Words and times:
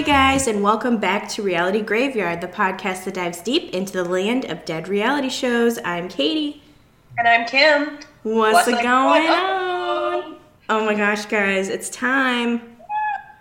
Hey 0.00 0.06
guys, 0.06 0.46
and 0.46 0.62
welcome 0.62 0.96
back 0.96 1.28
to 1.28 1.42
Reality 1.42 1.82
Graveyard, 1.82 2.40
the 2.40 2.48
podcast 2.48 3.04
that 3.04 3.12
dives 3.12 3.42
deep 3.42 3.74
into 3.74 3.92
the 3.92 4.02
land 4.02 4.46
of 4.46 4.64
dead 4.64 4.88
reality 4.88 5.28
shows. 5.28 5.78
I'm 5.84 6.08
Katie. 6.08 6.62
And 7.18 7.28
I'm 7.28 7.44
Kim. 7.44 7.98
What's, 8.22 8.54
What's 8.54 8.68
it 8.68 8.82
going 8.82 9.26
going 9.26 9.28
on? 9.28 10.36
Oh 10.70 10.86
my 10.86 10.94
gosh, 10.94 11.26
guys, 11.26 11.68
it's 11.68 11.90
time. 11.90 12.62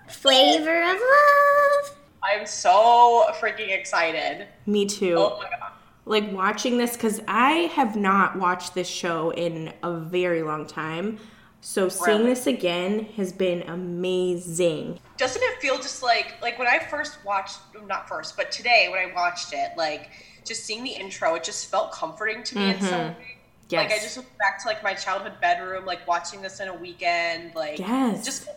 Flavor 0.09 0.83
of 0.83 0.97
love. 0.97 1.97
I'm 2.23 2.45
so 2.45 3.27
freaking 3.39 3.69
excited. 3.69 4.45
Me 4.65 4.85
too. 4.85 5.15
Oh 5.17 5.37
my 5.41 5.49
god. 5.49 5.71
Like 6.03 6.29
watching 6.33 6.77
this 6.77 6.91
because 6.91 7.21
I 7.25 7.71
have 7.73 7.95
not 7.95 8.37
watched 8.37 8.73
this 8.73 8.89
show 8.89 9.29
in 9.29 9.71
a 9.81 9.93
very 9.93 10.43
long 10.43 10.67
time. 10.67 11.19
So 11.61 11.89
seeing 11.89 12.25
this 12.25 12.47
again 12.47 13.05
has 13.17 13.33
been 13.33 13.63
amazing. 13.63 14.99
Doesn't 15.17 15.41
it 15.41 15.59
feel 15.59 15.77
just 15.77 16.01
like 16.01 16.35
like 16.41 16.57
when 16.57 16.67
I 16.67 16.79
first 16.79 17.23
watched 17.25 17.59
not 17.85 18.07
first, 18.07 18.37
but 18.37 18.51
today 18.51 18.87
when 18.89 18.99
I 18.99 19.13
watched 19.13 19.53
it, 19.53 19.71
like 19.77 20.09
just 20.45 20.65
seeing 20.65 20.83
the 20.83 20.91
intro, 20.91 21.35
it 21.35 21.43
just 21.43 21.69
felt 21.69 21.91
comforting 21.91 22.43
to 22.43 22.57
me 22.57 22.69
in 22.71 22.81
some 22.81 22.99
way. 22.99 23.37
Yes. 23.69 23.91
Like 23.91 23.99
I 23.99 24.01
just 24.01 24.17
went 24.17 24.37
back 24.39 24.61
to 24.63 24.67
like 24.67 24.83
my 24.83 24.93
childhood 24.93 25.33
bedroom, 25.41 25.85
like 25.85 26.07
watching 26.07 26.41
this 26.41 26.59
in 26.59 26.69
a 26.69 26.73
weekend, 26.73 27.53
like 27.55 27.77
Yes. 27.77 28.25
just 28.25 28.49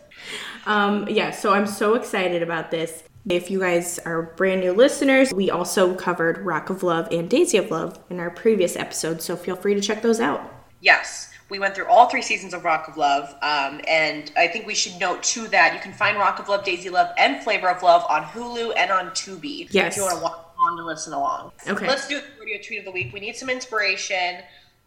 Um, 0.65 1.07
yeah, 1.09 1.31
so 1.31 1.53
I'm 1.53 1.67
so 1.67 1.95
excited 1.95 2.41
about 2.41 2.71
this. 2.71 3.03
If 3.29 3.49
you 3.51 3.59
guys 3.59 3.99
are 3.99 4.33
brand 4.35 4.61
new 4.61 4.73
listeners, 4.73 5.31
we 5.33 5.49
also 5.49 5.93
covered 5.95 6.39
Rock 6.39 6.69
of 6.69 6.83
Love 6.83 7.07
and 7.11 7.29
Daisy 7.29 7.57
of 7.57 7.69
Love 7.69 7.97
in 8.09 8.19
our 8.19 8.29
previous 8.29 8.75
episode, 8.75 9.21
so 9.21 9.35
feel 9.35 9.55
free 9.55 9.75
to 9.75 9.81
check 9.81 10.01
those 10.01 10.19
out. 10.19 10.41
Yes, 10.81 11.32
we 11.53 11.59
went 11.59 11.75
through 11.75 11.85
all 11.85 12.09
three 12.09 12.23
seasons 12.23 12.51
of 12.55 12.65
Rock 12.65 12.87
of 12.87 12.97
Love, 12.97 13.29
um, 13.43 13.79
and 13.87 14.31
I 14.35 14.47
think 14.47 14.65
we 14.65 14.73
should 14.73 14.99
note 14.99 15.21
too 15.21 15.47
that 15.49 15.75
you 15.75 15.79
can 15.79 15.93
find 15.93 16.17
Rock 16.17 16.39
of 16.39 16.49
Love, 16.49 16.65
Daisy 16.65 16.89
Love, 16.89 17.09
and 17.15 17.43
Flavor 17.43 17.69
of 17.69 17.83
Love 17.83 18.03
on 18.09 18.23
Hulu 18.23 18.73
and 18.75 18.89
on 18.89 19.11
Tubi. 19.11 19.67
Yes. 19.69 19.93
if 19.93 19.97
you 19.97 20.01
want 20.03 20.17
to 20.17 20.23
watch 20.23 20.39
on 20.59 20.77
to 20.77 20.83
listen 20.83 21.13
along. 21.13 21.51
Okay. 21.67 21.87
let's 21.87 22.07
do 22.07 22.19
the 22.19 22.25
Rodeo 22.39 22.57
tweet 22.57 22.79
of 22.79 22.85
the 22.85 22.91
week. 22.91 23.13
We 23.13 23.19
need 23.19 23.35
some 23.35 23.51
inspiration, 23.51 24.37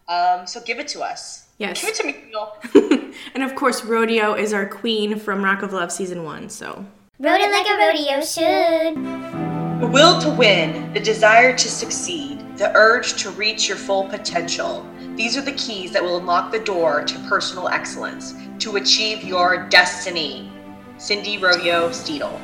um, 0.09 0.45
so 0.45 0.59
give 0.59 0.77
it 0.77 0.89
to 0.89 0.99
us. 0.99 1.45
Yes. 1.57 1.79
give 1.79 1.91
it 1.91 1.95
to 1.95 2.05
me. 2.05 2.15
Neil. 2.27 3.13
and 3.33 3.43
of 3.43 3.55
course, 3.55 3.85
Rodeo 3.85 4.33
is 4.33 4.51
our 4.51 4.65
queen 4.65 5.17
from 5.17 5.45
Rock 5.45 5.61
of 5.63 5.71
Love 5.71 5.89
season 5.89 6.25
one, 6.25 6.49
so 6.49 6.85
Rode 7.17 7.39
it 7.39 7.49
like 7.49 7.65
a 7.65 7.77
rodeo 7.77 8.21
should. 8.25 9.81
The 9.81 9.87
will 9.87 10.19
to 10.19 10.29
win, 10.31 10.91
the 10.91 10.99
desire 10.99 11.55
to 11.55 11.69
succeed, 11.69 12.57
the 12.57 12.75
urge 12.75 13.21
to 13.23 13.29
reach 13.31 13.69
your 13.69 13.77
full 13.77 14.03
potential. 14.09 14.85
These 15.17 15.35
are 15.35 15.41
the 15.41 15.53
keys 15.53 15.91
that 15.91 16.03
will 16.03 16.17
unlock 16.17 16.51
the 16.51 16.59
door 16.59 17.03
to 17.03 17.19
personal 17.27 17.67
excellence, 17.67 18.35
to 18.59 18.75
achieve 18.77 19.23
your 19.23 19.67
destiny. 19.67 20.51
Cindy 20.99 21.37
Rodeo 21.37 21.89
Steedle. 21.89 22.39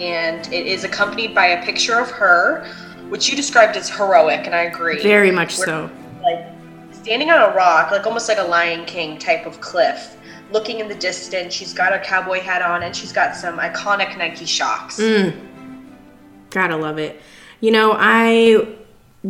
And 0.00 0.46
it 0.52 0.66
is 0.66 0.84
accompanied 0.84 1.34
by 1.34 1.46
a 1.46 1.64
picture 1.64 1.98
of 1.98 2.10
her, 2.10 2.64
which 3.08 3.28
you 3.28 3.36
described 3.36 3.76
as 3.76 3.88
heroic, 3.88 4.46
and 4.46 4.54
I 4.54 4.62
agree. 4.62 5.02
very 5.02 5.30
much 5.30 5.58
Where- 5.58 5.66
so. 5.66 5.90
Like 6.22 6.46
standing 6.92 7.30
on 7.30 7.50
a 7.50 7.54
rock, 7.54 7.90
like 7.90 8.06
almost 8.06 8.28
like 8.28 8.38
a 8.38 8.42
Lion 8.42 8.84
King 8.84 9.18
type 9.18 9.46
of 9.46 9.60
cliff, 9.60 10.16
looking 10.52 10.80
in 10.80 10.88
the 10.88 10.94
distance. 10.94 11.54
She's 11.54 11.72
got 11.72 11.92
a 11.92 11.98
cowboy 11.98 12.40
hat 12.40 12.62
on, 12.62 12.82
and 12.82 12.94
she's 12.94 13.12
got 13.12 13.34
some 13.34 13.58
iconic 13.58 14.16
Nike 14.18 14.44
Shox. 14.44 14.98
Mm. 15.00 15.36
Gotta 16.50 16.76
love 16.76 16.98
it. 16.98 17.20
You 17.60 17.70
know, 17.70 17.94
I 17.96 18.66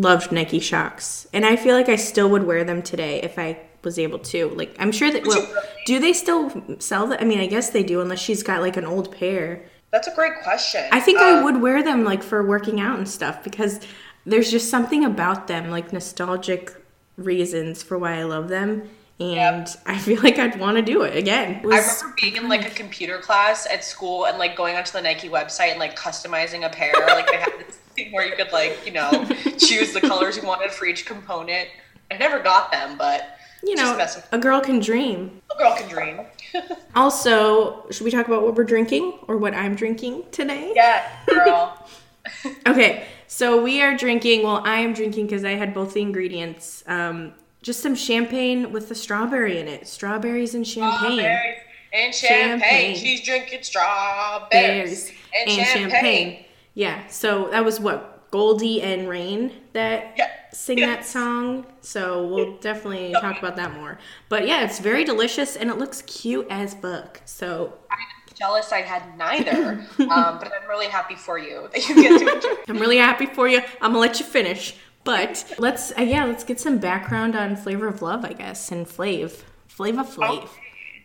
loved 0.01 0.33
Nike 0.33 0.61
Shox, 0.61 1.27
and 1.33 1.45
I 1.45 1.57
feel 1.57 1.75
like 1.75 1.89
I 1.89 1.97
still 1.97 2.29
would 2.31 2.45
wear 2.45 2.65
them 2.65 2.83
today 2.83 3.21
if 3.23 3.39
I 3.39 3.59
was 3.83 3.99
able 3.99 4.19
to. 4.21 4.49
Like, 4.51 4.75
I'm 4.79 4.93
sure 4.93 5.11
that. 5.11 5.27
Well, 5.27 5.47
do 5.87 5.99
they 5.99 6.13
still 6.13 6.63
sell 6.79 7.07
them? 7.07 7.19
I 7.21 7.25
mean, 7.25 7.41
I 7.41 7.47
guess 7.47 7.71
they 7.71 7.83
do, 7.83 8.01
unless 8.01 8.21
she's 8.21 8.43
got 8.43 8.61
like 8.61 8.77
an 8.77 8.85
old 8.85 9.17
pair. 9.17 9.65
That's 9.91 10.07
a 10.07 10.15
great 10.15 10.35
question. 10.43 10.85
I 10.93 11.01
think 11.01 11.19
I 11.19 11.39
Um, 11.39 11.45
would 11.45 11.63
wear 11.63 11.83
them 11.83 12.05
like 12.05 12.23
for 12.23 12.47
working 12.47 12.81
out 12.81 12.99
and 12.99 13.09
stuff 13.09 13.43
because 13.43 13.81
there's 14.27 14.51
just 14.51 14.69
something 14.69 15.05
about 15.05 15.47
them, 15.47 15.71
like 15.71 15.93
nostalgic 15.93 16.75
reasons 17.17 17.83
for 17.83 17.99
why 17.99 18.19
I 18.19 18.25
love 18.25 18.49
them. 18.49 18.89
And 19.21 19.67
I 19.87 19.99
feel 19.99 20.23
like 20.23 20.39
I'd 20.39 20.61
want 20.61 20.77
to 20.77 20.83
do 20.83 21.03
it 21.03 21.17
again. 21.17 21.61
It 21.65 21.67
I 21.67 21.79
remember 21.79 22.15
being 22.21 22.37
in 22.37 22.49
like 22.49 22.67
a 22.67 22.75
computer 22.75 23.19
class 23.19 23.67
at 23.67 23.83
school 23.83 24.27
and 24.27 24.39
like 24.39 24.57
going 24.57 24.77
onto 24.77 24.93
the 24.93 25.01
Nike 25.03 25.29
website 25.29 25.71
and 25.71 25.81
like 25.81 25.99
customizing 25.99 26.65
a 26.65 26.69
pair. 26.69 26.93
like 27.09 27.27
they 27.27 27.39
had 27.39 27.53
this 27.67 27.79
thing 27.99 28.13
where 28.13 28.27
you 28.27 28.35
could 28.37 28.53
like 28.53 28.79
you 28.87 28.93
know 28.93 29.11
choose 29.59 29.93
the 29.93 30.01
colors 30.01 30.37
you 30.37 30.43
wanted 30.43 30.71
for 30.71 30.87
each 30.87 31.07
component. 31.07 31.69
I 32.11 32.17
never 32.17 32.39
got 32.39 32.73
them, 32.73 32.97
but 32.97 33.39
you 33.63 33.75
know, 33.75 33.99
a 34.33 34.39
girl 34.39 34.61
can 34.61 34.79
dream. 34.79 35.43
a 35.55 35.59
girl 35.59 35.77
can 35.77 35.89
dream. 35.89 36.21
Also, 36.95 37.89
should 37.91 38.05
we 38.05 38.11
talk 38.11 38.27
about 38.27 38.43
what 38.43 38.55
we're 38.55 38.65
drinking 38.65 39.19
or 39.29 39.37
what 39.37 39.55
I'm 39.55 39.75
drinking 39.75 40.25
today? 40.33 40.73
yeah, 40.75 41.09
girl. 41.27 41.87
Okay, 42.67 43.07
so 43.27 43.63
we 43.63 43.83
are 43.83 43.97
drinking. 43.97 44.43
Well, 44.43 44.63
I 44.65 44.79
am 44.79 44.95
drinking 44.95 45.27
because 45.27 45.45
I 45.45 45.53
had 45.53 45.75
both 45.75 45.95
the 45.95 46.01
ingredients. 46.01 46.83
Um, 46.87 47.35
just 47.63 47.81
some 47.81 47.95
champagne 47.95 48.73
with 48.73 48.89
the 48.89 48.95
strawberry 48.95 49.59
in 49.59 49.69
it. 49.69 49.87
Strawberries 49.87 50.55
and 50.55 50.67
champagne. 50.67 51.19
Strawberries 51.19 51.59
and 51.93 52.15
champagne. 52.15 52.61
Champagne. 52.61 52.97
She's 52.97 53.23
drinking 53.25 53.63
strawberries 53.63 54.51
Bears 54.51 55.13
and, 55.35 55.51
champagne. 55.51 56.45
Yeah, 56.75 57.07
so 57.09 57.49
that 57.51 57.65
was 57.65 57.81
what 57.81 58.31
Goldie 58.31 58.83
and 58.83 59.09
Rain 59.09 59.53
that 59.73 60.15
Yeah. 60.17 60.31
sing 60.53 60.79
Yeah. 60.79 60.87
that 60.87 61.07
song. 61.07 61.67
So 61.81 62.27
we'll 62.27 62.57
definitely 62.59 63.13
talk 63.13 63.39
about 63.39 63.57
that 63.57 63.73
more. 63.75 63.99
But 64.29 64.47
yeah, 64.47 64.63
it's 64.65 64.79
very 64.79 65.05
delicious 65.05 65.57
and 65.57 65.71
it 65.71 65.79
looks 65.79 66.03
cute 66.03 66.47
as 66.51 66.75
fuck. 66.75 67.21
So 67.25 67.75
I'm 67.91 67.97
jealous 68.35 68.71
I 68.71 68.83
had 68.83 69.17
neither, 69.17 69.85
um, 69.99 70.39
but 70.39 70.53
I'm 70.53 70.69
really 70.69 70.87
happy 70.89 71.15
for 71.17 71.39
you 71.39 71.69
that 71.73 71.89
you 71.89 71.95
get 71.95 72.19
to 72.21 72.35
enjoy. 72.35 72.63
I'm 72.69 72.79
really 72.79 72.99
happy 72.99 73.27
for 73.27 73.49
you. 73.49 73.59
I'm 73.81 73.91
gonna 73.93 73.99
let 73.99 74.21
you 74.21 74.27
finish. 74.27 74.75
But 75.05 75.55
let's 75.59 75.91
uh, 75.99 76.03
yeah, 76.03 76.25
let's 76.27 76.45
get 76.45 76.61
some 76.61 76.77
background 76.79 77.35
on 77.35 77.57
Flavor 77.57 77.89
of 77.89 78.03
Love, 78.03 78.27
I 78.27 78.35
guess, 78.35 78.71
and 78.71 78.87
Flav. 78.87 79.43
Flava 79.69 80.05
Flav. 80.05 80.49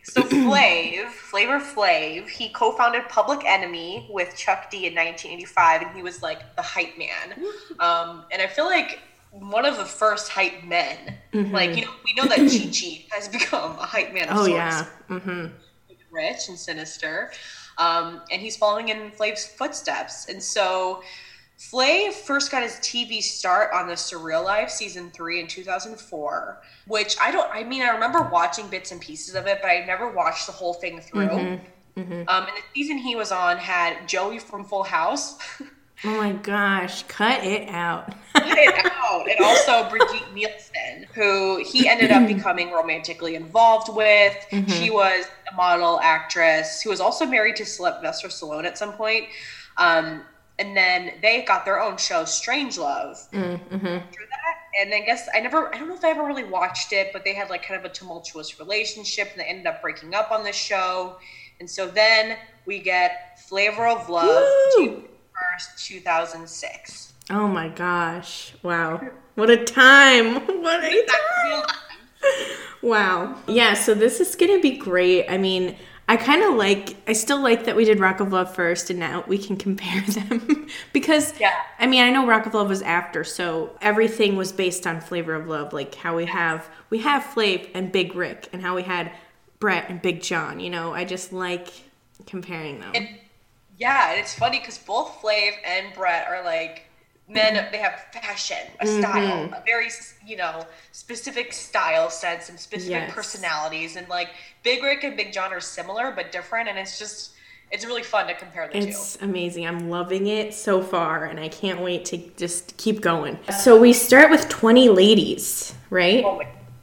So 0.04 0.22
Flav, 0.22 1.08
Flavor 1.08 1.58
Flav, 1.58 2.28
he 2.28 2.50
co-founded 2.50 3.08
Public 3.08 3.40
Enemy 3.44 4.08
with 4.12 4.36
Chuck 4.36 4.70
D 4.70 4.86
in 4.86 4.94
1985, 4.94 5.82
and 5.82 5.96
he 5.96 6.02
was 6.02 6.22
like 6.22 6.54
the 6.56 6.62
hype 6.62 6.98
man. 6.98 7.42
Um, 7.80 8.26
and 8.30 8.42
I 8.42 8.46
feel 8.46 8.66
like 8.66 9.00
one 9.30 9.64
of 9.64 9.78
the 9.78 9.84
first 9.84 10.28
hype 10.28 10.62
men. 10.64 11.16
Like 11.32 11.74
you 11.76 11.86
know, 11.86 11.90
we 12.04 12.14
know 12.14 12.28
that 12.28 12.38
Chi 12.38 12.70
Chi 12.70 13.06
has 13.16 13.28
become 13.28 13.72
a 13.78 13.86
hype 13.86 14.12
man 14.12 14.28
of 14.28 14.36
Oh 14.36 14.46
sorts, 14.46 14.50
yeah. 14.50 14.86
Mm-hmm. 15.08 15.46
rich 16.12 16.48
and 16.48 16.58
sinister, 16.58 17.32
um, 17.78 18.20
and 18.30 18.40
he's 18.42 18.56
following 18.56 18.90
in 18.90 19.10
Flav's 19.10 19.46
footsteps. 19.46 20.28
And 20.28 20.42
so. 20.42 21.02
Flav 21.58 22.12
first 22.12 22.50
got 22.50 22.62
his 22.62 22.72
TV 22.74 23.22
start 23.22 23.72
on 23.72 23.86
the 23.86 23.94
Surreal 23.94 24.44
Life 24.44 24.70
season 24.70 25.10
three 25.10 25.40
in 25.40 25.46
2004, 25.46 26.60
which 26.86 27.16
I 27.20 27.30
don't, 27.30 27.50
I 27.52 27.62
mean, 27.64 27.82
I 27.82 27.88
remember 27.88 28.28
watching 28.32 28.68
bits 28.68 28.92
and 28.92 29.00
pieces 29.00 29.34
of 29.34 29.46
it, 29.46 29.58
but 29.62 29.68
I 29.68 29.84
never 29.86 30.10
watched 30.10 30.46
the 30.46 30.52
whole 30.52 30.74
thing 30.74 31.00
through. 31.00 31.28
Um, 31.28 31.60
and 31.96 32.26
the 32.26 32.62
season 32.74 32.98
he 32.98 33.14
was 33.14 33.30
on 33.30 33.56
had 33.56 34.08
Joey 34.08 34.40
from 34.40 34.64
Full 34.64 34.82
House, 34.82 35.38
Oh 36.02 36.16
my 36.16 36.32
gosh, 36.32 37.02
cut 37.04 37.44
it 37.44 37.68
out. 37.68 38.14
cut 38.34 38.58
it 38.58 38.90
out, 38.92 39.30
and 39.30 39.40
also 39.40 39.88
Brigitte 39.88 40.34
Nielsen, 40.34 41.06
who 41.14 41.64
he 41.64 41.88
ended 41.88 42.10
up 42.10 42.26
becoming 42.36 42.72
romantically 42.72 43.36
involved 43.36 43.88
with. 43.94 44.34
She 44.68 44.90
was 44.90 45.26
a 45.50 45.54
model 45.54 46.00
actress 46.02 46.82
who 46.82 46.90
was 46.90 47.00
also 47.00 47.24
married 47.24 47.56
to 47.56 47.64
Sylvester 47.64 48.28
Stallone 48.28 48.64
at 48.64 48.76
some 48.76 48.92
point. 48.92 49.26
Um, 49.76 50.22
and 50.58 50.76
then 50.76 51.14
they 51.22 51.42
got 51.42 51.64
their 51.64 51.80
own 51.80 51.96
show, 51.96 52.24
Strange 52.24 52.78
Love. 52.78 53.16
mm-hmm. 53.32 53.86
After 53.86 54.20
that, 54.20 54.56
and 54.80 54.94
I 54.94 55.00
guess 55.00 55.28
I 55.34 55.40
never, 55.40 55.74
I 55.74 55.78
don't 55.78 55.88
know 55.88 55.94
if 55.94 56.04
I 56.04 56.10
ever 56.10 56.24
really 56.24 56.44
watched 56.44 56.92
it, 56.92 57.10
but 57.12 57.24
they 57.24 57.34
had 57.34 57.50
like 57.50 57.66
kind 57.66 57.78
of 57.78 57.90
a 57.90 57.92
tumultuous 57.92 58.58
relationship, 58.58 59.30
and 59.32 59.40
they 59.40 59.44
ended 59.44 59.66
up 59.66 59.82
breaking 59.82 60.14
up 60.14 60.30
on 60.30 60.44
this 60.44 60.56
show. 60.56 61.16
And 61.60 61.68
so 61.70 61.86
then 61.86 62.36
we 62.66 62.80
get 62.80 63.38
Flavor 63.48 63.86
of 63.86 64.08
Love, 64.08 64.44
June 64.76 65.04
first, 65.52 65.86
two 65.86 66.00
thousand 66.00 66.48
six. 66.48 67.12
Oh 67.30 67.48
my 67.48 67.68
gosh. 67.68 68.54
Wow. 68.62 69.00
What 69.34 69.50
a 69.50 69.64
time. 69.64 70.46
What 70.64 70.84
a 70.84 71.06
time. 71.06 71.64
Wow. 72.82 73.38
Yeah, 73.46 73.72
so 73.72 73.94
this 73.94 74.20
is 74.20 74.36
going 74.36 74.54
to 74.54 74.60
be 74.60 74.76
great. 74.76 75.26
I 75.28 75.38
mean, 75.38 75.76
I 76.06 76.16
kind 76.16 76.42
of 76.42 76.54
like, 76.54 76.96
I 77.08 77.14
still 77.14 77.40
like 77.40 77.64
that 77.64 77.76
we 77.76 77.84
did 77.84 77.98
Rock 77.98 78.20
of 78.20 78.32
Love 78.32 78.54
first 78.54 78.90
and 78.90 78.98
now 78.98 79.24
we 79.26 79.38
can 79.38 79.56
compare 79.56 80.02
them. 80.08 80.66
because, 80.92 81.38
Yeah. 81.40 81.54
I 81.78 81.86
mean, 81.86 82.02
I 82.02 82.10
know 82.10 82.26
Rock 82.26 82.46
of 82.46 82.54
Love 82.54 82.68
was 82.68 82.82
after, 82.82 83.24
so 83.24 83.76
everything 83.80 84.36
was 84.36 84.52
based 84.52 84.86
on 84.86 85.00
Flavor 85.00 85.34
of 85.34 85.46
Love. 85.48 85.72
Like 85.72 85.94
how 85.94 86.16
we 86.16 86.26
have, 86.26 86.68
we 86.90 86.98
have 86.98 87.22
Flav 87.22 87.70
and 87.74 87.90
Big 87.90 88.14
Rick 88.14 88.48
and 88.52 88.60
how 88.60 88.76
we 88.76 88.82
had 88.82 89.12
Bret 89.60 89.88
and 89.88 90.02
Big 90.02 90.20
John. 90.22 90.60
You 90.60 90.70
know, 90.70 90.92
I 90.92 91.04
just 91.04 91.32
like 91.32 91.68
comparing 92.26 92.80
them. 92.80 92.92
And 92.94 93.08
yeah, 93.78 94.10
and 94.10 94.20
it's 94.20 94.34
funny 94.34 94.58
because 94.60 94.78
both 94.78 95.20
Flav 95.22 95.52
and 95.64 95.94
Bret 95.94 96.26
are 96.28 96.44
like 96.44 96.84
men. 97.28 97.68
They 97.72 97.78
have 97.78 98.06
fashion, 98.12 98.58
a 98.80 98.86
style, 98.86 99.44
a 99.52 99.62
very 99.64 99.88
you 100.26 100.36
know 100.36 100.66
specific 100.92 101.52
style 101.52 102.10
sense 102.10 102.48
and 102.48 102.58
specific 102.58 102.90
Yes. 103.08 103.14
personalities. 103.14 103.96
And 103.96 104.08
like 104.08 104.28
Big 104.62 104.82
Rick 104.82 105.04
and 105.04 105.16
Big 105.16 105.32
John 105.32 105.52
are 105.52 105.60
similar 105.60 106.12
but 106.12 106.32
different, 106.32 106.68
and 106.68 106.78
it's 106.78 106.98
just 106.98 107.32
it's 107.70 107.84
really 107.86 108.02
fun 108.02 108.26
to 108.28 108.34
compare 108.34 108.68
the 108.68 108.76
It's 108.78 109.16
amazing. 109.22 109.66
I'm 109.66 109.88
loving 109.90 110.26
it 110.26 110.54
so 110.54 110.82
far, 110.82 111.24
and 111.24 111.40
I 111.40 111.48
can't 111.48 111.80
wait 111.80 112.04
to 112.06 112.18
just 112.36 112.76
keep 112.76 113.00
going. 113.00 113.38
So 113.58 113.78
we 113.80 113.92
start 113.92 114.30
with 114.30 114.48
20 114.48 114.90
ladies, 114.90 115.74
right? 115.90 116.22
Oh 116.24 116.40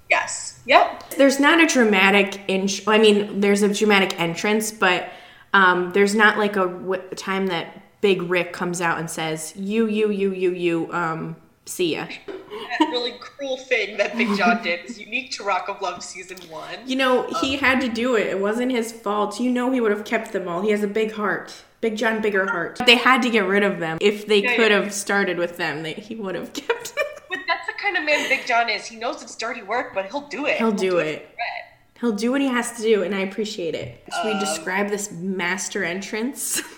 yes. 0.09 0.59
Yep. 0.65 1.11
There's 1.17 1.39
not 1.39 1.61
a 1.61 1.65
dramatic 1.67 2.41
in. 2.47 2.67
I 2.87 2.97
mean, 2.97 3.39
there's 3.41 3.61
a 3.61 3.73
dramatic 3.73 4.19
entrance, 4.19 4.71
but 4.71 5.09
um, 5.53 5.91
there's 5.93 6.13
not 6.15 6.37
like 6.37 6.55
a 6.55 6.67
w- 6.67 7.01
time 7.15 7.47
that 7.47 7.81
Big 8.01 8.21
Rick 8.23 8.51
comes 8.53 8.81
out 8.81 8.99
and 8.99 9.09
says, 9.09 9.53
"You, 9.55 9.87
you, 9.87 10.09
you, 10.11 10.33
you, 10.33 10.51
you." 10.51 10.93
Um, 10.93 11.35
see 11.65 11.95
ya. 11.95 12.07
That 12.27 12.87
really 12.89 13.13
cruel 13.19 13.57
thing 13.57 13.97
that 13.97 14.17
Big 14.17 14.35
John 14.37 14.63
did 14.63 14.85
is 14.85 14.99
unique 14.99 15.31
to 15.31 15.43
Rock 15.43 15.69
of 15.69 15.81
Love 15.81 16.03
season 16.03 16.37
one. 16.49 16.79
You 16.85 16.95
know, 16.95 17.27
he 17.41 17.57
had 17.57 17.79
to 17.81 17.87
do 17.89 18.15
it. 18.15 18.27
It 18.27 18.39
wasn't 18.39 18.71
his 18.71 18.91
fault. 18.91 19.39
You 19.39 19.51
know, 19.51 19.71
he 19.71 19.79
would 19.81 19.91
have 19.91 20.03
kept 20.05 20.31
them 20.33 20.47
all. 20.47 20.61
He 20.61 20.71
has 20.71 20.83
a 20.83 20.87
big 20.87 21.13
heart. 21.13 21.53
Big 21.81 21.95
John, 21.97 22.21
bigger 22.21 22.45
heart. 22.49 22.79
They 22.85 22.95
had 22.95 23.21
to 23.23 23.29
get 23.29 23.45
rid 23.47 23.63
of 23.63 23.79
them. 23.79 23.97
If 24.01 24.27
they 24.27 24.43
Yeah, 24.43 24.55
could 24.55 24.71
yeah. 24.71 24.81
have 24.81 24.93
started 24.93 25.37
with 25.37 25.57
them, 25.57 25.81
they, 25.83 25.93
he 25.93 26.15
would 26.15 26.35
have 26.35 26.53
kept 26.53 26.95
them. 26.95 27.05
But 27.29 27.39
that's 27.47 27.65
the 27.65 27.73
kind 27.81 27.97
of 27.97 28.03
man 28.03 28.27
Big 28.29 28.45
John 28.45 28.69
is. 28.69 28.85
He 28.85 28.97
knows 28.97 29.21
it's 29.23 29.35
dirty 29.35 29.63
work, 29.63 29.93
but 29.93 30.05
he'll 30.07 30.27
do 30.27 30.45
it. 30.47 30.57
He'll 30.57 30.71
do 30.71 30.91
for 30.91 31.01
it. 31.01 31.21
Red. 31.37 31.99
He'll 32.01 32.11
do 32.11 32.31
what 32.31 32.41
he 32.41 32.47
has 32.47 32.73
to 32.73 32.81
do, 32.81 33.03
and 33.03 33.15
I 33.15 33.19
appreciate 33.19 33.73
it. 33.75 34.03
Should 34.13 34.27
Um, 34.31 34.33
we 34.33 34.39
describe 34.39 34.89
this 34.89 35.11
master 35.11 35.83
entrance? 35.83 36.61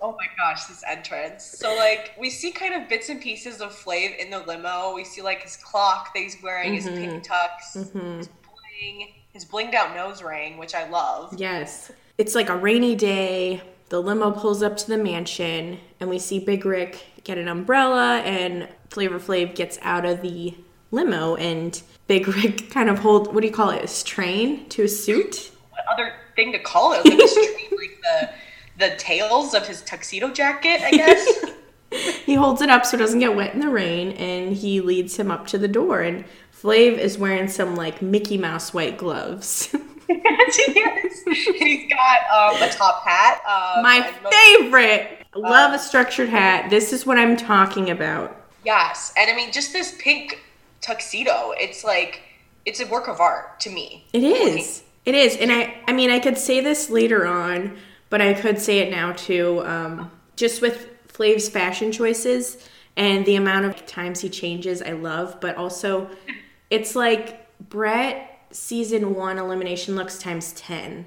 Oh 0.00 0.12
my 0.12 0.26
gosh, 0.36 0.64
this 0.66 0.82
entrance. 0.86 1.44
So 1.44 1.74
like 1.76 2.12
we 2.18 2.30
see 2.30 2.52
kind 2.52 2.74
of 2.74 2.88
bits 2.88 3.08
and 3.08 3.20
pieces 3.20 3.60
of 3.60 3.72
Flav 3.72 4.16
in 4.18 4.30
the 4.30 4.40
limo. 4.40 4.94
We 4.94 5.04
see 5.04 5.22
like 5.22 5.42
his 5.42 5.56
clock 5.56 6.14
that 6.14 6.20
he's 6.20 6.36
wearing, 6.42 6.74
his 6.74 6.86
Mm-hmm. 6.86 6.96
pink 6.96 7.24
tux, 7.26 7.72
his 7.74 8.28
bling, 8.28 9.12
his 9.32 9.44
blinged 9.44 9.74
out 9.74 9.94
nose 9.94 10.22
ring, 10.22 10.56
which 10.58 10.74
I 10.74 10.88
love. 10.88 11.34
yes. 11.36 11.90
It's 12.16 12.34
like 12.34 12.48
a 12.48 12.56
rainy 12.56 12.94
day. 12.96 13.60
The 13.90 14.00
limo 14.02 14.32
pulls 14.32 14.62
up 14.62 14.76
to 14.78 14.86
the 14.88 14.98
mansion, 14.98 15.78
and 16.00 16.10
we 16.10 16.18
see 16.18 16.38
Big 16.40 16.66
Rick 16.66 17.04
get 17.24 17.38
an 17.38 17.48
umbrella, 17.48 18.18
and 18.18 18.68
Flavor 18.90 19.18
Flav 19.18 19.54
gets 19.54 19.78
out 19.82 20.04
of 20.04 20.20
the 20.20 20.54
limo, 20.90 21.36
and 21.36 21.80
Big 22.06 22.28
Rick 22.28 22.70
kind 22.72 22.90
of 22.90 22.98
hold 22.98 23.32
what 23.34 23.40
do 23.40 23.46
you 23.46 23.52
call 23.52 23.70
it? 23.70 23.80
His 23.82 24.02
train 24.02 24.68
to 24.70 24.82
a 24.84 24.88
suit. 24.88 25.52
What 25.70 25.84
other 25.92 26.12
thing 26.36 26.52
to 26.52 26.58
call 26.58 26.92
it? 26.92 27.04
Like 27.04 27.18
his 27.20 27.32
train, 27.34 27.78
like 27.78 27.98
the 28.02 28.30
the 28.78 28.94
tails 28.96 29.54
of 29.54 29.66
his 29.66 29.82
tuxedo 29.82 30.30
jacket, 30.30 30.80
I 30.82 30.90
guess. 30.90 31.44
He 31.90 32.34
holds 32.34 32.60
it 32.60 32.68
up 32.68 32.84
so 32.84 32.98
it 32.98 33.00
doesn't 33.00 33.20
get 33.20 33.34
wet 33.34 33.54
in 33.54 33.60
the 33.60 33.70
rain, 33.70 34.10
and 34.12 34.54
he 34.54 34.82
leads 34.82 35.16
him 35.16 35.30
up 35.30 35.46
to 35.46 35.56
the 35.56 35.68
door. 35.68 36.02
And 36.02 36.26
Flav 36.54 36.98
is 36.98 37.16
wearing 37.16 37.48
some 37.48 37.74
like 37.76 38.02
Mickey 38.02 38.36
Mouse 38.36 38.74
white 38.74 38.98
gloves. 38.98 39.74
yes, 40.08 40.56
he 40.56 40.78
is. 40.78 41.22
And 41.26 41.56
he's 41.56 41.90
got 41.90 42.54
um, 42.54 42.62
a 42.62 42.70
top 42.70 43.02
hat. 43.06 43.40
Um, 43.46 43.82
My 43.82 44.02
favorite. 44.30 45.24
Love 45.34 45.72
a 45.72 45.78
structured 45.78 46.28
hat. 46.28 46.68
This 46.68 46.92
is 46.92 47.06
what 47.06 47.16
I'm 47.16 47.36
talking 47.36 47.88
about. 47.90 48.36
Yes, 48.64 49.12
and 49.16 49.30
I 49.30 49.34
mean 49.34 49.52
just 49.52 49.72
this 49.72 49.96
pink 49.98 50.42
tuxedo. 50.80 51.52
It's 51.56 51.84
like 51.84 52.20
it's 52.66 52.80
a 52.80 52.86
work 52.86 53.08
of 53.08 53.20
art 53.20 53.60
to 53.60 53.70
me. 53.70 54.04
It 54.12 54.24
is. 54.24 54.82
It 55.06 55.14
is. 55.14 55.36
And 55.36 55.50
I 55.50 55.78
I 55.86 55.92
mean 55.92 56.10
I 56.10 56.18
could 56.18 56.36
say 56.36 56.60
this 56.60 56.90
later 56.90 57.26
on, 57.26 57.78
but 58.10 58.20
I 58.20 58.34
could 58.34 58.58
say 58.58 58.78
it 58.78 58.90
now 58.90 59.12
too. 59.12 59.62
Um, 59.64 60.10
just 60.36 60.62
with 60.62 60.88
Flav's 61.08 61.48
fashion 61.48 61.92
choices 61.92 62.68
and 62.96 63.24
the 63.26 63.36
amount 63.36 63.64
of 63.64 63.86
times 63.86 64.20
he 64.20 64.28
changes, 64.28 64.82
I 64.82 64.92
love. 64.92 65.40
But 65.40 65.56
also, 65.56 66.10
it's 66.70 66.94
like 66.94 67.46
Bret 67.68 68.38
season 68.50 69.14
one 69.14 69.38
elimination 69.38 69.94
looks 69.94 70.18
times 70.18 70.52
ten. 70.52 71.06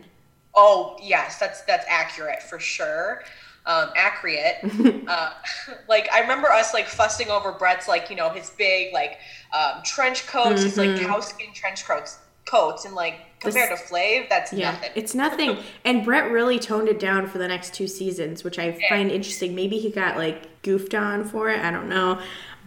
Oh 0.54 0.98
yes, 1.02 1.40
that's 1.40 1.62
that's 1.62 1.86
accurate 1.90 2.44
for 2.44 2.60
sure. 2.60 3.24
Um, 3.66 3.90
accurate. 3.96 4.56
uh, 5.08 5.32
like 5.88 6.10
I 6.12 6.22
remember 6.22 6.50
us 6.50 6.74
like 6.74 6.88
fussing 6.88 7.30
over 7.30 7.52
Bret's 7.52 7.88
like 7.88 8.10
you 8.10 8.16
know 8.16 8.30
his 8.30 8.50
big 8.52 8.94
like 8.94 9.18
um, 9.54 9.82
trench 9.84 10.28
coats, 10.28 10.64
his 10.64 10.78
like 10.78 10.92
cowskin 10.92 11.54
trench 11.54 11.86
coats, 11.86 12.20
coats, 12.46 12.86
and 12.86 12.96
like 12.96 13.20
compared 13.42 13.78
to 13.78 13.84
Flav, 13.84 14.30
that's 14.30 14.54
Yeah, 14.54 14.72
nothing. 14.72 14.92
it's 14.96 15.16
nothing. 15.16 15.58
And 15.84 16.06
Bret 16.06 16.32
really 16.32 16.60
toned 16.60 16.88
it 16.88 17.00
down 17.00 17.28
for 17.28 17.38
the 17.38 17.48
next 17.48 17.74
two 17.74 17.88
seasons, 17.88 18.44
which 18.44 18.58
I 18.60 18.78
find 18.90 19.12
interesting. 19.12 19.56
Maybe 19.56 19.78
he 19.80 19.90
got 19.92 20.18
like 20.18 20.62
goofed 20.62 20.94
on 20.94 21.26
for 21.26 21.50
it. 21.50 21.60
I 21.60 21.72
don't 21.72 21.90
know. 21.90 22.20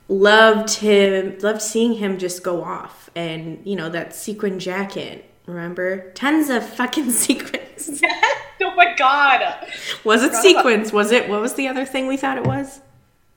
Loved 0.09 0.71
him. 0.75 1.39
Loved 1.41 1.63
seeing 1.63 1.95
him 1.95 2.19
just 2.19 2.43
go 2.43 2.63
off, 2.63 3.09
and 3.17 3.61
you 3.65 3.75
know 3.77 3.89
that 3.89 4.15
sequin 4.15 4.59
jacket. 4.59 5.31
Remember, 5.47 6.11
tons 6.13 6.51
of 6.51 6.67
fucking 6.69 7.11
sequins. 7.11 8.03
oh 8.63 8.75
my 8.75 8.95
god. 8.97 9.67
was 10.05 10.23
it 10.23 10.35
sequins? 10.35 10.93
Was 10.93 11.11
it? 11.11 11.29
What 11.29 11.41
was 11.41 11.55
the 11.55 11.69
other 11.69 11.87
thing 11.87 12.07
we 12.07 12.17
thought 12.19 12.37
it 12.37 12.45
was? 12.45 12.79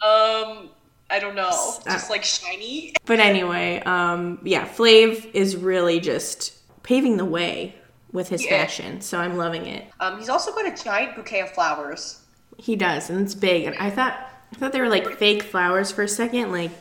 Um, 0.02 0.70
I 1.10 1.20
don't 1.20 1.36
know. 1.36 1.48
uh, 1.50 1.80
Just 1.94 2.10
like 2.10 2.24
shiny. 2.26 2.94
But 3.06 3.20
anyway, 3.22 3.82
um, 3.86 4.40
yeah, 4.44 4.68
Flav 4.68 5.30
is 5.34 5.56
really 5.56 6.02
just 6.02 6.54
paving 6.88 7.18
the 7.18 7.26
way 7.26 7.76
with 8.14 8.30
his 8.30 8.46
Yeah. 8.46 8.52
fashion. 8.64 9.02
So 9.02 9.20
I'm 9.20 9.36
loving 9.36 9.66
it. 9.66 9.84
Um, 10.00 10.18
he's 10.18 10.30
also 10.30 10.54
got 10.54 10.66
a 10.66 10.84
giant 10.84 11.16
bouquet 11.18 11.42
of 11.42 11.52
flowers. 11.52 12.22
He 12.58 12.76
does, 12.78 13.10
and 13.10 13.22
it's 13.22 13.36
big. 13.36 13.66
And 13.66 13.76
I 13.78 13.90
thought 13.90 14.16
I 14.54 14.56
thought 14.56 14.72
they 14.72 14.80
were 14.80 14.88
like 14.90 15.18
fake 15.18 15.44
flowers 15.44 15.92
for 15.92 16.04
a 16.04 16.08
second, 16.08 16.52
like 16.52 16.72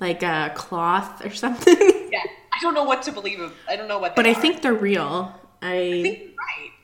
like 0.00 0.22
a 0.24 0.52
cloth 0.56 1.24
or 1.24 1.30
something. 1.44 1.76
Yeah, 2.12 2.18
I 2.52 2.58
don't 2.60 2.74
know 2.74 2.82
what 2.84 3.02
to 3.04 3.12
believe 3.12 3.40
of. 3.40 3.54
I 3.68 3.76
don't 3.76 3.86
know 3.88 3.98
what. 4.00 4.16
But 4.16 4.26
I 4.26 4.32
are. 4.32 4.34
think 4.34 4.60
they're 4.62 4.74
real. 4.74 5.32
I 5.62 5.72
I 5.76 6.02
think 6.02 6.18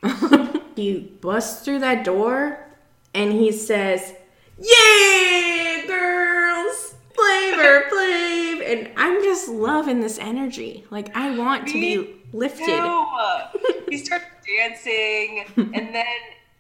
you're 0.03 0.13
right. 0.13 0.63
he 0.77 1.01
busts 1.21 1.65
through 1.65 1.81
that 1.81 2.05
door 2.05 2.65
and 3.13 3.33
he 3.33 3.51
says, 3.53 4.15
"Yay, 4.59 5.85
girls! 5.87 6.95
Flavor, 7.15 7.83
flav!" 7.93 8.73
And 8.73 8.91
I'm 8.97 9.23
just 9.25 9.49
loving 9.49 10.01
this 10.01 10.19
energy. 10.19 10.85
Like 10.91 11.15
I 11.17 11.37
want 11.37 11.67
to 11.69 11.73
be 11.75 12.20
lifted. 12.33 12.83
He 13.89 13.99
starts 13.99 14.25
dancing, 14.47 15.45
and 15.57 15.95
then 15.95 16.07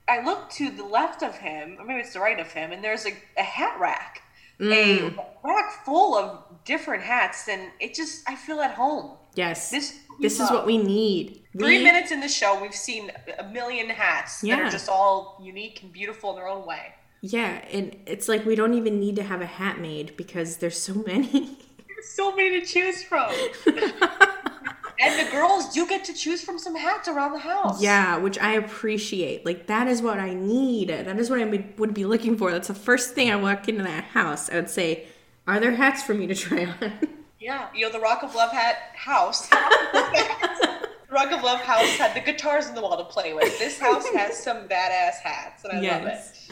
I 0.08 0.24
look 0.24 0.50
to 0.52 0.70
the 0.70 0.84
left 0.84 1.22
of 1.22 1.36
him, 1.36 1.76
or 1.78 1.84
maybe 1.84 2.00
it's 2.00 2.12
the 2.14 2.20
right 2.20 2.38
of 2.40 2.48
him, 2.52 2.72
and 2.72 2.82
there's 2.82 3.06
a, 3.06 3.12
a 3.38 3.42
hat 3.42 3.78
rack, 3.80 4.22
Mm. 4.60 5.16
a 5.16 5.24
rack 5.48 5.84
full 5.86 6.14
of 6.14 6.44
different 6.66 7.02
hats, 7.02 7.48
and 7.48 7.70
it 7.80 7.94
just 7.94 8.28
I 8.28 8.34
feel 8.36 8.60
at 8.60 8.74
home. 8.74 9.12
Yes, 9.34 9.70
This 9.70 10.00
this 10.20 10.38
is 10.38 10.50
what 10.50 10.66
we 10.66 10.76
need. 10.76 11.42
Three 11.58 11.78
We- 11.78 11.84
minutes 11.84 12.10
in 12.10 12.20
the 12.20 12.28
show, 12.28 12.60
we've 12.60 12.74
seen 12.74 13.10
a 13.38 13.44
million 13.48 13.88
hats 13.88 14.42
that 14.42 14.58
are 14.60 14.68
just 14.70 14.88
all 14.90 15.40
unique 15.42 15.82
and 15.82 15.90
beautiful 15.90 16.30
in 16.30 16.36
their 16.36 16.46
own 16.48 16.66
way. 16.66 16.92
Yeah, 17.22 17.64
and 17.70 17.96
it's 18.06 18.28
like 18.28 18.44
we 18.44 18.54
don't 18.54 18.74
even 18.74 19.00
need 19.00 19.16
to 19.16 19.22
have 19.22 19.40
a 19.40 19.46
hat 19.46 19.78
made 19.80 20.14
because 20.18 20.58
there's 20.58 20.78
so 20.82 20.92
many. 20.94 21.56
There's 21.88 22.08
so 22.14 22.34
many 22.36 22.60
to 22.60 22.66
choose 22.66 23.02
from. 23.02 23.30
and 25.00 25.26
the 25.26 25.30
girls 25.30 25.72
do 25.72 25.86
get 25.86 26.04
to 26.04 26.12
choose 26.14 26.42
from 26.42 26.58
some 26.58 26.76
hats 26.76 27.08
around 27.08 27.32
the 27.32 27.38
house. 27.38 27.82
Yeah, 27.82 28.18
which 28.18 28.38
I 28.38 28.52
appreciate. 28.52 29.46
Like 29.46 29.66
that 29.68 29.86
is 29.88 30.02
what 30.02 30.18
I 30.18 30.34
need. 30.34 30.88
That 30.90 31.18
is 31.18 31.30
what 31.30 31.40
I 31.40 31.44
would, 31.44 31.94
be 31.94 32.04
looking 32.04 32.36
for. 32.36 32.50
That's 32.52 32.68
the 32.68 32.74
first 32.74 33.14
thing 33.14 33.30
I 33.30 33.36
walk 33.36 33.68
into 33.68 33.82
that 33.84 34.04
house. 34.04 34.50
I 34.50 34.56
would 34.56 34.70
say, 34.70 35.06
"Are 35.46 35.58
there 35.60 35.72
hats 35.72 36.02
for 36.02 36.14
me 36.14 36.26
to 36.26 36.34
try 36.34 36.66
on?" 36.66 36.92
Yeah, 37.40 37.68
you 37.74 37.86
know 37.86 37.90
the 37.92 38.00
Rock 38.00 38.22
of 38.22 38.34
Love 38.34 38.52
hat 38.52 38.76
house. 38.94 39.50
Rock 41.10 41.32
of 41.32 41.42
Love 41.42 41.60
house 41.62 41.96
had 41.96 42.14
the 42.14 42.20
guitars 42.20 42.68
in 42.68 42.74
the 42.74 42.82
wall 42.82 42.98
to 42.98 43.04
play 43.04 43.32
with. 43.32 43.58
This 43.58 43.78
house 43.78 44.06
has 44.14 44.36
some 44.42 44.68
badass 44.68 45.14
hats, 45.22 45.64
and 45.64 45.72
I 45.72 45.76
love 45.76 46.02
it. 46.02 46.04
yes. 46.04 46.48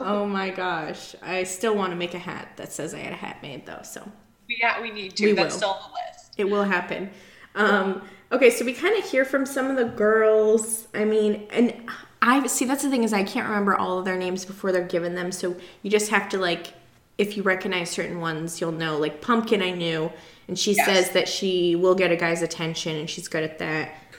oh 0.00 0.26
my 0.26 0.50
gosh, 0.50 1.14
I 1.22 1.44
still 1.44 1.74
want 1.74 1.92
to 1.92 1.96
make 1.96 2.12
a 2.14 2.18
hat 2.18 2.52
that 2.56 2.72
says 2.72 2.92
I 2.92 2.98
had 2.98 3.14
a 3.14 3.16
hat 3.16 3.38
made 3.42 3.64
though. 3.64 3.80
So 3.82 4.06
Yeah, 4.48 4.80
we 4.82 4.90
need 4.90 5.16
to. 5.16 5.26
We 5.26 5.32
That's 5.32 5.54
will. 5.54 5.58
still 5.58 5.70
on 5.70 5.90
the 5.90 5.96
list. 6.14 6.34
it 6.36 6.44
will 6.44 6.64
happen. 6.64 7.10
Um, 7.54 8.02
okay, 8.32 8.50
so 8.50 8.64
we 8.64 8.72
kind 8.72 8.96
of 8.98 9.08
hear 9.08 9.24
from 9.24 9.44
some 9.46 9.68
of 9.70 9.76
the 9.76 9.84
girls. 9.84 10.88
I 10.94 11.04
mean, 11.04 11.46
and 11.50 11.74
I 12.22 12.46
see 12.46 12.64
that's 12.64 12.82
the 12.82 12.90
thing 12.90 13.04
is 13.04 13.12
I 13.12 13.24
can't 13.24 13.48
remember 13.48 13.74
all 13.76 13.98
of 13.98 14.04
their 14.04 14.16
names 14.16 14.44
before 14.44 14.72
they're 14.72 14.84
given 14.86 15.14
them. 15.14 15.32
So 15.32 15.56
you 15.82 15.90
just 15.90 16.10
have 16.10 16.28
to 16.30 16.38
like, 16.38 16.74
if 17.16 17.36
you 17.36 17.42
recognize 17.42 17.90
certain 17.90 18.20
ones, 18.20 18.60
you'll 18.60 18.72
know. 18.72 18.98
Like 18.98 19.20
Pumpkin, 19.20 19.62
I 19.62 19.70
knew, 19.72 20.10
and 20.46 20.58
she 20.58 20.72
Yes. 20.74 20.86
says 20.86 21.10
that 21.10 21.28
she 21.28 21.74
will 21.76 21.94
get 21.94 22.12
a 22.12 22.16
guy's 22.16 22.42
attention, 22.42 22.96
and 22.96 23.10
she's 23.10 23.28
good 23.28 23.42
at 23.44 23.58
that. 23.58 23.94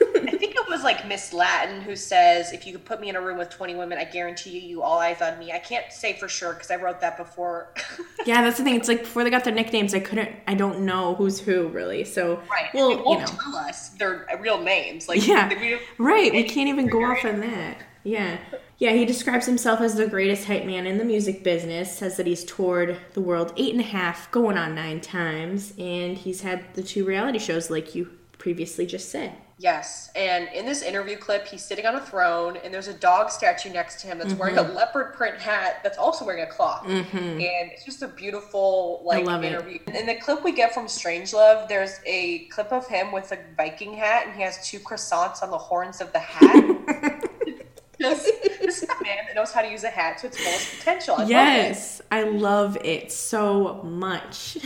I 0.80 0.82
think 0.82 0.94
it 0.94 0.96
was 0.96 1.02
like 1.02 1.08
Miss 1.08 1.32
Latin 1.32 1.80
who 1.82 1.96
says, 1.96 2.52
"If 2.52 2.66
you 2.66 2.72
could 2.72 2.84
put 2.84 3.00
me 3.00 3.08
in 3.08 3.16
a 3.16 3.20
room 3.20 3.38
with 3.38 3.50
twenty 3.50 3.74
women, 3.74 3.98
I 3.98 4.04
guarantee 4.04 4.50
you, 4.50 4.60
you 4.60 4.82
all 4.82 4.98
eyes 4.98 5.20
on 5.20 5.38
me." 5.38 5.52
I 5.52 5.58
can't 5.58 5.92
say 5.92 6.18
for 6.18 6.28
sure 6.28 6.52
because 6.54 6.70
I 6.70 6.76
wrote 6.76 7.00
that 7.00 7.16
before. 7.16 7.72
yeah, 8.26 8.42
that's 8.42 8.58
the 8.58 8.64
thing. 8.64 8.76
It's 8.76 8.88
like 8.88 9.00
before 9.00 9.24
they 9.24 9.30
got 9.30 9.44
their 9.44 9.54
nicknames, 9.54 9.94
I 9.94 10.00
couldn't. 10.00 10.30
I 10.46 10.54
don't 10.54 10.80
know 10.80 11.14
who's 11.14 11.40
who 11.40 11.68
really. 11.68 12.04
So 12.04 12.36
right? 12.50 12.68
well, 12.74 12.88
they 12.88 12.94
you 12.96 13.02
won't 13.02 13.20
know. 13.20 13.26
tell 13.26 13.56
us 13.56 13.90
their 13.90 14.30
uh, 14.30 14.38
real 14.38 14.60
names. 14.60 15.08
Like, 15.08 15.26
Yeah, 15.26 15.78
right. 15.98 16.32
We 16.32 16.44
can't 16.44 16.68
even 16.68 16.86
go 16.86 17.04
off 17.04 17.24
on 17.24 17.40
that. 17.40 17.78
Yeah. 18.04 18.38
Yeah, 18.78 18.92
he 18.92 19.04
describes 19.04 19.44
himself 19.44 19.82
as 19.82 19.96
the 19.96 20.06
greatest 20.06 20.46
hype 20.46 20.64
man 20.64 20.86
in 20.86 20.96
the 20.96 21.04
music 21.04 21.44
business, 21.44 21.98
says 21.98 22.16
that 22.16 22.26
he's 22.26 22.44
toured 22.44 22.96
the 23.12 23.20
world 23.20 23.52
eight 23.58 23.72
and 23.72 23.80
a 23.80 23.86
half, 23.86 24.30
going 24.30 24.56
on 24.56 24.74
nine 24.74 25.02
times, 25.02 25.74
and 25.78 26.16
he's 26.16 26.40
had 26.40 26.64
the 26.72 26.82
two 26.82 27.04
reality 27.04 27.38
shows 27.38 27.68
like 27.68 27.94
you 27.94 28.10
previously 28.38 28.86
just 28.86 29.10
said. 29.10 29.34
Yes, 29.60 30.10
and 30.16 30.48
in 30.54 30.64
this 30.64 30.80
interview 30.80 31.18
clip, 31.18 31.46
he's 31.46 31.62
sitting 31.62 31.84
on 31.84 31.94
a 31.94 32.00
throne, 32.00 32.56
and 32.64 32.72
there's 32.72 32.88
a 32.88 32.94
dog 32.94 33.30
statue 33.30 33.68
next 33.68 34.00
to 34.00 34.06
him 34.06 34.16
that's 34.16 34.32
wearing 34.32 34.56
a 34.56 34.64
Mm-hmm. 34.64 34.74
leopard 34.74 35.12
print 35.12 35.36
hat 35.38 35.80
that's 35.82 35.98
also 35.98 36.24
wearing 36.24 36.42
a 36.44 36.46
cloth, 36.46 36.86
and 36.88 37.12
it's 37.42 37.84
just 37.84 38.00
a 38.00 38.08
beautiful 38.08 39.02
like 39.04 39.26
love 39.26 39.44
it. 39.44 39.48
interview. 39.48 39.78
In 39.94 40.06
the 40.06 40.14
clip 40.14 40.42
we 40.44 40.52
get 40.52 40.72
from 40.72 40.86
Strangelove, 40.86 41.68
there's 41.68 42.00
a 42.06 42.46
clip 42.46 42.72
of 42.72 42.86
him 42.88 43.12
with 43.12 43.32
a 43.32 43.38
Viking 43.54 43.92
hat, 43.92 44.28
and 44.28 44.34
he 44.34 44.40
has 44.40 44.66
two 44.66 44.78
croissants 44.78 45.42
on 45.42 45.50
the 45.50 45.58
horns 45.58 46.00
of 46.00 46.10
the 46.14 46.20
hat. 46.20 46.64
this, 47.98 48.30
this 48.60 48.82
is 48.82 48.88
a 48.88 49.02
man 49.02 49.26
that 49.26 49.34
knows 49.34 49.52
how 49.52 49.60
to 49.60 49.70
use 49.70 49.84
a 49.84 49.90
hat 49.90 50.16
to 50.18 50.28
its 50.28 50.38
fullest 50.38 50.78
potential. 50.78 51.16
I 51.16 51.18
love. 51.18 51.28
Yes, 51.28 52.00
I 52.10 52.22
love 52.22 52.78
it 52.82 53.12
so 53.12 53.82
much. 53.82 54.56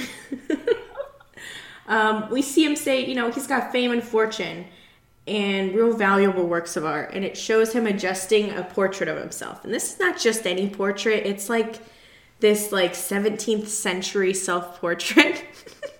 um, 1.88 2.30
we 2.30 2.42
see 2.42 2.64
him 2.64 2.76
say, 2.76 3.04
you 3.04 3.16
know, 3.16 3.32
he's 3.32 3.48
got 3.48 3.72
fame 3.72 3.90
and 3.90 4.00
fortune 4.00 4.66
and 5.26 5.74
real 5.74 5.96
valuable 5.96 6.46
works 6.46 6.76
of 6.76 6.84
art, 6.84 7.10
and 7.14 7.24
it 7.24 7.36
shows 7.36 7.72
him 7.72 7.86
adjusting 7.86 8.50
a 8.50 8.62
portrait 8.62 9.08
of 9.08 9.16
himself. 9.16 9.64
And 9.64 9.72
this 9.72 9.94
is 9.94 10.00
not 10.00 10.18
just 10.18 10.46
any 10.46 10.68
portrait; 10.68 11.26
it's 11.26 11.48
like 11.48 11.76
this 12.40 12.72
like 12.72 12.92
17th 12.92 13.68
century 13.68 14.34
self 14.34 14.80
portrait. 14.80 15.44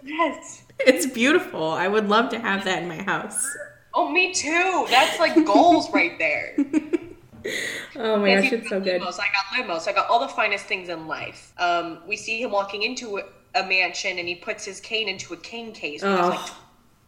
Yes. 0.06 0.64
it's 0.80 1.06
beautiful. 1.06 1.70
I 1.70 1.88
would 1.88 2.10
love 2.10 2.28
to 2.32 2.38
have 2.38 2.64
that 2.64 2.82
in 2.82 2.88
my 2.88 3.02
house. 3.02 3.42
Oh, 3.94 4.10
me 4.10 4.34
too. 4.34 4.86
That's 4.90 5.18
like 5.18 5.34
goals 5.46 5.90
right 5.92 6.18
there. 6.18 6.54
Oh 7.96 8.16
my 8.16 8.36
gosh, 8.36 8.52
it's 8.52 8.68
so 8.68 8.80
good. 8.80 9.00
Lumos. 9.02 9.20
I 9.20 9.26
got 9.32 9.44
limos. 9.54 9.86
I 9.88 9.92
got 9.92 10.08
all 10.08 10.18
the 10.18 10.28
finest 10.28 10.64
things 10.64 10.88
in 10.88 11.06
life. 11.06 11.52
Um, 11.58 11.98
we 12.06 12.16
see 12.16 12.42
him 12.42 12.50
walking 12.50 12.82
into 12.82 13.20
a, 13.54 13.62
mansion, 13.66 14.18
and 14.18 14.26
he 14.26 14.34
puts 14.34 14.64
his 14.64 14.80
cane 14.80 15.08
into 15.08 15.34
a 15.34 15.36
cane 15.36 15.72
case. 15.72 16.00
There's 16.00 16.18
like 16.18 16.50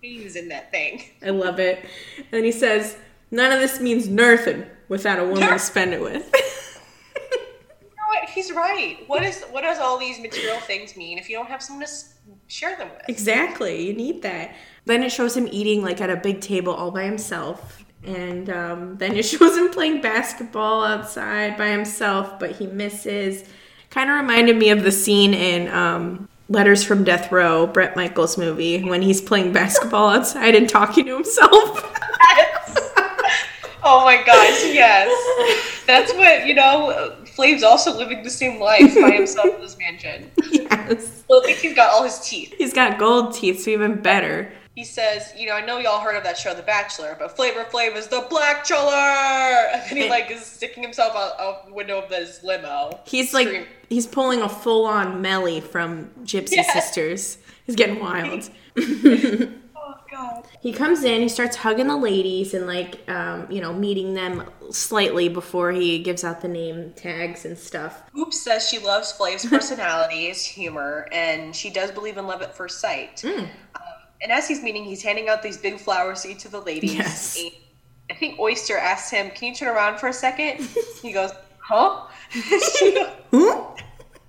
In 0.06 0.48
that 0.48 0.70
thing. 0.70 1.02
I 1.24 1.30
love 1.30 1.58
it. 1.58 1.84
And 2.32 2.44
he 2.44 2.52
says, 2.52 2.96
"None 3.30 3.50
of 3.52 3.58
this 3.58 3.80
means 3.80 4.08
nothing 4.08 4.64
without 4.88 5.18
a 5.18 5.24
woman 5.24 5.48
to 5.48 5.58
spend 5.58 5.94
it 5.94 6.00
with." 6.00 6.32
You 7.80 7.88
know 7.88 8.20
what? 8.20 8.28
He's 8.28 8.52
right. 8.52 8.98
What 9.08 9.22
is 9.24 9.42
what 9.50 9.62
does 9.62 9.78
all 9.78 9.98
these 9.98 10.20
material 10.20 10.60
things 10.60 10.96
mean 10.96 11.18
if 11.18 11.28
you 11.28 11.36
don't 11.36 11.48
have 11.48 11.60
someone 11.60 11.86
to 11.86 11.92
share 12.46 12.76
them 12.76 12.88
with? 12.90 13.02
exactly, 13.08 13.84
you 13.84 13.94
need 13.94 14.22
that. 14.22 14.54
Then 14.84 15.02
it 15.02 15.10
shows 15.10 15.36
him 15.36 15.48
eating 15.50 15.82
like 15.82 16.00
at 16.00 16.08
a 16.08 16.16
big 16.16 16.40
table 16.40 16.72
all 16.72 16.92
by 16.92 17.02
himself. 17.04 17.84
And 18.04 18.48
um, 18.50 18.96
then 18.98 19.16
it 19.16 19.24
shows 19.32 19.56
him 19.56 19.70
playing 19.70 20.00
basketball 20.02 20.84
outside 20.84 21.56
by 21.56 21.68
himself, 21.68 22.38
but 22.38 22.52
he 22.52 22.66
misses. 22.66 23.44
Kind 23.90 24.10
of 24.10 24.16
reminded 24.16 24.56
me 24.56 24.70
of 24.70 24.82
the 24.82 24.92
scene 24.92 25.32
in 25.34 25.68
um, 25.68 26.28
Letters 26.48 26.84
from 26.84 27.02
Death 27.04 27.32
Row, 27.32 27.66
Bret 27.66 27.96
Michaels 27.96 28.38
movie, 28.38 28.82
when 28.84 29.02
he's 29.02 29.20
playing 29.20 29.52
basketball 29.52 30.08
outside 30.10 30.54
and 30.54 30.68
talking 30.68 31.06
to 31.06 31.14
himself. 31.14 31.92
Oh 33.88 34.04
my 34.04 34.16
gosh, 34.16 34.64
yes. 34.74 35.84
That's 35.86 36.12
what, 36.14 36.44
you 36.44 36.54
know, 36.54 37.14
Flav's 37.36 37.62
also 37.62 37.96
living 37.96 38.24
the 38.24 38.30
same 38.30 38.60
life 38.60 38.92
by 39.00 39.12
himself 39.12 39.54
in 39.54 39.60
this 39.60 39.78
mansion. 39.78 40.28
yes. 40.50 41.22
Well, 41.28 41.40
at 41.40 41.46
least 41.46 41.60
he's 41.60 41.76
got 41.76 41.90
all 41.92 42.02
his 42.02 42.18
teeth. 42.18 42.52
He's 42.58 42.72
got 42.72 42.98
gold 42.98 43.32
teeth, 43.32 43.62
so 43.62 43.70
even 43.70 44.02
better. 44.02 44.50
He 44.74 44.82
says, 44.82 45.32
you 45.38 45.46
know, 45.46 45.54
I 45.54 45.64
know 45.64 45.78
y'all 45.78 46.00
heard 46.00 46.16
of 46.16 46.24
that 46.24 46.36
show, 46.36 46.52
The 46.52 46.62
Bachelor, 46.62 47.14
but 47.16 47.36
Flavor 47.36 47.62
Flav 47.64 47.94
is 47.94 48.08
the 48.08 48.26
black 48.28 48.64
chiller! 48.64 48.90
And 50.12 50.12
then 50.12 50.18
he, 50.18 50.22
like, 50.22 50.30
is 50.30 50.44
sticking 50.46 50.82
himself 50.82 51.14
out, 51.14 51.38
out 51.40 51.66
the 51.66 51.74
window 51.74 52.00
of 52.00 52.10
his 52.10 52.42
limo. 52.42 53.00
He's 53.06 53.32
like 53.34 53.48
Scream. 53.48 53.66
he's 53.88 54.06
pulling 54.06 54.42
a 54.42 54.48
full 54.48 54.86
on 54.86 55.20
Mellie 55.22 55.60
from 55.60 56.10
Gypsy 56.24 56.52
Yes. 56.52 56.72
Sisters. 56.72 57.38
He's 57.66 57.76
getting 57.76 58.00
wild. 58.00 58.48
Oh, 59.88 59.94
God. 60.10 60.46
he 60.60 60.72
comes 60.72 61.04
in, 61.04 61.20
he 61.22 61.28
starts 61.28 61.54
hugging 61.56 61.86
the 61.86 61.96
ladies 61.96 62.54
and 62.54 62.66
like 62.66 63.08
um, 63.08 63.46
you 63.50 63.60
know, 63.60 63.72
meeting 63.72 64.14
them 64.14 64.42
slightly 64.72 65.28
before 65.28 65.70
he 65.70 66.00
gives 66.00 66.24
out 66.24 66.40
the 66.40 66.48
name 66.48 66.92
tags 66.96 67.44
and 67.44 67.56
stuff. 67.56 68.02
Hoops 68.12 68.40
says 68.40 68.68
she 68.68 68.80
loves 68.80 69.12
Flav's 69.12 69.46
personality, 69.48 70.26
his 70.26 70.44
humor, 70.44 71.06
and 71.12 71.54
she 71.54 71.70
does 71.70 71.92
believe 71.92 72.16
in 72.16 72.26
love 72.26 72.42
at 72.42 72.56
first 72.56 72.80
sight. 72.80 73.20
Hmm. 73.24 73.38
Um, 73.40 73.46
and 74.22 74.32
as 74.32 74.48
he's 74.48 74.60
meeting, 74.62 74.82
he's 74.84 75.02
handing 75.04 75.28
out 75.28 75.40
these 75.42 75.56
big 75.56 75.78
flowers 75.78 76.22
to 76.22 76.30
each 76.30 76.44
of 76.44 76.50
the 76.50 76.60
ladies. 76.62 76.94
Yes. 76.94 77.38
And 77.40 77.52
I 78.10 78.14
think 78.14 78.38
Oyster 78.38 78.76
asks 78.78 79.10
him, 79.10 79.30
Can 79.30 79.48
you 79.48 79.54
turn 79.54 79.68
around 79.74 79.98
for 79.98 80.08
a 80.08 80.12
second? 80.12 80.66
he 81.02 81.12
goes, 81.12 81.30
Huh? 81.58 82.06
She 82.30 82.94
goes, 82.94 83.10
Huh? 83.32 83.66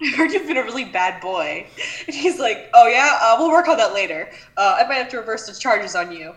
I 0.02 0.10
heard 0.16 0.32
you've 0.32 0.48
been 0.48 0.58
a 0.58 0.64
really 0.64 0.86
bad 0.86 1.22
boy. 1.22 1.66
And 2.06 2.16
he's 2.16 2.40
like, 2.40 2.70
Oh, 2.74 2.88
yeah, 2.88 3.18
uh, 3.22 3.36
we'll 3.40 3.50
work 3.52 3.68
on 3.68 3.78
that 3.78 3.94
later. 3.94 4.30
Uh, 4.58 4.78
I 4.80 4.88
might 4.88 4.96
have 4.96 5.10
to 5.10 5.18
reverse 5.18 5.48
the 5.48 5.54
charges 5.54 5.96
on 5.96 6.12
you. 6.12 6.34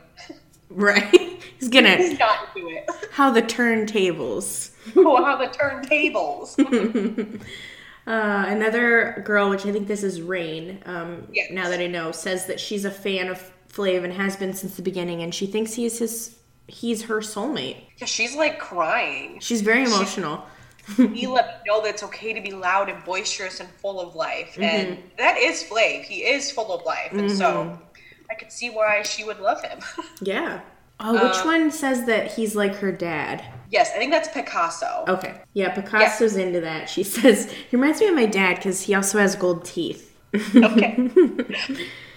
Right? 0.71 1.11
He's 1.59 1.69
gonna 1.69 1.97
He's 1.97 2.19
not 2.19 2.49
into 2.57 2.69
it. 2.69 2.89
how 3.11 3.31
the 3.31 3.43
turntables. 3.43 4.71
oh, 4.97 5.23
how 5.23 5.37
the 5.37 5.47
turntables. 5.49 6.57
Uh, 8.07 8.45
another 8.49 9.23
girl, 9.27 9.51
which 9.51 9.67
I 9.67 9.73
think 9.73 9.87
this 9.87 10.03
is 10.03 10.23
Rain, 10.23 10.83
um, 10.87 11.27
Yes. 11.33 11.51
now 11.51 11.69
that 11.69 11.81
I 11.81 11.87
know, 11.87 12.13
says 12.13 12.47
that 12.47 12.59
she's 12.59 12.85
a 12.85 12.91
fan 12.91 13.29
of 13.29 13.53
Flav 13.71 14.05
and 14.05 14.13
has 14.13 14.37
been 14.37 14.55
since 14.55 14.75
the 14.77 14.83
beginning, 14.83 15.23
and 15.23 15.35
she 15.35 15.47
thinks 15.47 15.75
he's 15.75 15.99
his 15.99 16.35
he's 16.71 17.03
her 17.03 17.17
soulmate. 17.21 17.77
yeah, 17.99 18.07
she's 18.07 18.35
like 18.35 18.59
crying. 18.59 19.39
She's 19.41 19.61
very 19.61 19.85
emotional. 19.85 20.45
he 20.97 21.27
let 21.27 21.47
me 21.47 21.53
know 21.67 21.83
that 21.83 21.91
it's 21.91 22.03
okay 22.05 22.33
to 22.33 22.41
be 22.41 22.51
loud 22.53 22.89
and 22.89 23.05
boisterous 23.05 23.61
and 23.61 23.69
full 23.83 24.01
of 24.01 24.15
life. 24.15 24.57
And 24.59 24.99
that 25.19 25.37
is 25.39 25.63
Flav. 25.65 26.05
He 26.05 26.25
is 26.25 26.51
full 26.51 26.73
of 26.73 26.85
life. 26.85 27.13
And 27.13 27.31
so 27.31 27.79
I 28.31 28.35
could 28.35 28.51
see 28.51 28.71
why 28.71 29.03
she 29.03 29.25
would 29.25 29.41
love 29.41 29.63
him. 29.63 29.79
Yeah. 30.21 30.61
Oh, 31.03 31.15
which 31.15 31.39
Uh, 31.39 31.45
one 31.45 31.71
says 31.71 32.05
that 32.07 32.33
he's 32.35 32.55
like 32.55 32.75
her 32.77 32.93
dad? 32.93 33.43
yes, 33.71 33.91
I 33.95 33.99
think 33.99 34.11
that's 34.13 34.29
Picasso. 34.29 35.05
Okay. 35.09 35.41
Yeah, 35.55 35.73
Picasso's 35.75 36.37
into 36.37 36.61
that. 36.61 36.91
She 36.91 37.03
says, 37.05 37.51
he 37.71 37.77
reminds 37.77 38.01
me 38.01 38.09
of 38.09 38.15
my 38.15 38.27
dad 38.27 38.57
because 38.57 38.83
he 38.83 38.95
also 38.95 39.19
has 39.19 39.35
gold 39.37 39.65
teeth. 39.65 40.15
Okay. 40.35 40.95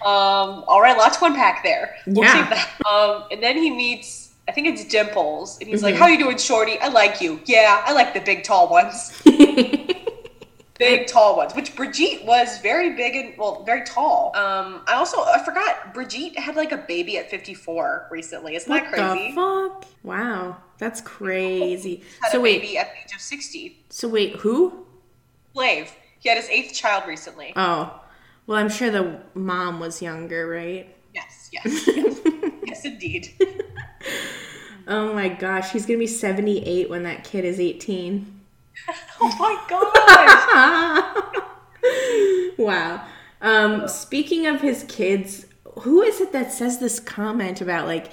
um, 0.06 0.64
all 0.68 0.82
right, 0.82 0.98
lots 0.98 1.18
to 1.18 1.26
unpack 1.26 1.64
there. 1.64 1.96
We'll 2.08 2.24
Yeah. 2.26 2.66
Um, 2.90 3.24
and 3.32 3.42
then 3.42 3.58
he 3.58 3.70
meets, 3.72 4.23
I 4.48 4.52
think 4.52 4.68
it's 4.68 4.86
Dimples. 4.86 5.60
And 5.60 5.70
he's 5.70 5.84
like, 5.84 5.96
How 5.96 6.08
you 6.08 6.18
doing, 6.20 6.38
Shorty? 6.38 6.78
I 6.80 6.90
like 6.90 7.22
you. 7.22 7.40
Yeah, 7.46 7.82
I 7.86 7.94
like 7.94 8.14
the 8.14 8.20
big, 8.20 8.44
tall 8.44 8.70
ones. 8.70 9.22
big 10.80 11.06
tall 11.06 11.38
ones 11.38 11.54
which 11.54 11.76
brigitte 11.76 12.26
was 12.26 12.60
very 12.62 12.96
big 12.96 13.16
and 13.16 13.38
well 13.38 13.64
very 13.64 13.86
tall 13.86 14.36
um 14.36 14.82
i 14.88 14.94
also 14.96 15.18
i 15.22 15.40
forgot 15.46 15.94
brigitte 15.94 16.38
had 16.38 16.56
like 16.56 16.72
a 16.72 16.78
baby 16.78 17.16
at 17.18 17.30
54 17.30 18.08
recently 18.10 18.56
isn't 18.56 18.68
what 18.70 18.84
that 18.84 18.92
crazy 18.92 19.30
the 19.30 19.36
fuck? 19.36 19.86
Wow. 20.02 20.58
That's 20.80 21.00
crazy. 21.18 22.04
had 22.22 22.32
So 22.32 22.40
a 22.40 22.42
wait, 22.42 22.62
baby 22.62 22.78
at 22.80 22.88
the 22.92 22.98
age 23.06 23.16
of 23.16 23.22
60 23.22 23.84
so 23.90 24.08
wait, 24.10 24.36
who? 24.38 24.86
slave 25.54 25.94
he 26.20 26.28
had 26.28 26.38
his 26.40 26.50
eighth 26.50 26.74
child 26.74 27.04
recently 27.08 27.54
Oh. 27.56 28.02
Well, 28.48 28.58
I'm 28.58 28.68
sure 28.70 28.90
the 28.90 29.22
mom 29.36 29.80
was 29.80 30.02
younger, 30.02 30.48
right? 30.48 30.94
yes 31.14 31.50
yes 31.54 31.88
yes, 31.88 32.20
yes 32.66 32.84
indeed 32.86 33.32
Oh 34.88 35.14
my 35.14 35.30
gosh, 35.30 35.72
he's 35.72 35.86
gonna 35.86 36.00
be 36.00 36.08
78 36.08 36.90
when 36.90 37.04
that 37.04 37.24
kid 37.24 37.46
is 37.46 37.60
18. 37.60 38.42
oh 39.22 39.36
my 39.40 39.64
gosh! 42.50 42.58
wow. 42.58 43.06
Um, 43.42 43.88
speaking 43.88 44.48
of 44.48 44.62
his 44.62 44.86
kids, 44.88 45.46
who 45.80 46.02
is 46.02 46.22
it 46.22 46.32
that 46.32 46.52
says 46.52 46.80
this 46.80 47.00
comment 47.00 47.62
about 47.62 47.88
like, 47.88 48.12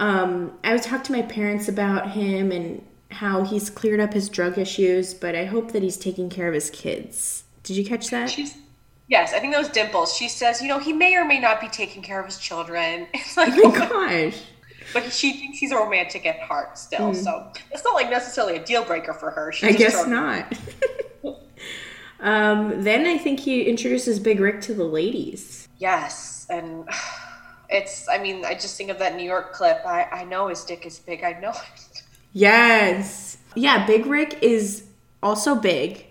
um, 0.00 0.58
I 0.64 0.72
was 0.72 0.82
talking 0.82 1.04
to 1.04 1.12
my 1.12 1.22
parents 1.22 1.68
about 1.68 2.10
him 2.12 2.52
and 2.52 2.84
how 3.10 3.44
he's 3.44 3.70
cleared 3.70 4.00
up 4.00 4.12
his 4.12 4.28
drug 4.28 4.58
issues, 4.58 5.14
but 5.14 5.34
I 5.34 5.44
hope 5.44 5.72
that 5.72 5.82
he's 5.82 5.96
taking 5.96 6.28
care 6.28 6.48
of 6.48 6.54
his 6.54 6.70
kids. 6.70 7.44
Did 7.62 7.76
you 7.76 7.84
catch 7.84 8.10
that? 8.10 8.30
she's 8.30 8.56
yes 9.08 9.32
i 9.32 9.38
think 9.38 9.52
that 9.52 9.58
was 9.58 9.68
dimples 9.68 10.14
she 10.14 10.28
says 10.28 10.60
you 10.60 10.68
know 10.68 10.78
he 10.78 10.92
may 10.92 11.14
or 11.16 11.24
may 11.24 11.38
not 11.38 11.60
be 11.60 11.68
taking 11.68 12.02
care 12.02 12.18
of 12.18 12.26
his 12.26 12.38
children 12.38 13.06
it's 13.14 13.36
like 13.36 13.52
Oh 13.56 13.70
my 13.70 13.78
gosh. 13.78 14.42
But 14.92 15.12
she 15.12 15.32
thinks 15.34 15.58
he's 15.58 15.72
a 15.72 15.76
romantic 15.76 16.26
at 16.26 16.40
heart 16.40 16.78
still 16.78 17.12
so 17.14 17.50
it's 17.72 17.84
not 17.84 17.94
like 17.94 18.10
necessarily 18.10 18.56
a 18.56 18.64
deal 18.64 18.84
breaker 18.84 19.12
for 19.12 19.30
her 19.30 19.52
She's. 19.52 19.74
I 19.74 19.78
guess 19.78 20.06
not. 20.06 20.52
um, 22.20 22.82
then 22.82 23.06
I 23.06 23.18
think 23.18 23.40
he 23.40 23.64
introduces 23.64 24.18
Big 24.18 24.40
Rick 24.40 24.60
to 24.62 24.74
the 24.74 24.84
ladies. 24.84 25.68
Yes, 25.78 26.46
and 26.48 26.88
it's. 27.68 28.08
I 28.08 28.18
mean, 28.18 28.44
I 28.44 28.54
just 28.54 28.76
think 28.76 28.90
of 28.90 28.98
that 28.98 29.16
New 29.16 29.24
York 29.24 29.52
clip. 29.52 29.78
I 29.86 30.04
I 30.04 30.24
know 30.24 30.48
his 30.48 30.64
dick 30.64 30.86
is 30.86 30.98
big. 30.98 31.22
I 31.24 31.38
know 31.40 31.50
it. 31.50 32.02
Yes. 32.32 33.38
Yeah, 33.54 33.86
Big 33.86 34.04
Rick 34.06 34.38
is 34.42 34.84
also 35.22 35.54
big, 35.54 36.04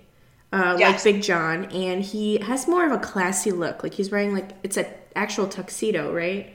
uh, 0.52 0.76
Yes. 0.80 1.06
like 1.06 1.14
Big 1.16 1.24
John, 1.24 1.66
and 1.66 2.02
he 2.02 2.40
has 2.40 2.68
more 2.68 2.86
of 2.86 2.92
a 2.92 2.98
classy 2.98 3.52
look. 3.52 3.84
Like 3.84 3.94
he's 3.94 4.10
wearing 4.12 4.34
like 4.34 4.50
it's 4.64 4.78
an 4.78 4.88
actual 5.16 5.48
tuxedo, 5.48 6.12
right? 6.14 6.52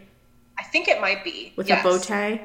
I 0.61 0.65
think 0.65 0.87
it 0.89 1.01
might 1.01 1.25
be 1.25 1.53
With 1.57 1.69
yes. 1.69 1.85
a 1.85 1.89
bow 1.89 1.99
tie 1.99 2.41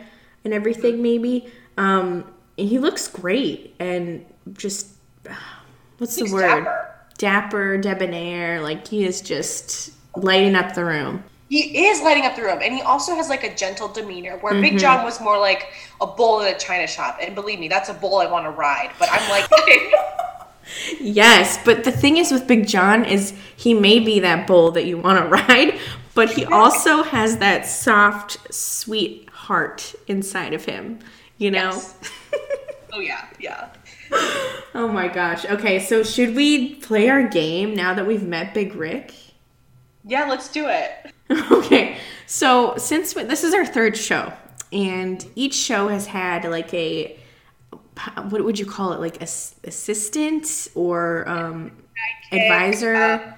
and 0.45 0.53
everything, 0.53 1.01
maybe. 1.01 1.51
Um, 1.77 2.31
and 2.57 2.69
he 2.69 2.79
looks 2.79 3.07
great 3.09 3.75
and 3.79 4.25
just 4.53 4.87
what's 5.97 6.15
the 6.15 6.31
word? 6.31 6.63
dapper. 6.63 6.91
Dapper, 7.17 7.77
debonair. 7.77 8.61
Like 8.61 8.87
he 8.87 9.05
is 9.05 9.21
just 9.21 9.91
lighting 10.15 10.55
up 10.55 10.73
the 10.73 10.85
room. 10.85 11.23
He 11.49 11.85
is 11.87 12.01
lighting 12.01 12.25
up 12.25 12.35
the 12.35 12.41
room, 12.41 12.59
and 12.63 12.73
he 12.73 12.81
also 12.81 13.15
has 13.15 13.29
like 13.29 13.43
a 13.43 13.55
gentle 13.55 13.87
demeanor. 13.87 14.37
Where 14.39 14.53
Mm-hmm. 14.53 14.61
Big 14.63 14.79
John 14.79 15.05
was 15.05 15.21
more 15.21 15.37
like 15.37 15.67
a 16.01 16.07
bull 16.07 16.41
in 16.41 16.53
a 16.53 16.57
china 16.57 16.87
shop, 16.87 17.19
and 17.21 17.35
believe 17.35 17.59
me, 17.59 17.67
that's 17.67 17.87
a 17.89 17.93
bull 17.93 18.17
I 18.17 18.25
want 18.25 18.45
to 18.45 18.49
ride. 18.51 18.91
But 18.97 19.09
I'm 19.11 19.29
like, 19.29 19.47
Yes, 20.99 21.59
but 21.63 21.83
the 21.83 21.91
thing 21.91 22.17
is 22.17 22.31
with 22.31 22.47
Big 22.47 22.67
John 22.67 23.05
is 23.05 23.33
he 23.55 23.73
may 23.75 23.99
be 23.99 24.19
that 24.21 24.47
bull 24.47 24.71
that 24.71 24.85
you 24.85 24.97
want 24.97 25.19
to 25.23 25.29
ride, 25.47 25.79
but 26.15 26.31
he 26.31 26.45
also 26.45 27.03
has 27.03 27.37
that 27.37 27.67
soft, 27.67 28.53
sweet 28.53 29.29
heart 29.29 29.93
inside 30.07 30.53
of 30.53 30.65
him. 30.65 30.99
You 31.37 31.51
know. 31.51 31.71
Yes. 31.71 31.95
oh 32.93 32.99
yeah, 32.99 33.27
yeah. 33.39 33.69
Oh 34.73 34.89
my 34.91 35.07
gosh. 35.07 35.45
Okay, 35.45 35.79
so 35.79 36.01
should 36.01 36.35
we 36.35 36.75
play 36.75 37.09
our 37.09 37.27
game 37.27 37.75
now 37.75 37.93
that 37.93 38.07
we've 38.07 38.23
met 38.23 38.53
Big 38.53 38.73
Rick? 38.75 39.13
Yeah, 40.03 40.27
let's 40.29 40.49
do 40.49 40.67
it. 40.67 41.13
okay, 41.51 41.97
so 42.25 42.75
since 42.77 43.15
we, 43.15 43.23
this 43.23 43.43
is 43.43 43.53
our 43.53 43.65
third 43.65 43.97
show, 43.97 44.31
and 44.71 45.25
each 45.35 45.55
show 45.55 45.89
has 45.89 46.05
had 46.07 46.45
like 46.45 46.73
a 46.73 47.19
what 48.29 48.43
would 48.43 48.59
you 48.59 48.65
call 48.65 48.93
it, 48.93 48.99
like 48.99 49.21
ass- 49.21 49.55
assistant 49.63 50.67
or 50.75 51.27
um, 51.27 51.71
advisor? 52.31 52.95
Uh, 52.95 53.33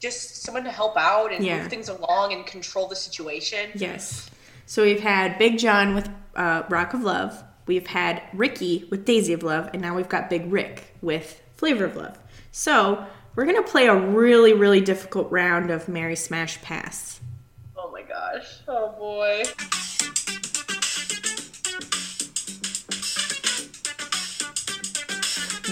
just 0.00 0.42
someone 0.42 0.64
to 0.64 0.70
help 0.70 0.96
out 0.96 1.32
and 1.32 1.44
Yeah. 1.44 1.58
move 1.60 1.68
things 1.68 1.88
along 1.88 2.32
and 2.32 2.44
control 2.46 2.88
the 2.88 2.96
situation. 2.96 3.70
yes. 3.74 4.28
So 4.66 4.82
we've 4.84 5.00
had 5.00 5.36
Big 5.38 5.58
John 5.58 5.94
with 5.94 6.08
uh, 6.36 6.62
Rock 6.68 6.94
of 6.94 7.02
Love. 7.02 7.42
We've 7.66 7.86
had 7.88 8.22
Ricky 8.32 8.86
with 8.90 9.04
Daisy 9.04 9.32
of 9.32 9.42
Love, 9.42 9.68
and 9.72 9.82
now 9.82 9.94
we've 9.96 10.08
got 10.08 10.30
Big 10.30 10.50
Rick 10.50 10.94
with 11.02 11.40
Flavor 11.56 11.84
of 11.84 11.96
Love. 11.96 12.18
So 12.52 13.04
we're 13.34 13.46
gonna 13.46 13.62
play 13.62 13.86
a 13.86 13.94
really, 13.96 14.52
really 14.52 14.80
difficult 14.80 15.30
round 15.30 15.70
of 15.70 15.88
Marry 15.88 16.16
Smash 16.16 16.60
Pass. 16.62 17.20
Oh 17.76 17.90
my 17.92 18.02
gosh. 18.02 18.60
Oh 18.68 18.92
boy. 18.98 19.42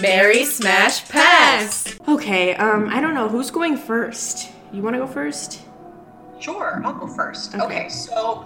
Marry 0.01 0.45
Smash 0.45 1.07
Pass. 1.09 1.88
Okay, 2.07 2.55
um, 2.55 2.87
I 2.89 3.01
don't 3.01 3.13
know 3.13 3.27
who's 3.27 3.51
going 3.51 3.77
first. 3.77 4.51
You 4.71 4.81
want 4.81 4.95
to 4.95 4.99
go 4.99 5.07
first? 5.07 5.61
Sure, 6.39 6.81
I'll 6.85 6.93
go 6.93 7.07
first. 7.07 7.53
Okay. 7.55 7.63
Okay. 7.65 7.89
so 7.89 8.45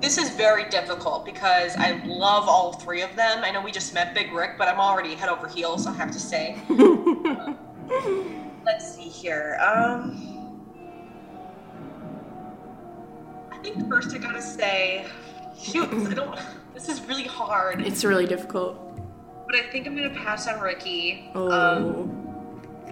this 0.00 0.18
is 0.18 0.30
very 0.30 0.68
difficult 0.68 1.24
because 1.24 1.74
I 1.76 2.02
love 2.04 2.48
all 2.48 2.74
three 2.74 3.02
of 3.02 3.14
them. 3.16 3.42
I 3.42 3.50
know 3.50 3.62
we 3.62 3.72
just 3.72 3.94
met 3.94 4.14
Big 4.14 4.32
Rick, 4.32 4.56
but 4.58 4.68
I'm 4.68 4.78
already 4.78 5.14
head 5.14 5.28
over 5.30 5.48
heels, 5.48 5.86
I 5.86 5.92
have 5.94 6.10
to 6.10 6.20
say. 6.20 6.58
Um, 6.68 7.58
let's 8.66 8.94
see 8.94 9.02
here. 9.08 9.58
Um, 9.60 10.26
I 13.50 13.56
think 13.58 13.88
first 13.88 14.14
I 14.14 14.18
gotta 14.18 14.42
say, 14.42 15.06
shoot, 15.58 15.88
I 15.92 16.14
don't. 16.14 16.38
This 16.74 16.88
is 16.88 17.00
really 17.02 17.24
hard, 17.24 17.80
It's 17.82 18.04
really 18.04 18.26
difficult. 18.26 18.78
but 19.46 19.54
I 19.56 19.62
think 19.70 19.86
I'm 19.86 19.96
gonna 19.96 20.10
pass 20.10 20.46
on 20.48 20.60
Ricky. 20.60 21.30
Oh, 21.34 21.50
Um, 21.50 22.29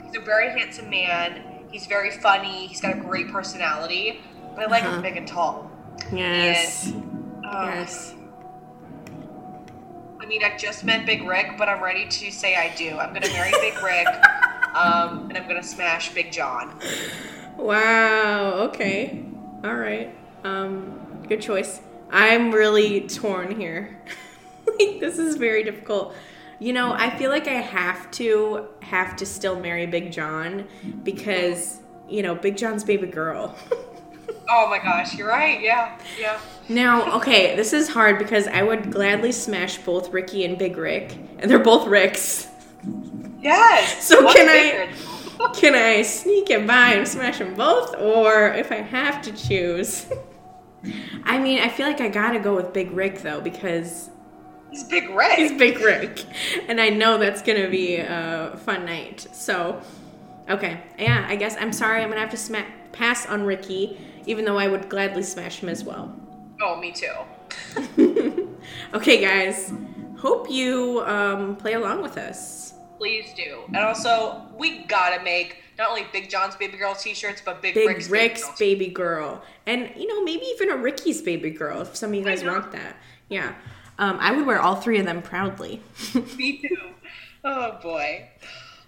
He's 0.09 0.17
a 0.17 0.25
very 0.25 0.51
handsome 0.59 0.89
man. 0.89 1.43
He's 1.71 1.87
very 1.87 2.11
funny. 2.11 2.67
He's 2.67 2.81
got 2.81 2.97
a 2.97 3.01
great 3.01 3.31
personality. 3.31 4.21
But 4.55 4.65
I 4.67 4.71
like 4.71 4.85
Uh-huh. 4.85 4.97
him 4.97 5.03
big 5.03 5.17
and 5.19 5.29
tall. 5.29 5.71
yes, 6.13 6.93
Uh, 7.45 7.71
yes. 7.75 8.15
I 10.21 10.27
mean, 10.27 10.43
I 10.45 10.57
just 10.57 10.85
met 10.85 11.07
Big 11.07 11.23
Rick, 11.23 11.57
but 11.59 11.69
I'm 11.69 11.83
ready 11.83 12.07
to 12.07 12.31
say 12.31 12.57
I 12.57 12.75
do. 12.75 12.99
I'm 12.99 13.13
gonna 13.15 13.29
marry 13.29 13.51
Big 13.61 13.75
Rick, 13.83 14.07
um, 14.75 15.27
and 15.29 15.37
I'm 15.39 15.47
gonna 15.49 15.63
smash 15.63 16.13
Big 16.15 16.31
John. 16.33 16.79
Wow. 17.57 18.53
Okay. 18.69 19.25
All 19.65 19.75
right. 19.75 20.15
Um, 20.45 21.23
good 21.29 21.41
choice. 21.41 21.81
I'm 22.11 22.51
really 22.53 23.03
torn 23.09 23.59
here. 23.59 24.01
like 24.67 25.01
this 25.01 25.19
is 25.19 25.37
very 25.37 25.63
difficult. 25.65 26.15
You 26.61 26.73
know, 26.73 26.93
I 26.93 27.17
feel 27.17 27.31
like 27.31 27.47
I 27.47 27.53
have 27.55 28.11
to 28.13 28.67
have 28.83 29.15
to 29.17 29.27
still 29.27 29.61
marry 29.61 29.87
Big 29.87 30.11
John 30.11 30.67
because 31.05 31.81
you 32.09 32.23
know 32.23 32.35
Big 32.35 32.57
John's 32.57 32.85
baby 32.85 33.07
girl. 33.07 33.55
Oh 34.51 34.67
my 34.71 34.79
gosh, 34.79 35.15
you're 35.15 35.29
right. 35.29 35.61
Yeah, 35.61 35.99
yeah. 36.19 36.41
Now, 36.71 37.15
okay, 37.19 37.55
this 37.55 37.75
is 37.75 37.87
hard 37.87 38.19
because 38.19 38.47
I 38.47 38.63
would 38.63 38.91
gladly 38.91 39.31
smash 39.31 39.77
both 39.77 40.11
Ricky 40.11 40.43
and 40.47 40.57
Big 40.57 40.79
Rick, 40.79 41.15
and 41.39 41.51
they're 41.51 41.59
both 41.59 41.87
Ricks. 41.87 42.49
Yes. 43.43 44.03
So 44.09 44.23
What's 44.25 44.37
can 44.37 44.49
I- 44.49 45.53
Can 45.55 45.75
I 45.75 46.01
sneak 46.01 46.49
and 46.49 46.67
by 46.67 46.95
and 46.95 47.07
smash 47.07 47.41
them 47.41 47.55
both, 47.57 47.95
or 47.97 48.49
if 48.55 48.73
I 48.73 48.77
have 48.77 49.21
to 49.23 49.33
choose? 49.33 50.07
I 51.25 51.39
mean, 51.39 51.59
I 51.59 51.69
feel 51.69 51.87
like 51.87 52.01
I 52.01 52.09
gotta 52.09 52.39
go 52.41 52.57
with 52.57 52.73
Big 52.73 52.91
Rick 52.93 53.19
though 53.21 53.43
because 53.43 54.09
He's 54.71 54.85
Big 54.85 55.09
Rick. 55.11 55.39
he's 55.39 55.53
Big 55.53 55.79
Rick, 55.79 56.25
and 56.69 56.81
I 56.81 56.91
know 56.91 57.19
that's 57.19 57.43
gonna 57.43 57.69
be 57.69 57.97
a 57.97 58.59
fun 58.65 58.85
night. 58.85 59.27
So, 59.33 59.81
okay, 60.49 60.81
yeah, 60.99 61.27
I 61.29 61.37
guess 61.37 61.57
I'm 61.59 61.73
sorry. 61.73 62.03
I'm 62.03 62.09
gonna 62.09 62.21
have 62.21 62.31
to 62.31 62.37
sma- 62.37 62.67
pass 62.93 63.27
on 63.27 63.45
Ricky, 63.45 63.99
even 64.27 64.45
though 64.45 64.59
I 64.59 64.69
would 64.69 64.89
gladly 64.89 65.23
smash 65.23 65.61
him 65.61 65.69
as 65.69 65.85
well. 65.85 66.15
oh, 66.61 66.77
me 66.81 66.93
too. 66.93 68.49
Okay, 68.95 69.21
guys, 69.21 69.73
hope 70.19 70.51
you 70.51 71.03
um, 71.05 71.57
play 71.57 71.75
along 71.75 72.03
with 72.03 72.17
us. 72.17 72.75
Please 72.99 73.33
do. 73.35 73.63
And 73.69 73.79
also, 73.79 74.43
we 74.57 74.85
gotta 74.85 75.23
make 75.23 75.63
not 75.79 75.91
only 75.91 76.07
Big 76.13 76.29
John's 76.29 76.57
baby 76.57 76.77
girl 76.77 76.95
t-shirts, 76.95 77.41
but 77.45 77.63
Big, 77.63 77.75
Big 77.75 77.87
Rick's, 77.87 78.09
Rick's, 78.09 78.59
baby 78.59 78.89
girl 78.89 79.35
baby 79.37 79.39
girl, 79.39 79.43
and 79.67 79.91
you 79.97 80.07
know 80.09 80.23
maybe 80.25 80.45
even 80.47 80.71
a 80.71 80.77
Ricky's 80.77 81.23
baby 81.23 81.51
girl 81.51 81.83
if 81.83 81.95
some 81.97 82.11
of 82.11 82.17
you 82.17 82.25
guys 82.25 82.43
want 82.43 82.73
that. 82.73 82.97
Yeah, 83.29 83.55
um, 83.99 84.19
I 84.21 84.33
would 84.33 84.47
wear 84.47 84.61
all 84.61 84.77
three 84.77 84.99
of 84.99 85.07
them 85.07 85.23
proudly. 85.23 85.83
Me 86.37 86.59
too. 86.59 86.77
Oh 87.45 87.79
boy. 87.83 88.29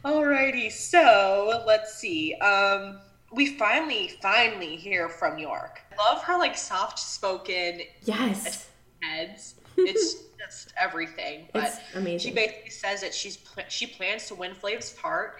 Alrighty, 0.04 0.70
so 0.72 1.62
let's 1.66 1.94
see. 1.96 2.34
Um, 2.36 3.00
we 3.32 3.58
finally, 3.58 4.12
finally 4.22 4.76
hear 4.76 5.08
from 5.08 5.38
York. 5.38 5.82
I 5.92 6.12
love 6.12 6.22
her 6.24 6.38
like 6.38 6.56
soft 6.56 6.98
spoken 6.98 7.82
yes, 8.02 8.68
heads. 9.02 9.56
It's 9.76 10.14
just 10.38 10.72
everything. 10.80 11.48
But 11.52 11.80
it's 11.94 12.22
she 12.22 12.30
basically 12.32 12.70
says 12.70 13.00
that 13.02 13.14
she's 13.14 13.36
pl- 13.36 13.64
she 13.68 13.86
plans 13.86 14.26
to 14.28 14.34
win 14.34 14.54
Flav's 14.54 14.92
part, 14.94 15.38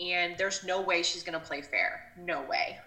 and 0.00 0.36
there's 0.38 0.64
no 0.64 0.80
way 0.80 1.02
she's 1.02 1.22
gonna 1.22 1.40
play 1.40 1.60
fair. 1.60 2.12
No 2.18 2.42
way. 2.42 2.78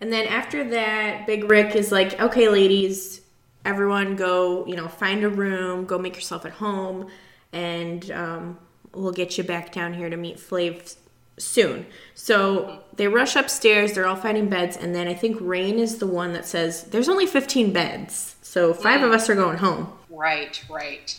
And 0.00 0.12
then 0.12 0.26
after 0.26 0.62
that, 0.70 1.26
Big 1.26 1.50
Rick 1.50 1.74
is 1.74 1.90
like, 1.90 2.20
"Okay, 2.20 2.48
ladies, 2.48 3.22
everyone, 3.66 4.16
go. 4.16 4.66
You 4.66 4.76
know, 4.76 4.88
find 4.88 5.24
a 5.24 5.28
room. 5.28 5.84
Go 5.84 5.98
make 5.98 6.14
yourself 6.14 6.46
at 6.46 6.52
home, 6.52 7.08
and 7.52 8.10
um, 8.10 8.58
we'll 8.94 9.12
get 9.12 9.36
you 9.36 9.44
back 9.44 9.72
down 9.72 9.94
here 9.94 10.08
to 10.08 10.16
meet 10.16 10.36
Flav 10.38 10.96
soon." 11.38 11.86
So 12.14 12.84
they 12.94 13.08
rush 13.08 13.36
upstairs. 13.36 13.92
They're 13.92 14.06
all 14.06 14.16
finding 14.16 14.48
beds, 14.48 14.76
and 14.76 14.94
then 14.94 15.08
I 15.08 15.14
think 15.14 15.36
Rain 15.40 15.78
is 15.78 15.98
the 15.98 16.06
one 16.06 16.32
that 16.32 16.46
says, 16.46 16.84
"There's 16.84 17.08
only 17.08 17.26
15 17.26 17.72
beds, 17.72 18.36
so 18.42 18.72
five 18.72 19.02
of 19.02 19.12
us 19.12 19.28
are 19.28 19.34
going 19.34 19.58
home." 19.58 19.92
Right, 20.08 20.64
right. 20.70 21.18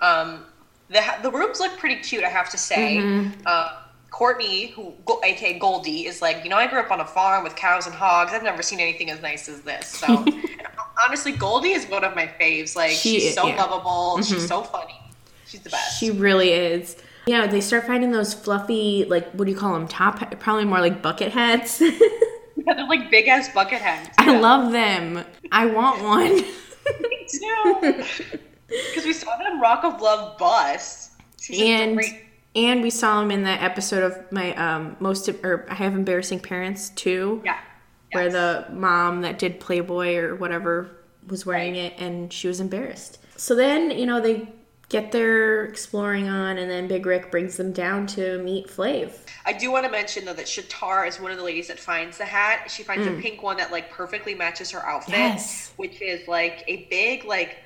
Um, 0.00 0.44
the 0.88 1.02
the 1.22 1.30
rooms 1.30 1.60
look 1.60 1.76
pretty 1.78 1.96
cute, 1.96 2.24
I 2.24 2.28
have 2.28 2.50
to 2.50 2.58
say. 2.58 2.98
Uh, 3.46 3.82
Courtney, 4.10 4.68
who 4.68 4.94
aka 5.22 5.58
Goldie, 5.58 6.06
is 6.06 6.22
like, 6.22 6.42
you 6.42 6.50
know, 6.50 6.56
I 6.56 6.66
grew 6.66 6.80
up 6.80 6.90
on 6.90 7.00
a 7.00 7.04
farm 7.04 7.44
with 7.44 7.54
cows 7.54 7.86
and 7.86 7.94
hogs. 7.94 8.32
I've 8.32 8.42
never 8.42 8.62
seen 8.62 8.80
anything 8.80 9.10
as 9.10 9.20
nice 9.20 9.48
as 9.48 9.60
this. 9.62 9.86
So, 9.86 10.24
honestly, 11.06 11.32
Goldie 11.32 11.72
is 11.72 11.86
one 11.86 12.04
of 12.04 12.14
my 12.14 12.26
faves. 12.40 12.74
Like, 12.76 12.90
She 12.92 13.20
she's 13.20 13.34
so 13.34 13.46
yeah. 13.46 13.56
lovable. 13.64 14.22
She's 14.22 14.46
so 14.46 14.62
funny. 14.62 14.94
She's 15.46 15.60
the 15.60 15.70
best. 15.70 15.98
She 15.98 16.10
really 16.10 16.50
is. 16.52 16.96
Yeah, 17.26 17.46
they 17.46 17.60
start 17.60 17.86
finding 17.86 18.10
those 18.12 18.32
fluffy, 18.34 19.04
like, 19.06 19.30
what 19.32 19.44
do 19.46 19.50
you 19.50 19.56
call 19.58 19.74
them? 19.74 19.86
Top, 19.88 20.38
probably 20.40 20.64
more 20.64 20.80
like 20.80 21.02
bucket 21.02 21.32
heads. 21.32 21.82
Yeah, 22.66 22.74
they're 22.74 22.86
like 22.88 23.10
big 23.10 23.28
ass 23.28 23.48
bucket 23.54 23.80
heads. 23.80 24.10
I 24.18 24.36
love 24.38 24.72
them. 24.72 25.24
I 25.52 25.64
want 25.66 26.02
one. 26.02 26.32
Me 27.00 27.26
too. 27.30 28.04
Because 28.68 29.04
we 29.06 29.14
saw 29.14 29.34
them 29.38 29.58
Rock 29.62 29.84
of 29.84 30.02
Love 30.02 30.36
bus. 30.36 31.10
And 31.58 31.98
and 32.54 32.82
we 32.82 32.90
saw 32.90 33.22
him 33.22 33.30
in 33.30 33.44
that 33.44 33.62
episode 33.62 34.02
of 34.02 34.30
my 34.32 34.54
um 34.56 34.96
most 35.00 35.26
or 35.42 35.64
I 35.70 35.74
have 35.74 35.94
embarrassing 35.94 36.40
parents 36.40 36.90
too, 36.90 37.40
Yeah. 37.44 37.58
Where 38.12 38.24
Yes. 38.24 38.32
the 38.32 38.66
mom 38.72 39.22
that 39.22 39.38
did 39.38 39.60
Playboy 39.60 40.16
or 40.16 40.34
whatever 40.34 40.90
was 41.28 41.44
wearing 41.44 41.76
it 41.76 41.94
and 41.98 42.32
she 42.32 42.48
was 42.48 42.60
embarrassed. 42.60 43.18
So 43.36 43.54
then 43.54 43.90
you 43.90 44.06
know 44.06 44.20
they 44.20 44.48
get 44.88 45.12
their 45.12 45.64
exploring 45.66 46.30
on, 46.30 46.56
and 46.56 46.70
then 46.70 46.88
Big 46.88 47.04
Rick 47.04 47.30
brings 47.30 47.58
them 47.58 47.72
down 47.74 48.06
to 48.06 48.38
meet 48.42 48.68
Flav. 48.68 49.12
I 49.44 49.52
do 49.52 49.70
want 49.70 49.84
to 49.84 49.90
mention 49.90 50.24
though 50.24 50.32
that 50.32 50.46
Shatar 50.46 51.06
is 51.06 51.20
one 51.20 51.30
of 51.30 51.36
the 51.36 51.44
ladies 51.44 51.68
that 51.68 51.78
finds 51.78 52.16
the 52.16 52.24
hat. 52.24 52.70
She 52.70 52.82
finds 52.82 53.06
a 53.06 53.10
pink 53.20 53.42
one 53.42 53.58
that 53.58 53.70
like 53.70 53.90
perfectly 53.90 54.34
matches 54.34 54.70
her 54.70 54.80
outfit, 54.86 55.14
Mm. 55.14 55.18
Yes. 55.18 55.72
which 55.76 56.00
is 56.00 56.26
like 56.26 56.64
a 56.68 56.86
big 56.90 57.24
like 57.24 57.58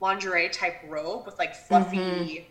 lingerie 0.00 0.48
type 0.50 0.76
robe 0.86 1.26
with 1.26 1.36
like 1.40 1.56
fluffy. 1.56 1.96
Mm-hmm. 1.98 2.44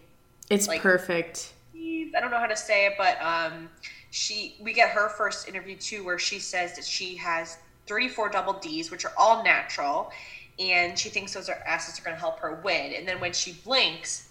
It's 0.50 0.68
Like- 0.68 0.82
perfect. 0.82 1.54
I 1.74 2.20
don't 2.20 2.32
know 2.32 2.40
how 2.40 2.48
to 2.48 2.56
say 2.58 2.86
it, 2.88 2.94
but 2.98 3.22
um, 3.22 3.70
she 4.12 4.56
we 4.60 4.74
get 4.74 4.90
her 4.92 5.10
first 5.10 5.48
interview 5.48 5.76
too, 5.76 6.04
where 6.04 6.20
she 6.20 6.40
says 6.40 6.76
that 6.76 6.86
she 6.86 7.16
has 7.18 7.58
34 7.88 8.30
double 8.30 8.54
D's, 8.54 8.92
which 8.92 9.06
are 9.06 9.14
all 9.18 9.44
natural, 9.44 10.12
and 10.60 10.98
she 10.98 11.10
thinks 11.10 11.34
those 11.34 11.50
are 11.50 11.62
assets 11.66 12.00
are 12.00 12.04
going 12.04 12.16
to 12.16 12.20
help 12.20 12.40
her 12.40 12.62
win. 12.64 12.94
And 12.94 13.08
then 13.08 13.20
when 13.20 13.34
she 13.34 13.54
blinks, 13.64 14.30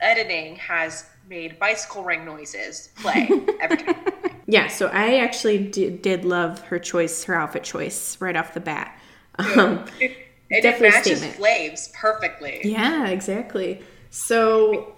editing 0.00 0.56
has 0.56 1.06
made 1.28 1.58
bicycle 1.58 2.04
ring 2.04 2.24
noises 2.24 2.90
play 2.96 3.28
every 3.60 3.78
time. 3.78 3.96
Yeah, 4.46 4.68
so 4.68 4.88
I 4.88 5.16
actually 5.20 5.56
did, 5.56 6.02
did 6.02 6.26
love 6.26 6.60
her 6.64 6.78
choice, 6.78 7.24
her 7.24 7.34
outfit 7.34 7.64
choice 7.64 8.20
right 8.20 8.36
off 8.36 8.52
the 8.52 8.60
bat. 8.60 9.00
Um, 9.38 9.86
and 9.98 10.12
it 10.50 10.80
matches 10.80 11.18
statement. 11.18 11.38
Flaves 11.40 11.92
perfectly. 11.92 12.60
yeah, 12.62 13.08
exactly. 13.08 13.82
So 14.10 14.93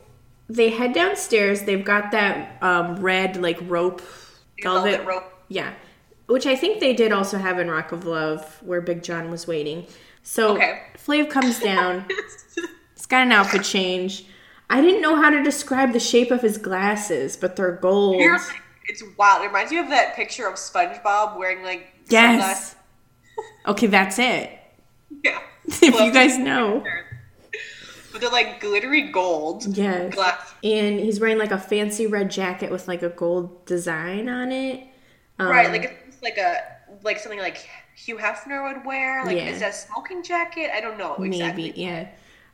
they 0.48 0.70
head 0.70 0.92
downstairs. 0.92 1.62
They've 1.62 1.84
got 1.84 2.10
that 2.12 2.62
um, 2.62 2.96
red 3.00 3.36
like 3.36 3.58
rope, 3.62 4.02
velvet, 4.62 5.04
rope. 5.04 5.24
Yeah, 5.48 5.72
which 6.26 6.46
I 6.46 6.56
think 6.56 6.80
they 6.80 6.92
did 6.92 7.12
also 7.12 7.38
have 7.38 7.58
in 7.58 7.70
Rock 7.70 7.92
of 7.92 8.04
Love, 8.04 8.60
where 8.62 8.80
Big 8.80 9.02
John 9.02 9.30
was 9.30 9.46
waiting. 9.46 9.86
So 10.22 10.54
Okay. 10.54 10.82
Flav 10.96 11.30
comes 11.30 11.60
down. 11.60 12.04
He's 12.94 13.06
got 13.06 13.22
an 13.22 13.32
outfit 13.32 13.62
change. 13.64 14.26
I 14.68 14.80
didn't 14.80 15.00
know 15.00 15.14
how 15.14 15.30
to 15.30 15.42
describe 15.42 15.92
the 15.92 16.00
shape 16.00 16.32
of 16.32 16.42
his 16.42 16.58
glasses, 16.58 17.36
but 17.36 17.54
they're 17.54 17.76
gold. 17.76 18.20
It's 18.88 19.02
wild. 19.16 19.42
It 19.44 19.46
reminds 19.48 19.70
you 19.70 19.80
of 19.80 19.88
that 19.90 20.16
picture 20.16 20.48
of 20.48 20.54
SpongeBob 20.54 21.36
wearing 21.38 21.62
like 21.62 21.88
Yes. 22.08 22.74
Okay, 23.66 23.88
that's 23.88 24.18
it. 24.18 24.50
Yeah. 25.24 25.40
If 25.66 25.82
you 26.00 26.12
guys 26.12 26.38
know. 26.38 26.84
But 28.16 28.22
they're 28.22 28.30
like 28.30 28.60
glittery 28.62 29.02
gold 29.12 29.76
Yes. 29.76 30.14
glass. 30.14 30.54
And 30.64 30.98
he's 30.98 31.20
wearing 31.20 31.36
like 31.36 31.50
a 31.50 31.58
fancy 31.58 32.06
red 32.06 32.30
jacket 32.30 32.70
with 32.70 32.88
like 32.88 33.02
a 33.02 33.10
gold 33.10 33.66
design 33.66 34.26
on 34.30 34.52
it. 34.52 34.84
Um, 35.38 35.48
right, 35.48 35.70
like 35.70 36.02
it's 36.08 36.22
like 36.22 36.38
a 36.38 36.62
like 37.02 37.18
something 37.18 37.38
like 37.40 37.68
Hugh 37.94 38.16
Hefner 38.16 38.72
would 38.72 38.86
wear. 38.86 39.22
Like 39.26 39.36
Yeah. 39.36 39.50
is 39.50 39.60
that 39.60 39.68
a 39.68 39.72
smoking 39.74 40.22
jacket? 40.22 40.70
I 40.74 40.80
don't 40.80 40.96
know 40.96 41.14
exactly. 41.16 41.64
maybe, 41.64 41.78
yeah. 41.78 42.08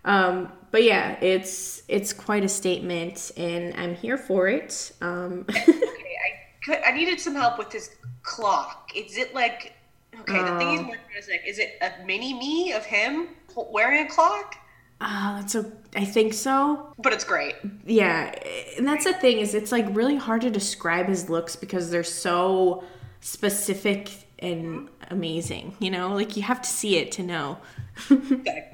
Um, 0.05 0.51
but 0.73 0.83
yeah, 0.83 1.13
it's 1.21 1.85
it's 1.87 2.13
quite 2.13 2.43
a 2.45 2.49
statement, 2.49 3.31
and 3.37 3.73
I'm 3.77 3.95
here 3.95 4.19
for 4.19 4.49
it. 4.49 4.91
Um, 5.01 5.47
Okay, 5.51 5.63
I 5.63 6.65
could, 6.65 6.79
I 6.85 6.91
needed 6.91 7.21
some 7.21 7.37
help 7.37 7.57
with 7.57 7.71
this 7.71 7.95
clock. 8.25 8.91
Is 8.97 9.17
it 9.17 9.33
like 9.33 9.75
okay? 10.23 10.43
The 10.43 10.59
thing 10.59 10.71
he's 10.71 10.81
wearing 10.81 10.99
is 11.17 11.29
like, 11.31 11.43
is 11.47 11.61
it 11.61 11.75
a 11.81 12.05
mini 12.05 12.35
me 12.35 12.73
of 12.73 12.85
him 12.85 13.29
wearing 13.71 14.05
a 14.05 14.09
clock? 14.11 14.57
Ah, 15.03 15.37
that's 15.39 15.55
a. 15.55 15.71
I 15.95 16.05
think 16.05 16.33
so. 16.33 16.95
But 16.99 17.13
it's 17.13 17.25
great. 17.25 17.55
Yeah, 17.85 18.35
and 18.79 18.87
that's 18.87 19.05
the 19.05 19.13
thing 19.13 19.39
is, 19.39 19.55
it's 19.55 19.71
like 19.73 19.87
really 19.91 20.17
hard 20.17 20.41
to 20.43 20.51
describe 20.51 21.07
his 21.09 21.29
looks 21.29 21.55
because 21.57 21.91
they're 21.91 22.03
so 22.03 22.83
specific 23.21 24.11
and 24.39 24.89
amazing. 25.11 25.77
You 25.81 25.91
know, 25.91 26.15
like 26.15 26.37
you 26.37 26.43
have 26.43 26.63
to 26.63 26.69
see 26.69 26.97
it 26.97 27.13
to 27.13 27.23
know. 27.23 27.59
Okay. 28.11 28.71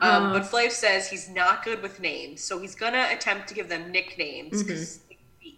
Uh. 0.00 0.06
Um, 0.22 0.32
but 0.32 0.44
Flav 0.44 0.70
says 0.70 1.10
he's 1.10 1.28
not 1.28 1.62
good 1.62 1.82
with 1.82 2.00
names, 2.00 2.40
so 2.42 2.58
he's 2.58 2.74
gonna 2.74 3.08
attempt 3.10 3.48
to 3.48 3.54
give 3.54 3.68
them 3.68 3.90
nicknames 3.92 4.62
because 4.62 4.98
Mm-hmm. 4.98 5.09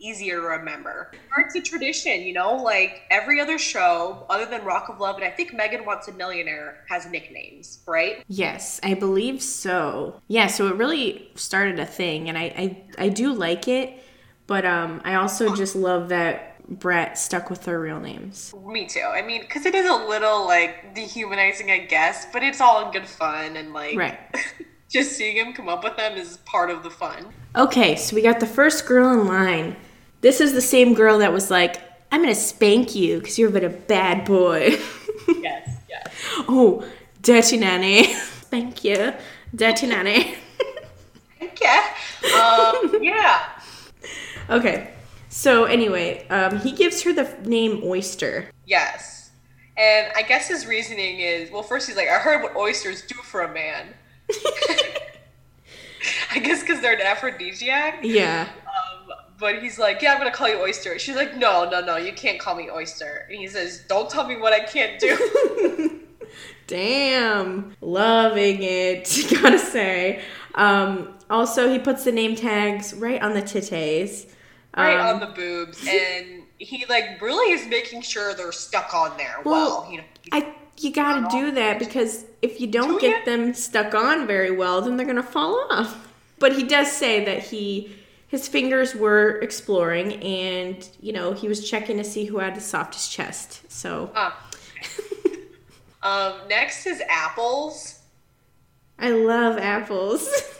Easier 0.02 0.40
to 0.40 0.46
remember. 0.48 1.12
It's 1.38 1.54
a 1.54 1.60
tradition, 1.60 2.22
you 2.22 2.32
know, 2.32 2.56
like 2.56 3.02
every 3.10 3.40
other 3.40 3.56
show 3.56 4.26
other 4.28 4.44
than 4.46 4.64
Rock 4.64 4.88
of 4.88 4.98
Love, 4.98 5.14
and 5.16 5.24
I 5.24 5.30
think 5.30 5.54
Megan 5.54 5.84
Wants 5.84 6.08
a 6.08 6.12
Millionaire 6.12 6.84
has 6.88 7.06
nicknames, 7.06 7.80
right? 7.86 8.24
Yes, 8.26 8.80
I 8.82 8.94
believe 8.94 9.40
so. 9.42 10.20
Yeah, 10.26 10.48
so 10.48 10.66
it 10.66 10.74
really 10.74 11.30
started 11.36 11.78
a 11.78 11.86
thing, 11.86 12.28
and 12.28 12.36
I 12.36 12.42
I, 12.42 13.04
I 13.04 13.08
do 13.10 13.32
like 13.32 13.68
it, 13.68 14.02
but 14.48 14.64
um, 14.64 15.00
I 15.04 15.14
also 15.14 15.54
just 15.54 15.76
love 15.76 16.08
that 16.08 16.48
Bret 16.68 17.16
stuck 17.16 17.48
with 17.48 17.62
their 17.64 17.78
real 17.78 18.00
names. 18.00 18.52
Me 18.66 18.86
too. 18.86 19.00
I 19.00 19.22
mean, 19.22 19.42
because 19.42 19.66
it 19.66 19.74
is 19.74 19.88
a 19.88 19.94
little 19.94 20.46
like 20.46 20.94
dehumanizing, 20.94 21.70
I 21.70 21.78
guess, 21.78 22.26
but 22.32 22.42
it's 22.42 22.60
all 22.60 22.84
in 22.86 22.92
good 22.92 23.06
fun, 23.06 23.56
and 23.56 23.72
like 23.72 23.96
Right. 23.96 24.18
just 24.90 25.12
seeing 25.12 25.36
him 25.36 25.52
come 25.52 25.68
up 25.68 25.84
with 25.84 25.96
them 25.96 26.16
is 26.16 26.38
part 26.38 26.70
of 26.70 26.82
the 26.82 26.90
fun. 26.90 27.26
Okay, 27.54 27.96
so 27.96 28.16
we 28.16 28.22
got 28.22 28.40
the 28.40 28.46
first 28.46 28.86
girl 28.86 29.12
in 29.12 29.26
line. 29.26 29.76
This 30.22 30.40
is 30.40 30.54
the 30.54 30.62
same 30.62 30.94
girl 30.94 31.18
that 31.18 31.32
was 31.32 31.50
like, 31.50 31.76
"I'm 32.10 32.22
gonna 32.22 32.34
spank 32.34 32.94
you 32.94 33.18
because 33.18 33.38
you've 33.38 33.52
been 33.52 33.64
a 33.64 33.68
bad 33.68 34.24
boy." 34.24 34.78
Yes, 35.40 35.68
yes. 35.88 36.08
oh, 36.48 36.84
dirty 37.20 37.56
nanny, 37.56 38.12
spank 38.14 38.84
you, 38.84 39.12
dirty 39.54 39.86
nanny. 39.86 40.34
Yeah. 41.62 41.94
Um, 42.40 43.02
yeah. 43.02 43.42
okay, 44.50 44.92
so 45.28 45.64
anyway, 45.64 46.26
um, 46.28 46.58
he 46.58 46.72
gives 46.72 47.02
her 47.02 47.12
the 47.12 47.36
name 47.44 47.80
Oyster. 47.84 48.48
Yes. 48.66 49.30
And 49.76 50.12
I 50.14 50.22
guess 50.22 50.48
his 50.48 50.66
reasoning 50.66 51.20
is 51.20 51.50
well, 51.50 51.62
first 51.62 51.86
he's 51.86 51.96
like, 51.96 52.08
I 52.08 52.18
heard 52.18 52.42
what 52.42 52.56
oysters 52.56 53.02
do 53.02 53.14
for 53.14 53.42
a 53.42 53.52
man. 53.52 53.94
I 56.30 56.38
guess 56.38 56.60
because 56.60 56.80
they're 56.80 56.94
an 56.94 57.00
aphrodisiac. 57.00 58.00
Yeah. 58.02 58.48
But 59.42 59.60
he's 59.60 59.76
like, 59.76 60.00
Yeah, 60.00 60.14
I'm 60.14 60.22
to 60.24 60.30
call 60.30 60.48
you 60.48 60.60
Oyster. 60.60 61.00
She's 61.00 61.16
like, 61.16 61.36
No, 61.36 61.68
no, 61.68 61.80
no, 61.84 61.96
you 61.96 62.12
can't 62.12 62.38
call 62.38 62.54
me 62.54 62.70
Oyster. 62.70 63.26
And 63.28 63.38
he 63.40 63.48
says, 63.48 63.82
Don't 63.88 64.08
tell 64.08 64.24
me 64.24 64.36
what 64.36 64.52
I 64.52 64.60
can't 64.60 65.00
do. 65.00 66.00
Damn, 66.68 67.74
loving 67.80 68.62
it. 68.62 69.26
Gotta 69.42 69.58
say. 69.58 70.22
Um, 70.54 71.18
also, 71.28 71.68
he 71.68 71.80
puts 71.80 72.04
the 72.04 72.12
name 72.12 72.36
tags 72.36 72.94
right 72.94 73.20
on 73.20 73.34
the 73.34 73.42
titties. 73.42 74.26
right 74.76 74.96
Um, 74.96 75.14
on 75.16 75.20
the 75.20 75.34
boobs. 75.34 75.84
And 75.88 76.44
he, 76.58 76.86
like, 76.88 77.20
really 77.20 77.52
is 77.52 77.66
making 77.66 78.02
sure 78.02 78.34
they're 78.34 78.52
stuck 78.52 78.94
on 78.94 79.16
there. 79.16 79.38
Well, 79.44 79.82
Well, 79.82 79.90
you 79.90 79.98
know. 79.98 80.04
I 80.30 80.54
you 80.78 80.92
gotta 80.92 81.28
do 81.36 81.50
that 81.52 81.78
because 81.80 82.24
if 82.42 82.60
you 82.60 82.66
don't 82.68 82.94
Do 82.94 83.00
get 83.00 83.26
ya? 83.26 83.36
them 83.36 83.54
stuck 83.54 83.92
on 83.94 84.26
very 84.26 84.50
well, 84.52 84.80
then 84.80 84.96
they're 84.96 85.06
gonna 85.06 85.22
fall 85.22 85.66
off. 85.70 86.08
But 86.38 86.54
he 86.56 86.62
does 86.62 86.90
say 86.90 87.24
that 87.24 87.40
he 87.42 87.92
his 88.32 88.48
fingers 88.48 88.94
were 88.94 89.38
exploring, 89.40 90.14
and 90.22 90.88
you 91.02 91.12
know 91.12 91.34
he 91.34 91.48
was 91.48 91.68
checking 91.68 91.98
to 91.98 92.04
see 92.04 92.24
who 92.24 92.38
had 92.38 92.56
the 92.56 92.62
softest 92.62 93.12
chest. 93.12 93.70
So 93.70 94.10
Ah. 94.16 94.50
um, 96.02 96.48
next 96.48 96.86
is 96.86 97.02
apples. 97.08 98.00
I 98.98 99.10
love 99.10 99.58
apples. 99.58 100.28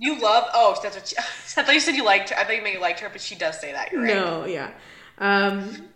You 0.00 0.20
love. 0.20 0.44
Oh, 0.54 0.78
that's 0.80 0.94
what. 0.94 1.08
She, 1.08 1.16
I 1.60 1.64
thought 1.64 1.74
you 1.74 1.80
said 1.80 1.96
you 1.96 2.04
liked 2.04 2.30
her. 2.30 2.38
I 2.38 2.44
thought 2.44 2.54
you 2.54 2.62
maybe 2.62 2.78
liked 2.78 3.00
her, 3.00 3.08
but 3.08 3.20
she 3.20 3.34
does 3.34 3.58
say 3.60 3.72
that. 3.72 3.92
Right. 3.92 4.06
No, 4.06 4.44
yeah. 4.44 4.70
Um, 5.18 5.88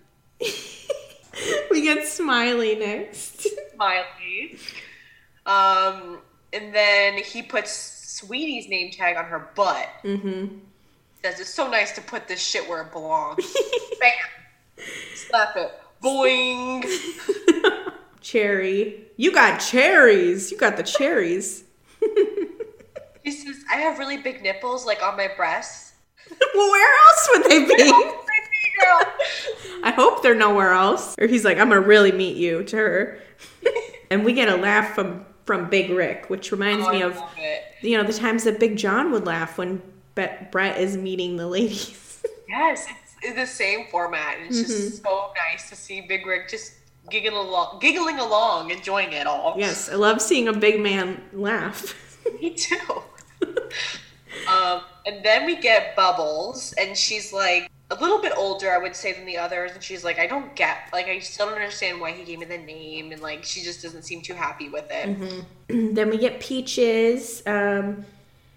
we 1.71 1.83
get 1.83 2.05
Smiley 2.09 2.75
next. 2.75 3.47
Smiley. 3.77 4.59
Um, 5.47 6.19
and 6.53 6.75
then 6.75 7.19
he 7.19 7.43
puts 7.43 7.71
Sweetie's 7.71 8.69
name 8.69 8.91
tag 8.91 9.17
on 9.17 9.27
her 9.27 9.51
butt. 9.55 9.89
Mm-hmm. 10.03 10.57
Says 11.25 11.39
it's 11.41 11.55
so 11.55 11.71
nice 11.71 11.93
to 11.93 12.01
put 12.01 12.27
this 12.27 12.41
shit 12.41 12.69
where 12.69 12.83
it 12.83 12.93
belongs. 12.93 13.55
Bam. 14.01 14.87
Slap 15.15 15.57
it. 15.57 15.71
Boing. 16.03 16.85
Cherry. 18.21 19.07
You 19.17 19.33
got 19.33 19.59
cherries. 19.59 20.51
You 20.51 20.57
got 20.59 20.77
the 20.77 20.83
cherries. 20.83 21.65
He 23.23 23.31
says 23.31 23.57
I 23.71 23.77
have 23.77 23.99
really 24.01 24.17
big 24.17 24.43
nipples, 24.43 24.85
like 24.85 25.01
on 25.03 25.17
my 25.17 25.29
breasts. 25.37 25.93
well, 26.55 26.71
where 26.71 26.97
else 27.09 27.29
would 27.33 27.45
they 27.45 27.65
be? 27.67 27.93
Girl. 27.93 29.03
I 29.85 29.93
hope 29.95 30.23
they're 30.23 30.35
nowhere 30.35 30.73
else. 30.73 31.15
Or 31.21 31.27
he's 31.29 31.45
like, 31.45 31.59
I'm 31.59 31.69
gonna 31.69 31.81
really 31.81 32.11
meet 32.11 32.37
you 32.37 32.65
to 32.65 32.77
her. 32.77 33.19
and 34.11 34.25
we 34.25 34.33
get 34.33 34.49
a 34.49 34.57
laugh 34.57 34.95
from 34.95 35.25
from 35.45 35.69
Big 35.71 35.91
Rick, 35.91 36.31
which 36.31 36.51
reminds 36.51 36.87
Oh, 36.87 36.91
me 36.93 37.03
of 37.03 37.21
you 37.81 37.97
know 37.97 38.03
the 38.05 38.13
times 38.13 38.43
that 38.45 38.59
Big 38.59 38.77
John 38.77 39.13
would 39.13 39.25
laugh 39.27 39.59
when 39.59 39.83
Bet- 40.15 40.53
Bret 40.53 40.79
is 40.79 40.97
meeting 40.97 41.37
the 41.37 41.47
ladies. 41.47 41.99
Yes, 42.49 42.87
it's, 43.23 43.35
the 43.35 43.47
same 43.47 43.87
format. 43.91 44.37
It's 44.47 44.59
Mm-hmm. 44.59 44.67
just 44.67 45.03
so 45.03 45.33
nice 45.51 45.71
to 45.71 45.75
see 45.77 46.03
Big 46.03 46.27
Rick 46.27 46.51
just 46.51 46.75
giggling 47.09 47.35
along, 47.35 47.79
giggling 47.81 48.19
along, 48.19 48.71
enjoying 48.71 49.15
it 49.15 49.27
all. 49.27 49.55
yes, 49.57 49.89
I 49.89 49.95
love 49.95 50.21
seeing 50.21 50.49
a 50.49 50.53
big 50.53 50.79
man 50.79 51.23
laugh. 51.33 51.95
Me 52.43 52.51
too. 52.51 52.77
um, 54.47 54.83
and 55.07 55.25
then 55.25 55.47
we 55.47 55.57
get 55.57 55.97
Bubbles, 55.97 56.75
and 56.79 56.95
she's 56.97 57.33
like 57.33 57.71
a 57.91 57.95
little 57.95 58.21
bit 58.21 58.33
older, 58.37 58.71
I 58.71 58.77
would 58.79 58.95
say, 58.97 59.15
than 59.15 59.25
the 59.25 59.39
others. 59.39 59.73
And 59.73 59.83
she's 59.83 60.05
like, 60.05 60.19
I 60.19 60.27
don't 60.27 60.55
get, 60.55 60.89
like, 60.93 61.07
I 61.07 61.19
still 61.21 61.47
don't 61.47 61.55
understand 61.55 62.01
why 62.03 62.13
he 62.13 62.25
gave 62.25 62.39
me 62.39 62.45
the 62.45 62.59
name, 62.59 63.13
and 63.13 63.23
like, 63.23 63.45
she 63.45 63.63
just 63.63 63.83
doesn't 63.83 64.03
seem 64.03 64.21
too 64.21 64.35
happy 64.35 64.69
with 64.69 64.87
it. 64.91 65.45
then 65.95 66.11
we 66.11 66.19
get 66.19 66.39
Peaches. 66.39 67.43
Um, 67.47 68.05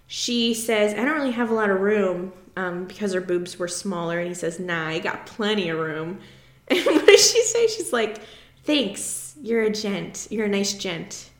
she 0.06 0.54
says, 0.54 0.92
I 0.92 1.04
don't 1.04 1.14
really 1.14 1.32
have 1.32 1.50
a 1.50 1.54
lot 1.54 1.70
of 1.70 1.80
room 1.80 2.32
um, 2.56 2.84
because 2.86 3.12
her 3.12 3.20
boobs 3.20 3.58
were 3.58 3.68
smaller. 3.68 4.18
And 4.18 4.28
he 4.28 4.34
says, 4.34 4.58
Nah, 4.58 4.88
I 4.88 4.98
got 4.98 5.26
plenty 5.26 5.68
of 5.68 5.78
room. 5.78 6.20
And 6.68 6.84
what 6.84 7.06
does 7.06 7.30
she 7.30 7.42
say? 7.42 7.68
She's 7.68 7.92
like, 7.92 8.20
Thanks. 8.64 9.36
You're 9.40 9.62
a 9.62 9.70
gent. 9.70 10.26
You're 10.30 10.46
a 10.46 10.48
nice 10.48 10.74
gent. 10.74 11.30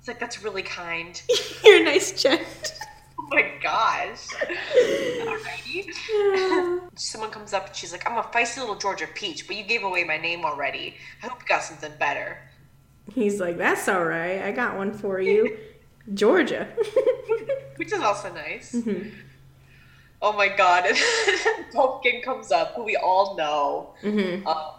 It's 0.00 0.08
like 0.08 0.18
that's 0.18 0.42
really 0.42 0.64
kind. 0.64 1.22
You're 1.64 1.82
a 1.82 1.84
nice 1.84 2.20
gent. 2.20 2.42
Oh 3.24 3.34
my 3.36 3.52
gosh. 3.62 4.26
Alrighty. 4.76 5.86
Someone 6.96 7.30
comes 7.30 7.52
comes 7.52 7.54
up 7.54 7.68
and 7.68 7.76
she's 7.76 7.92
like, 7.92 8.08
I'm 8.08 8.18
a 8.18 8.22
feisty 8.22 8.58
little 8.58 8.74
Georgia 8.74 9.06
peach, 9.14 9.46
but 9.46 9.56
you 9.56 9.64
gave 9.64 9.84
away 9.84 10.04
my 10.04 10.16
name 10.16 10.44
already. 10.44 10.96
I 11.22 11.28
hope 11.28 11.40
you 11.40 11.46
got 11.46 11.62
something 11.62 11.92
better. 11.98 12.38
He's 13.14 13.40
like, 13.40 13.56
that's 13.58 13.88
all 13.88 14.04
right. 14.04 14.42
I 14.42 14.52
got 14.52 14.76
one 14.76 14.92
for 14.92 15.20
you. 15.20 15.56
Georgia. 16.14 16.68
Which 17.76 17.92
is 17.92 18.00
also 18.00 18.32
nice. 18.32 18.74
Oh 20.20 20.32
my 20.32 20.48
god. 20.48 20.84
Pumpkin 21.72 22.22
comes 22.22 22.52
up, 22.52 22.74
who 22.74 22.84
we 22.84 22.96
all 22.96 23.36
know. 23.36 23.94
hmm 24.02 24.46
Um, 24.46 24.70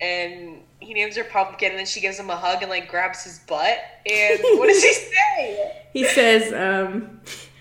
and 0.00 0.62
he 0.80 0.92
names 0.94 1.16
her 1.16 1.24
Pumpkin, 1.24 1.70
and 1.70 1.78
then 1.78 1.86
she 1.86 2.00
gives 2.00 2.18
him 2.18 2.28
a 2.30 2.36
hug 2.36 2.62
and 2.62 2.70
like 2.70 2.88
grabs 2.88 3.24
his 3.24 3.38
butt. 3.40 3.78
And 4.10 4.38
what 4.58 4.68
does 4.68 4.82
he 4.82 4.92
say? 5.36 5.72
He 5.92 6.04
says, 6.04 6.52
um, 6.52 7.20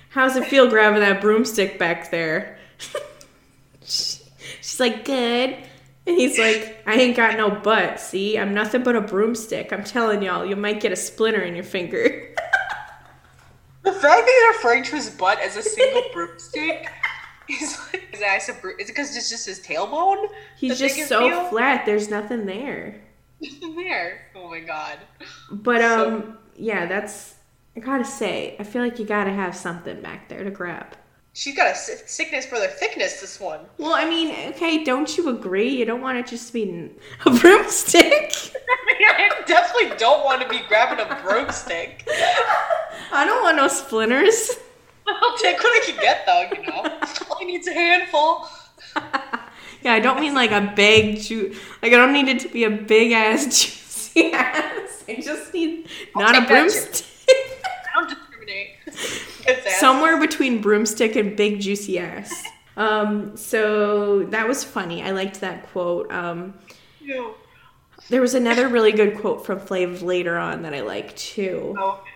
how's 0.09 0.35
it 0.35 0.45
feel 0.45 0.69
grabbing 0.69 0.99
that 0.99 1.21
broomstick 1.21 1.79
back 1.79 2.11
there? 2.11 2.57
She's 3.85 4.79
like, 4.79 5.05
good. 5.05 5.57
And 6.07 6.17
he's 6.17 6.37
like, 6.37 6.83
I 6.85 6.95
ain't 6.95 7.15
got 7.17 7.35
no 7.37 7.49
butt. 7.49 7.99
See, 7.99 8.37
I'm 8.37 8.53
nothing 8.53 8.83
but 8.83 8.95
a 8.95 9.01
broomstick. 9.01 9.71
I'm 9.73 9.83
telling 9.83 10.21
y'all, 10.21 10.45
you 10.45 10.55
might 10.55 10.79
get 10.79 10.91
a 10.91 10.95
splinter 10.95 11.41
in 11.41 11.55
your 11.55 11.63
finger. 11.63 12.34
The 13.85 13.91
fact 13.93 14.01
that 14.01 14.51
he's 14.51 14.57
referring 14.57 14.83
to 14.83 14.95
his 14.95 15.09
butt 15.11 15.39
as 15.39 15.55
a 15.55 15.61
single 15.61 16.03
broomstick 16.11 16.87
is 17.47 17.79
like, 17.93 18.03
is, 18.11 18.19
that 18.19 18.49
a, 18.49 18.53
bro- 18.61 18.73
is 18.79 18.89
it 18.89 18.93
because 18.93 19.15
it's 19.15 19.29
just 19.29 19.45
his 19.45 19.59
tailbone? 19.59 20.27
He's 20.57 20.79
just 20.79 21.07
so 21.07 21.29
deal? 21.29 21.45
flat. 21.49 21.85
There's 21.85 22.09
nothing 22.09 22.45
there. 22.45 22.99
there. 23.75 24.27
Oh 24.35 24.49
my 24.49 24.59
god. 24.61 24.97
But 25.51 25.81
So- 25.81 26.15
um, 26.15 26.37
yeah, 26.55 26.85
that's. 26.87 27.35
I 27.77 27.81
gotta 27.81 28.05
say, 28.05 28.55
I 28.57 28.63
feel 28.63 28.81
like 28.81 28.99
you 28.99 29.05
gotta 29.05 29.31
have 29.31 29.55
something 29.55 30.01
back 30.01 30.29
there 30.29 30.43
to 30.45 30.49
grab. 30.49 30.95
She's 31.37 31.53
got 31.53 31.69
a 31.69 31.75
si- 31.75 32.01
sickness 32.05 32.45
for 32.45 32.57
the 32.59 32.69
thickness, 32.69 33.19
this 33.19 33.41
one. 33.41 33.59
Well, 33.77 33.93
I 33.93 34.05
mean, 34.09 34.33
okay, 34.51 34.85
don't 34.85 35.17
you 35.17 35.27
agree? 35.27 35.67
You 35.67 35.83
don't 35.83 35.99
want 35.99 36.17
it 36.17 36.27
just 36.27 36.47
to 36.47 36.53
be 36.53 36.89
a 37.25 37.29
broomstick. 37.39 38.53
I 39.07 39.41
definitely 39.45 39.97
don't 39.97 40.23
want 40.23 40.41
to 40.43 40.47
be 40.47 40.61
grabbing 40.69 40.99
a 41.05 41.21
broomstick. 41.21 42.07
I 43.11 43.25
don't 43.25 43.43
want 43.43 43.57
no 43.57 43.67
splinters. 43.67 44.51
I'll 45.05 45.37
take 45.37 45.61
what 45.61 45.83
I 45.83 45.85
can 45.85 45.99
get, 45.99 46.25
though, 46.25 46.47
you 46.55 46.67
know? 46.67 46.99
All 47.29 47.37
I 47.41 47.43
need's 47.43 47.67
a 47.67 47.73
handful. 47.73 48.47
Yeah, 49.83 49.91
I 49.91 49.99
don't 49.99 50.21
mean 50.21 50.33
like 50.33 50.51
a 50.51 50.71
big 50.73 51.19
ju 51.21 51.53
Like 51.83 51.91
I 51.91 51.97
don't 51.97 52.13
need 52.13 52.29
it 52.29 52.39
to 52.39 52.47
be 52.47 52.63
a 52.63 52.69
big 52.71 53.11
ass 53.11 53.43
juicy 53.45 54.31
ass. 54.31 55.03
I 55.07 55.15
just 55.21 55.53
need 55.53 55.89
not 56.15 56.33
a 56.35 56.39
take 56.39 56.47
that, 56.47 56.47
Jim. 56.47 56.47
broomstick. 56.47 57.05
I 57.29 57.99
don't 57.99 58.09
discriminate. 58.09 59.24
Somewhere 59.79 60.19
between 60.19 60.61
broomstick 60.61 61.15
and 61.15 61.35
big 61.35 61.59
juicy 61.59 61.99
ass. 61.99 62.43
Um, 62.77 63.37
so 63.37 64.23
that 64.31 64.49
was 64.49 64.65
funny. 64.65 65.01
I 65.01 65.11
liked 65.11 65.39
that 65.39 65.65
quote. 65.67 66.11
Um, 66.11 66.55
there 68.09 68.21
was 68.21 68.35
another 68.35 68.67
really 68.67 68.91
good 68.91 69.17
quote 69.17 69.45
from 69.45 69.61
Flav 69.61 70.01
later 70.01 70.37
on 70.37 70.63
that 70.63 70.73
I 70.73 70.81
liked 70.81 71.15
too. 71.15 71.73
Okay. 71.79 72.11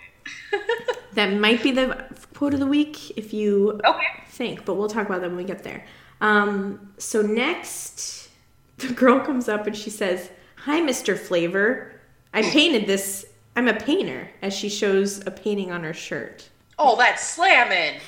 That 1.13 1.33
might 1.33 1.63
be 1.63 1.71
the 1.71 2.05
quote 2.35 2.53
of 2.53 2.59
the 2.59 2.67
week 2.67 3.17
if 3.17 3.33
you 3.33 3.81
okay. 3.83 4.23
think, 4.27 4.63
but 4.63 4.75
we'll 4.75 4.87
talk 4.87 5.07
about 5.07 5.21
that 5.21 5.27
when 5.27 5.37
we 5.37 5.43
get 5.43 5.63
there. 5.63 5.83
Um, 6.21 6.93
so 6.97 7.21
next, 7.21 8.29
the 8.77 8.93
girl 8.93 9.19
comes 9.19 9.49
up 9.49 9.65
and 9.65 9.75
she 9.75 9.89
says, 9.89 10.29
"Hi, 10.57 10.81
Mr. 10.81 11.17
Flavor. 11.17 11.99
I 12.33 12.43
painted 12.43 12.85
this. 12.85 13.25
I'm 13.55 13.67
a 13.67 13.73
painter." 13.73 14.29
As 14.41 14.53
she 14.53 14.69
shows 14.69 15.25
a 15.25 15.31
painting 15.31 15.71
on 15.71 15.83
her 15.83 15.93
shirt. 15.93 16.48
Oh, 16.81 16.95
that's 16.95 17.27
slamming. 17.29 17.99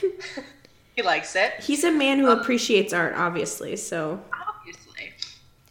he 0.95 1.01
likes 1.01 1.36
it, 1.36 1.53
He's 1.62 1.84
a 1.84 1.91
man 1.91 2.19
who 2.19 2.29
appreciates 2.31 2.93
art, 2.93 3.13
obviously. 3.17 3.75
So 3.75 4.21
obviously. 4.57 5.12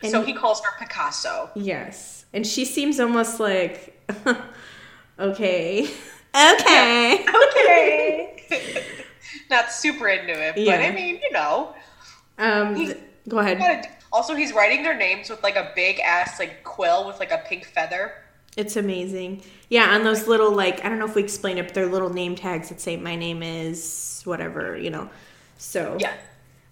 And 0.02 0.12
so 0.12 0.20
he- 0.22 0.32
he 0.32 0.38
calls 0.38 0.60
her 0.62 0.70
Picasso. 0.78 1.50
yes, 1.54 2.26
and 2.32 2.46
she 2.46 2.64
seems 2.64 3.00
almost 3.00 3.40
like, 3.40 3.98
okay, 5.18 5.88
okay. 6.34 7.24
Okay. 7.26 8.84
Not 9.50 9.70
super 9.72 10.08
into 10.08 10.32
it, 10.32 10.54
but 10.54 10.80
I 10.80 10.90
mean, 10.92 11.18
you 11.22 11.30
know. 11.32 11.74
Um, 12.38 12.74
He's- 12.76 12.96
go 13.28 13.38
ahead. 13.38 13.58
do- 13.58 13.88
Also, 14.12 14.34
he's 14.34 14.52
writing 14.52 14.82
their 14.82 14.96
names 14.96 15.28
with 15.30 15.42
like 15.42 15.56
a 15.56 15.72
big 15.76 16.00
ass 16.00 16.38
like 16.38 16.64
quill 16.64 17.06
with 17.06 17.18
like 17.20 17.30
a 17.32 17.42
pink 17.48 17.64
feather. 17.64 18.12
It's 18.56 18.76
amazing. 18.76 19.42
Yeah, 19.70 19.94
on 19.94 20.02
those 20.04 20.26
little 20.26 20.52
like 20.52 20.84
I 20.84 20.88
don't 20.90 20.98
know 20.98 21.06
if 21.06 21.14
we 21.14 21.22
explained 21.22 21.58
it, 21.60 21.64
but 21.66 21.74
they're 21.74 21.86
little 21.86 22.12
name 22.12 22.34
tags 22.34 22.68
that 22.68 22.80
say 22.80 22.96
my 22.96 23.16
name 23.16 23.42
is 23.42 24.20
whatever, 24.26 24.76
you 24.76 24.90
know. 24.90 25.08
So 25.58 25.96
Yeah. 25.98 26.12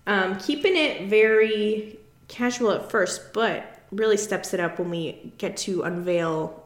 um, 0.06 0.38
keeping 0.38 0.76
it 0.76 1.08
very 1.08 1.98
casual 2.26 2.72
at 2.72 2.90
first, 2.90 3.32
but 3.32 3.64
really 3.92 4.16
steps 4.18 4.52
it 4.52 4.60
up 4.60 4.78
when 4.78 4.90
we 4.90 5.32
get 5.38 5.56
to 5.58 5.82
unveil 5.82 6.64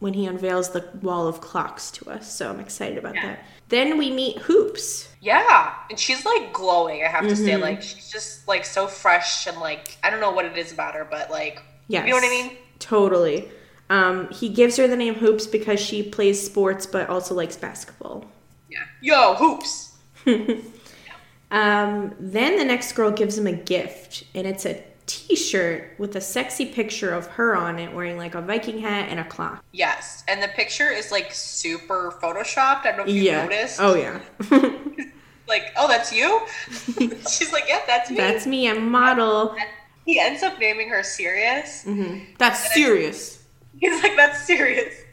when 0.00 0.14
he 0.14 0.24
unveils 0.26 0.70
the 0.70 0.88
wall 1.02 1.26
of 1.28 1.40
clocks 1.42 1.90
to 1.90 2.08
us. 2.10 2.32
So 2.34 2.48
I'm 2.48 2.58
excited 2.60 2.96
about 2.96 3.14
Yeah. 3.16 3.26
that. 3.26 3.44
Then 3.68 3.98
we 3.98 4.10
meet 4.10 4.38
Hoops. 4.38 5.08
Yeah, 5.20 5.74
and 5.90 5.98
she's 6.00 6.24
like 6.24 6.52
glowing. 6.54 7.04
I 7.04 7.08
have 7.08 7.28
to 7.28 7.36
say, 7.36 7.52
Mhm. 7.52 7.60
like 7.60 7.82
she's 7.82 8.10
just 8.10 8.48
like 8.48 8.64
so 8.64 8.86
fresh 8.86 9.46
and 9.46 9.58
like 9.60 9.96
I 10.02 10.08
don't 10.10 10.20
know 10.20 10.30
what 10.30 10.44
it 10.46 10.56
is 10.58 10.72
about 10.72 10.94
her, 10.94 11.06
but 11.10 11.30
like 11.30 11.60
Yes. 11.88 12.04
you 12.04 12.10
know 12.10 12.16
what 12.16 12.24
I 12.24 12.28
mean? 12.30 12.56
Totally. 12.78 13.50
Um, 13.90 14.30
he 14.30 14.48
gives 14.48 14.78
her 14.78 14.88
the 14.88 14.96
name 14.96 15.16
Hoops 15.16 15.46
because 15.46 15.80
she 15.80 16.02
plays 16.02 16.44
sports 16.44 16.86
but 16.86 17.10
also 17.10 17.34
likes 17.34 17.56
basketball. 17.56 18.24
Yeah. 18.70 18.84
Yo, 19.02 19.34
hoops. 19.34 19.98
Um, 21.50 22.14
then 22.20 22.56
the 22.56 22.64
next 22.64 22.92
girl 22.92 23.10
gives 23.10 23.36
him 23.36 23.46
a 23.46 23.52
gift, 23.52 24.24
and 24.34 24.46
it's 24.46 24.64
a 24.64 24.82
T-shirt 25.06 25.96
with 25.98 26.14
a 26.14 26.20
sexy 26.20 26.66
picture 26.66 27.12
of 27.12 27.26
her 27.26 27.56
on 27.56 27.80
it, 27.80 27.92
wearing 27.92 28.16
like 28.16 28.36
a 28.36 28.40
Viking 28.40 28.78
hat 28.78 29.08
and 29.08 29.18
a 29.18 29.24
clock. 29.24 29.64
Yes, 29.72 30.22
and 30.28 30.40
the 30.40 30.48
picture 30.48 30.90
is 30.90 31.10
like 31.10 31.34
super 31.34 32.16
photoshopped. 32.22 32.86
I 32.86 32.92
don't 32.92 32.98
know 32.98 33.02
if 33.02 33.08
you 33.08 33.22
yeah. 33.22 33.42
noticed. 33.42 33.80
Oh 33.80 33.94
yeah. 33.96 34.20
Like, 35.48 35.72
oh, 35.76 35.88
that's 35.88 36.12
you. 36.12 36.46
she's 37.28 37.52
like, 37.52 37.64
yeah, 37.66 37.80
that's 37.84 38.08
me. 38.08 38.16
That's 38.16 38.46
me. 38.46 38.70
I'm 38.70 38.76
a 38.76 38.80
model. 38.82 39.56
he 40.06 40.20
ends 40.20 40.44
up 40.44 40.60
naming 40.60 40.88
her 40.90 41.02
Serious. 41.02 41.82
hmm 41.82 42.20
That's 42.38 42.72
serious. 42.72 43.39
He's 43.78 44.02
like, 44.02 44.16
that's 44.16 44.44
serious. 44.46 44.94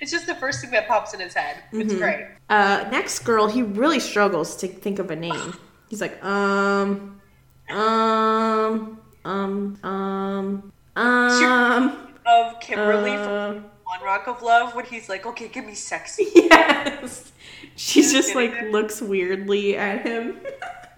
It's 0.00 0.10
just 0.10 0.26
the 0.26 0.34
first 0.34 0.60
thing 0.60 0.70
that 0.72 0.88
pops 0.88 1.14
in 1.14 1.20
his 1.20 1.34
head. 1.34 1.58
It's 1.72 1.92
Mhm. 1.92 1.98
great. 1.98 2.26
Uh, 2.48 2.88
next 2.90 3.20
girl, 3.20 3.46
he 3.46 3.62
really 3.62 4.00
struggles 4.00 4.56
to 4.56 4.66
think 4.66 4.98
of 4.98 5.10
a 5.10 5.16
name. 5.16 5.54
He's 5.88 6.00
like, 6.00 6.22
um, 6.24 7.20
um, 7.68 8.98
um, 9.24 9.78
um, 9.84 10.72
um. 10.96 12.08
Of 12.26 12.60
Kimberly 12.60 13.10
from 13.12 13.28
uh, 13.28 13.52
One 13.84 14.02
Rock 14.04 14.26
of 14.26 14.42
Love 14.42 14.74
when 14.74 14.84
he's 14.86 15.08
like, 15.08 15.26
okay, 15.26 15.48
give 15.48 15.64
me 15.66 15.74
sexy. 15.74 16.26
yes. 16.34 17.30
She 17.76 18.02
Just 18.02 18.34
like 18.34 18.52
looks 18.70 19.00
weirdly 19.02 19.76
at 19.76 20.04
him. 20.06 20.40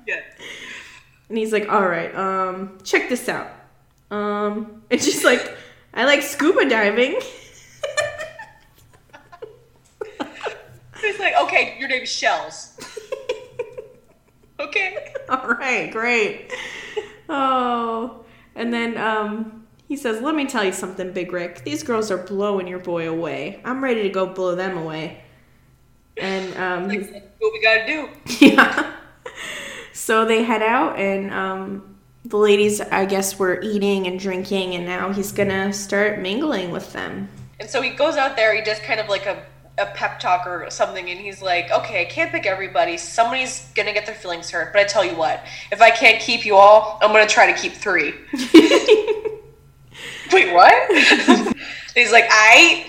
Yeah. 0.06 0.20
And 1.28 1.36
he's 1.38 1.52
like, 1.52 1.68
all 1.70 1.86
right, 1.86 2.14
um, 2.14 2.78
check 2.84 3.08
this 3.08 3.28
out. 3.28 3.50
Um, 4.10 4.82
and 4.90 5.02
she's 5.02 5.24
like, 5.24 5.56
I 5.94 6.04
like 6.04 6.22
scuba 6.22 6.68
diving. 6.68 7.20
He's 11.00 11.18
like, 11.18 11.34
okay, 11.42 11.76
your 11.78 11.88
name's 11.88 12.08
Shells. 12.10 12.78
Okay. 14.58 15.12
all 15.28 15.48
right, 15.48 15.90
great. 15.92 16.52
Oh, 17.28 18.24
and 18.54 18.72
then 18.72 18.96
um, 18.96 19.66
he 19.88 19.96
says, 19.96 20.20
let 20.22 20.34
me 20.34 20.46
tell 20.46 20.64
you 20.64 20.72
something, 20.72 21.12
Big 21.12 21.32
Rick. 21.32 21.64
These 21.64 21.82
girls 21.82 22.10
are 22.10 22.18
blowing 22.18 22.66
your 22.66 22.78
boy 22.78 23.08
away. 23.08 23.60
I'm 23.64 23.82
ready 23.84 24.02
to 24.02 24.08
go 24.08 24.26
blow 24.26 24.54
them 24.54 24.76
away. 24.78 25.22
And 26.16 26.56
um, 26.56 26.88
Like, 26.88 27.34
what 27.38 27.52
we 27.52 27.60
gotta 27.60 27.86
do? 27.86 28.08
yeah. 28.46 28.94
So 29.92 30.24
they 30.24 30.42
head 30.42 30.62
out, 30.62 30.98
and 30.98 31.32
um, 31.32 31.93
the 32.24 32.36
ladies, 32.38 32.80
I 32.80 33.04
guess, 33.04 33.38
were 33.38 33.60
eating 33.60 34.06
and 34.06 34.18
drinking, 34.18 34.74
and 34.74 34.86
now 34.86 35.12
he's 35.12 35.30
gonna 35.32 35.72
start 35.72 36.20
mingling 36.20 36.70
with 36.70 36.92
them. 36.92 37.28
And 37.60 37.68
so 37.68 37.82
he 37.82 37.90
goes 37.90 38.16
out 38.16 38.36
there, 38.36 38.54
he 38.54 38.62
does 38.62 38.78
kind 38.80 38.98
of 38.98 39.08
like 39.08 39.26
a, 39.26 39.44
a 39.76 39.86
pep 39.86 40.20
talk 40.20 40.46
or 40.46 40.66
something, 40.70 41.10
and 41.10 41.20
he's 41.20 41.42
like, 41.42 41.70
okay, 41.70 42.00
I 42.02 42.06
can't 42.06 42.30
pick 42.30 42.46
everybody. 42.46 42.96
Somebody's 42.96 43.68
gonna 43.74 43.92
get 43.92 44.06
their 44.06 44.14
feelings 44.14 44.50
hurt, 44.50 44.72
but 44.72 44.80
I 44.80 44.84
tell 44.84 45.04
you 45.04 45.16
what, 45.16 45.44
if 45.70 45.82
I 45.82 45.90
can't 45.90 46.20
keep 46.20 46.46
you 46.46 46.56
all, 46.56 46.98
I'm 47.02 47.12
gonna 47.12 47.26
try 47.26 47.52
to 47.52 47.58
keep 47.58 47.72
three. 47.72 48.14
Wait, 50.32 50.52
what? 50.52 50.90
he's 51.94 52.10
like, 52.10 52.24
I, 52.30 52.86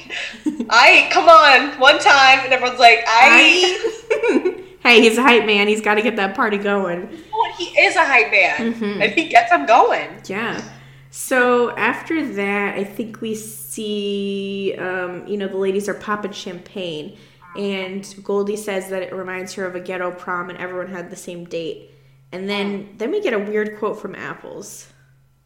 I, 0.70 1.10
come 1.12 1.28
on, 1.28 1.78
one 1.80 2.00
time, 2.00 2.40
and 2.40 2.54
everyone's 2.54 2.80
like, 2.80 3.04
I. 3.06 4.62
hey, 4.86 5.02
he's 5.02 5.18
a 5.18 5.24
hype 5.24 5.46
man. 5.46 5.68
He's 5.68 5.82
got 5.82 5.96
to 5.96 6.02
get 6.02 6.16
that 6.18 6.36
party 6.36 6.58
going. 6.58 7.10
He 7.58 7.66
is 7.80 7.96
a 7.96 8.04
hype 8.06 8.32
man, 8.32 8.74
Mhm. 8.74 9.02
and 9.02 9.12
he 9.14 9.30
gets 9.30 9.50
them 9.50 9.66
going. 9.66 10.10
Yeah. 10.26 10.62
So 11.10 11.72
after 11.78 12.26
that, 12.34 12.76
I 12.76 12.84
think 12.84 13.22
we 13.22 13.34
see, 13.36 14.76
um, 14.78 15.26
you 15.26 15.38
know, 15.38 15.48
the 15.48 15.58
ladies 15.58 15.88
are 15.88 15.94
popping 15.94 16.34
champagne, 16.34 17.18
and 17.58 18.06
Goldie 18.24 18.58
says 18.58 18.90
that 18.90 19.02
it 19.02 19.14
reminds 19.14 19.54
her 19.54 19.66
of 19.66 19.76
a 19.76 19.80
ghetto 19.80 20.12
prom, 20.12 20.50
and 20.50 20.60
everyone 20.60 20.88
had 20.88 21.10
the 21.10 21.16
same 21.16 21.46
date. 21.46 21.92
And 22.34 22.50
then, 22.50 22.96
then 22.98 23.12
we 23.12 23.22
get 23.22 23.34
a 23.34 23.40
weird 23.40 23.80
quote 23.80 24.02
from 24.02 24.14
Apples. 24.16 24.92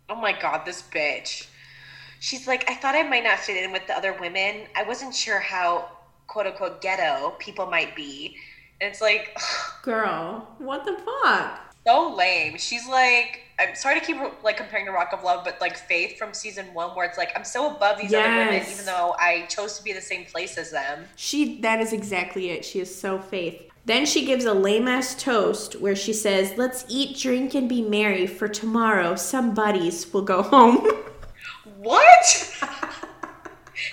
Oh 0.10 0.15
my 0.15 0.32
god, 0.34 0.65
this 0.65 0.82
bitch. 0.82 1.45
She's 2.19 2.47
like, 2.47 2.67
I 2.69 2.73
thought 2.73 2.95
I 2.95 3.04
might 3.04 3.23
not 3.23 3.38
fit 3.39 3.63
in 3.63 3.71
with 3.71 3.86
the 3.86 3.95
other 3.95 4.13
women. 4.19 4.63
I 4.75 4.84
wasn't 4.84 5.13
sure 5.13 5.39
how 5.39 5.89
quote 6.28 6.47
unquote 6.47 6.82
ghetto 6.82 7.36
people 7.38 7.67
might 7.67 7.95
be. 7.95 8.36
And 8.81 8.91
it's 8.91 9.01
like 9.01 9.37
Girl, 9.83 10.47
what 10.57 10.85
the 10.85 10.97
fuck? 10.97 11.69
so 11.89 12.13
lame. 12.15 12.57
She's 12.57 12.87
like, 12.87 13.41
I'm 13.59 13.75
sorry 13.75 13.99
to 13.99 14.05
keep 14.05 14.17
like 14.43 14.57
comparing 14.57 14.85
to 14.85 14.91
Rock 14.91 15.09
of 15.13 15.23
Love, 15.23 15.43
but 15.43 15.59
like 15.59 15.77
Faith 15.77 16.17
from 16.17 16.33
season 16.33 16.73
one, 16.73 16.95
where 16.95 17.05
it's 17.05 17.17
like 17.17 17.31
I'm 17.35 17.43
so 17.43 17.75
above 17.75 17.99
these 17.99 18.13
other 18.13 18.29
women, 18.29 18.63
even 18.69 18.85
though 18.85 19.15
I 19.19 19.45
chose 19.49 19.77
to 19.77 19.83
be 19.83 19.93
the 19.93 20.01
same 20.01 20.25
place 20.25 20.57
as 20.57 20.71
them. 20.71 21.05
She 21.15 21.59
that 21.61 21.81
is 21.81 21.93
exactly 21.93 22.51
it. 22.51 22.63
She 22.63 22.79
is 22.79 22.93
so 22.93 23.19
faith. 23.19 23.61
Then 23.85 24.05
she 24.05 24.25
gives 24.25 24.45
a 24.45 24.53
lame 24.53 24.87
ass 24.87 25.15
toast 25.15 25.79
where 25.79 25.95
she 25.95 26.13
says, 26.13 26.53
Let's 26.57 26.85
eat, 26.89 27.17
drink, 27.17 27.55
and 27.55 27.67
be 27.67 27.81
merry, 27.81 28.27
for 28.27 28.47
tomorrow 28.47 29.15
some 29.15 29.53
buddies 29.53 30.13
will 30.13 30.21
go 30.21 30.41
home. 30.41 30.87
What? 31.79 32.59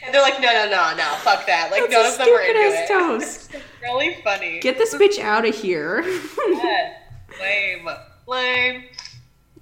and 0.04 0.14
they're 0.14 0.22
like, 0.22 0.40
no, 0.40 0.48
no, 0.52 0.64
no, 0.70 0.96
no, 0.96 1.14
fuck 1.22 1.46
that. 1.46 1.70
Like 1.70 1.82
That's 1.88 1.92
none 1.92 2.06
of 2.06 2.18
them 2.18 2.28
were 2.30 2.42
stupid 2.42 2.56
into 2.56 2.76
ass 2.76 2.90
it. 2.90 2.92
toast. 2.92 3.50
It's 3.76 3.92
really 3.92 4.16
funny. 4.24 4.58
Get 4.60 4.78
this 4.78 4.94
bitch 4.94 5.18
out 5.20 5.46
of 5.46 5.54
here. 5.54 6.02
Yes. 6.48 7.00
lame, 7.40 7.88
lame. 8.26 8.84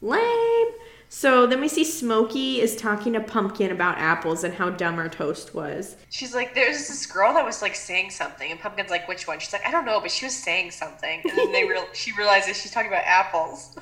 Lame. 0.00 0.68
So 1.10 1.46
then 1.46 1.60
we 1.60 1.68
see 1.68 1.84
Smokey 1.84 2.60
is 2.60 2.74
talking 2.74 3.12
to 3.12 3.20
Pumpkin 3.20 3.70
about 3.70 3.98
apples 3.98 4.42
and 4.42 4.52
how 4.52 4.70
dumb 4.70 4.98
our 4.98 5.08
toast 5.08 5.54
was. 5.54 5.96
She's 6.10 6.34
like, 6.34 6.54
there's 6.54 6.88
this 6.88 7.06
girl 7.06 7.32
that 7.34 7.44
was 7.44 7.62
like 7.62 7.74
saying 7.76 8.10
something, 8.10 8.50
and 8.50 8.58
Pumpkin's 8.58 8.90
like, 8.90 9.06
which 9.06 9.28
one? 9.28 9.38
She's 9.38 9.52
like, 9.52 9.64
I 9.66 9.70
don't 9.70 9.84
know, 9.84 10.00
but 10.00 10.10
she 10.10 10.26
was 10.26 10.34
saying 10.34 10.72
something, 10.72 11.20
and 11.22 11.38
then 11.38 11.52
they 11.52 11.64
real 11.68 11.86
she 11.92 12.12
realizes 12.12 12.60
she's 12.60 12.72
talking 12.72 12.88
about 12.90 13.04
apples. 13.04 13.76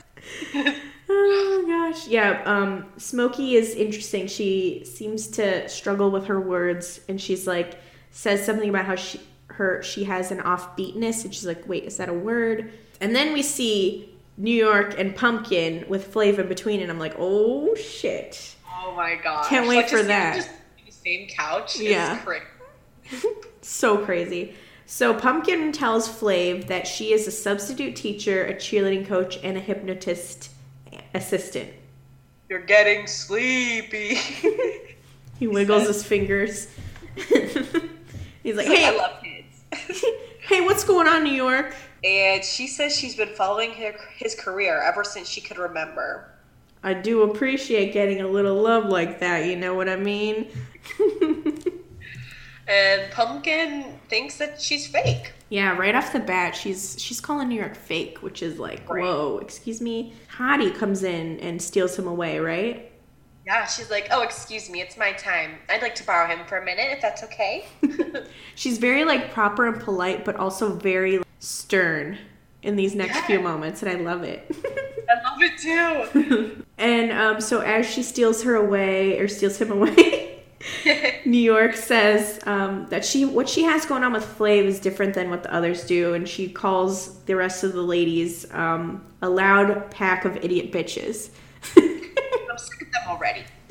Oh 1.08 1.62
my 1.66 1.68
gosh. 1.68 2.08
Yeah, 2.08 2.42
um 2.46 2.86
Smokey 2.96 3.56
is 3.56 3.74
interesting. 3.74 4.26
She 4.26 4.82
seems 4.84 5.26
to 5.28 5.68
struggle 5.68 6.10
with 6.10 6.26
her 6.26 6.40
words 6.40 7.00
and 7.08 7.20
she's 7.20 7.46
like 7.46 7.78
says 8.10 8.44
something 8.44 8.68
about 8.68 8.86
how 8.86 8.96
she 8.96 9.20
her 9.48 9.82
she 9.82 10.04
has 10.04 10.30
an 10.30 10.38
offbeatness 10.38 11.24
and 11.24 11.34
she's 11.34 11.46
like, 11.46 11.68
"Wait, 11.68 11.84
is 11.84 11.98
that 11.98 12.08
a 12.08 12.14
word?" 12.14 12.72
And 13.00 13.14
then 13.14 13.32
we 13.32 13.42
see 13.42 14.14
New 14.38 14.54
York 14.54 14.94
and 14.98 15.14
Pumpkin 15.14 15.84
with 15.88 16.12
Flav 16.12 16.38
in 16.38 16.48
between 16.48 16.80
and 16.80 16.90
I'm 16.90 16.98
like, 16.98 17.14
"Oh 17.18 17.74
shit." 17.74 18.56
Oh 18.84 18.94
my 18.96 19.16
god! 19.16 19.46
Can't 19.46 19.68
wait 19.68 19.76
like, 19.76 19.88
for 19.88 19.96
just, 19.96 20.08
that. 20.08 20.36
Just 20.36 20.50
the 20.86 20.92
same 20.92 21.28
couch. 21.28 21.78
Yeah. 21.78 22.20
So 23.62 24.04
crazy. 24.04 24.54
So 24.92 25.14
Pumpkin 25.14 25.72
tells 25.72 26.06
Flav 26.06 26.66
that 26.66 26.86
she 26.86 27.14
is 27.14 27.26
a 27.26 27.30
substitute 27.30 27.96
teacher, 27.96 28.44
a 28.44 28.52
cheerleading 28.52 29.06
coach, 29.06 29.38
and 29.42 29.56
a 29.56 29.60
hypnotist 29.60 30.50
assistant. 31.14 31.70
You're 32.50 32.60
getting 32.60 33.06
sleepy. 33.06 34.18
He 35.38 35.48
wiggles 35.48 35.88
his 35.88 36.04
fingers. 36.04 36.68
He's 37.16 38.54
like, 38.54 38.68
I 38.68 38.74
"Hey, 38.74 38.96
love 38.96 39.20
kids. 39.20 39.64
hey, 40.46 40.60
what's 40.60 40.84
going 40.84 41.08
on, 41.08 41.24
New 41.24 41.32
York?" 41.32 41.74
And 42.04 42.44
she 42.44 42.68
says 42.68 42.94
she's 42.94 43.16
been 43.16 43.34
following 43.34 43.72
her, 43.72 43.94
his 44.14 44.36
career 44.36 44.80
ever 44.80 45.02
since 45.02 45.26
she 45.26 45.40
could 45.40 45.58
remember. 45.58 46.28
I 46.84 46.94
do 46.94 47.22
appreciate 47.22 47.92
getting 47.92 48.20
a 48.20 48.28
little 48.28 48.54
love 48.54 48.84
like 48.84 49.18
that. 49.18 49.46
You 49.46 49.56
know 49.56 49.74
what 49.74 49.88
I 49.88 49.96
mean? 49.96 50.48
And 52.68 53.10
Pumpkin 53.10 53.98
thinks 54.08 54.38
that 54.38 54.60
she's 54.60 54.86
fake. 54.86 55.32
yeah, 55.48 55.76
right 55.76 55.94
off 55.94 56.12
the 56.12 56.20
bat, 56.20 56.54
she's 56.54 56.96
she's 56.98 57.20
calling 57.20 57.48
New 57.48 57.58
York 57.58 57.74
fake, 57.74 58.22
which 58.22 58.42
is 58.42 58.58
like, 58.58 58.88
Right. 58.88 59.02
whoa, 59.02 59.38
excuse 59.38 59.80
me. 59.80 60.14
Hottie 60.36 60.74
comes 60.74 61.02
in 61.02 61.40
and 61.40 61.60
steals 61.60 61.98
him 61.98 62.06
away, 62.06 62.38
right? 62.38 62.88
Yeah, 63.44 63.66
she's 63.66 63.90
like, 63.90 64.06
oh, 64.12 64.22
excuse 64.22 64.70
me, 64.70 64.80
it's 64.80 64.96
my 64.96 65.12
time. 65.14 65.58
I'd 65.68 65.82
like 65.82 65.96
to 65.96 66.06
borrow 66.06 66.28
him 66.28 66.46
for 66.46 66.58
a 66.58 66.64
minute, 66.64 66.92
if 66.92 67.02
that's 67.02 67.24
okay. 67.24 67.64
She's 68.54 68.78
very 68.78 69.04
like 69.04 69.32
proper 69.32 69.66
and 69.66 69.80
polite, 69.82 70.24
but 70.24 70.36
also 70.36 70.76
very 70.76 71.18
like, 71.18 71.26
stern 71.40 72.18
in 72.62 72.76
these 72.76 72.94
next 72.94 73.18
few 73.26 73.40
moments, 73.40 73.82
and 73.82 73.90
I 73.90 74.00
love 74.00 74.22
it. 74.22 74.48
I 75.10 75.28
love 75.28 75.42
it 75.42 75.58
too. 75.58 76.64
and 76.78 77.10
um, 77.10 77.40
so 77.40 77.60
as 77.62 77.84
she 77.84 78.04
steals 78.04 78.44
her 78.44 78.54
away 78.54 79.18
or 79.18 79.26
steals 79.26 79.58
him 79.60 79.72
away, 79.72 80.31
New 81.24 81.38
York 81.38 81.74
says 81.74 82.40
um, 82.46 82.86
that 82.90 83.04
she 83.04 83.24
what 83.24 83.48
she 83.48 83.62
has 83.62 83.84
going 83.86 84.04
on 84.04 84.12
with 84.12 84.24
Flav 84.24 84.64
is 84.64 84.80
different 84.80 85.14
than 85.14 85.30
what 85.30 85.42
the 85.42 85.52
others 85.52 85.84
do, 85.84 86.14
and 86.14 86.28
she 86.28 86.48
calls 86.48 87.20
the 87.24 87.34
rest 87.34 87.64
of 87.64 87.72
the 87.72 87.82
ladies 87.82 88.50
um, 88.52 89.04
a 89.22 89.28
loud 89.28 89.90
pack 89.90 90.24
of 90.24 90.36
idiot 90.36 90.72
bitches. 90.72 91.30
I'm 91.76 92.58
sick 92.58 92.82
of 92.82 92.92
them 92.92 93.02
already. 93.08 93.44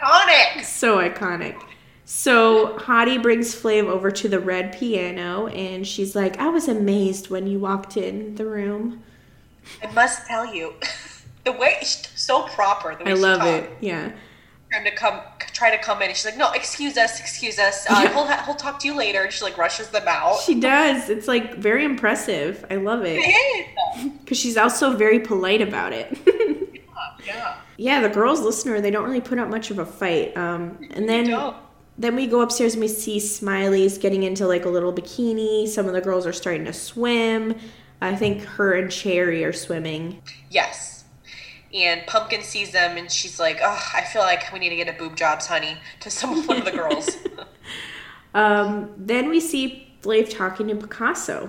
Iconic. 0.00 0.64
so 0.64 0.98
iconic. 0.98 1.60
So 2.04 2.78
Hottie 2.78 3.22
brings 3.22 3.54
Flav 3.54 3.86
over 3.86 4.10
to 4.10 4.28
the 4.28 4.40
red 4.40 4.72
piano, 4.78 5.48
and 5.48 5.86
she's 5.86 6.16
like, 6.16 6.38
"I 6.38 6.48
was 6.48 6.68
amazed 6.68 7.30
when 7.30 7.46
you 7.46 7.58
walked 7.58 7.96
in 7.96 8.34
the 8.36 8.46
room. 8.46 9.02
I 9.82 9.92
must 9.92 10.26
tell 10.26 10.46
you, 10.54 10.74
the 11.44 11.52
way 11.52 11.78
so 11.82 12.44
proper. 12.44 12.94
The 12.94 13.04
way 13.04 13.10
I 13.10 13.14
love 13.14 13.42
it. 13.42 13.70
Yeah." 13.80 14.12
Trying 14.70 14.84
to 14.84 14.90
come, 14.90 15.20
try 15.54 15.74
to 15.74 15.82
come 15.82 16.02
in, 16.02 16.08
and 16.08 16.16
she's 16.16 16.26
like, 16.26 16.36
"No, 16.36 16.52
excuse 16.52 16.98
us, 16.98 17.20
excuse 17.20 17.58
us. 17.58 17.86
Uh, 17.88 18.00
Yeah. 18.04 18.12
he'll 18.12 18.26
he'll 18.44 18.54
talk 18.54 18.78
to 18.80 18.86
you 18.86 18.94
later." 18.94 19.22
And 19.22 19.32
she 19.32 19.42
like 19.42 19.56
rushes 19.56 19.88
them 19.88 20.04
out. 20.06 20.40
She 20.40 20.60
does. 20.60 21.08
It's 21.08 21.26
like 21.26 21.54
very 21.56 21.84
impressive. 21.84 22.66
I 22.70 22.76
love 22.76 23.00
it 23.04 23.18
because 24.20 24.38
she's 24.38 24.56
also 24.58 24.94
very 24.94 25.20
polite 25.20 25.62
about 25.62 25.92
it. 25.94 26.18
yeah. 27.26 27.56
yeah, 27.78 28.00
the 28.00 28.08
girls 28.10 28.40
listen 28.40 28.68
to 28.70 28.76
her. 28.76 28.80
They 28.82 28.90
don't 28.90 29.04
really 29.04 29.20
put 29.22 29.38
up 29.38 29.48
much 29.48 29.70
of 29.70 29.78
a 29.78 29.86
fight. 29.86 30.36
Um, 30.36 30.78
and 30.90 31.08
then 31.08 31.54
then 31.96 32.14
we 32.14 32.26
go 32.26 32.42
upstairs 32.42 32.74
and 32.74 32.80
we 32.82 32.88
see 32.88 33.18
Smiley's 33.18 33.98
getting 33.98 34.22
into 34.22 34.46
like 34.46 34.64
a 34.66 34.68
little 34.68 34.92
bikini. 34.92 35.66
Some 35.66 35.86
of 35.86 35.94
the 35.94 36.00
girls 36.00 36.26
are 36.26 36.32
starting 36.32 36.64
to 36.66 36.72
swim. 36.72 37.56
I 38.00 38.14
think 38.14 38.42
her 38.44 38.74
and 38.74 38.90
Cherry 38.92 39.44
are 39.44 39.52
swimming. 39.52 40.22
Yes. 40.50 40.97
And 41.74 42.06
Pumpkin 42.06 42.42
sees 42.42 42.70
them, 42.72 42.96
and 42.96 43.10
she's 43.12 43.38
like, 43.38 43.58
"Oh, 43.62 43.90
I 43.94 44.02
feel 44.04 44.22
like 44.22 44.50
we 44.52 44.58
need 44.58 44.70
to 44.70 44.76
get 44.76 44.88
a 44.88 44.92
boob 44.94 45.16
jobs, 45.16 45.46
honey." 45.46 45.76
To 46.00 46.10
some 46.10 46.46
one 46.46 46.58
of 46.58 46.64
the 46.64 46.72
girls. 46.72 47.16
Um, 48.34 48.92
then 48.96 49.30
we 49.30 49.40
see 49.40 49.90
Flav 50.02 50.28
talking 50.30 50.68
to 50.68 50.76
Picasso. 50.76 51.44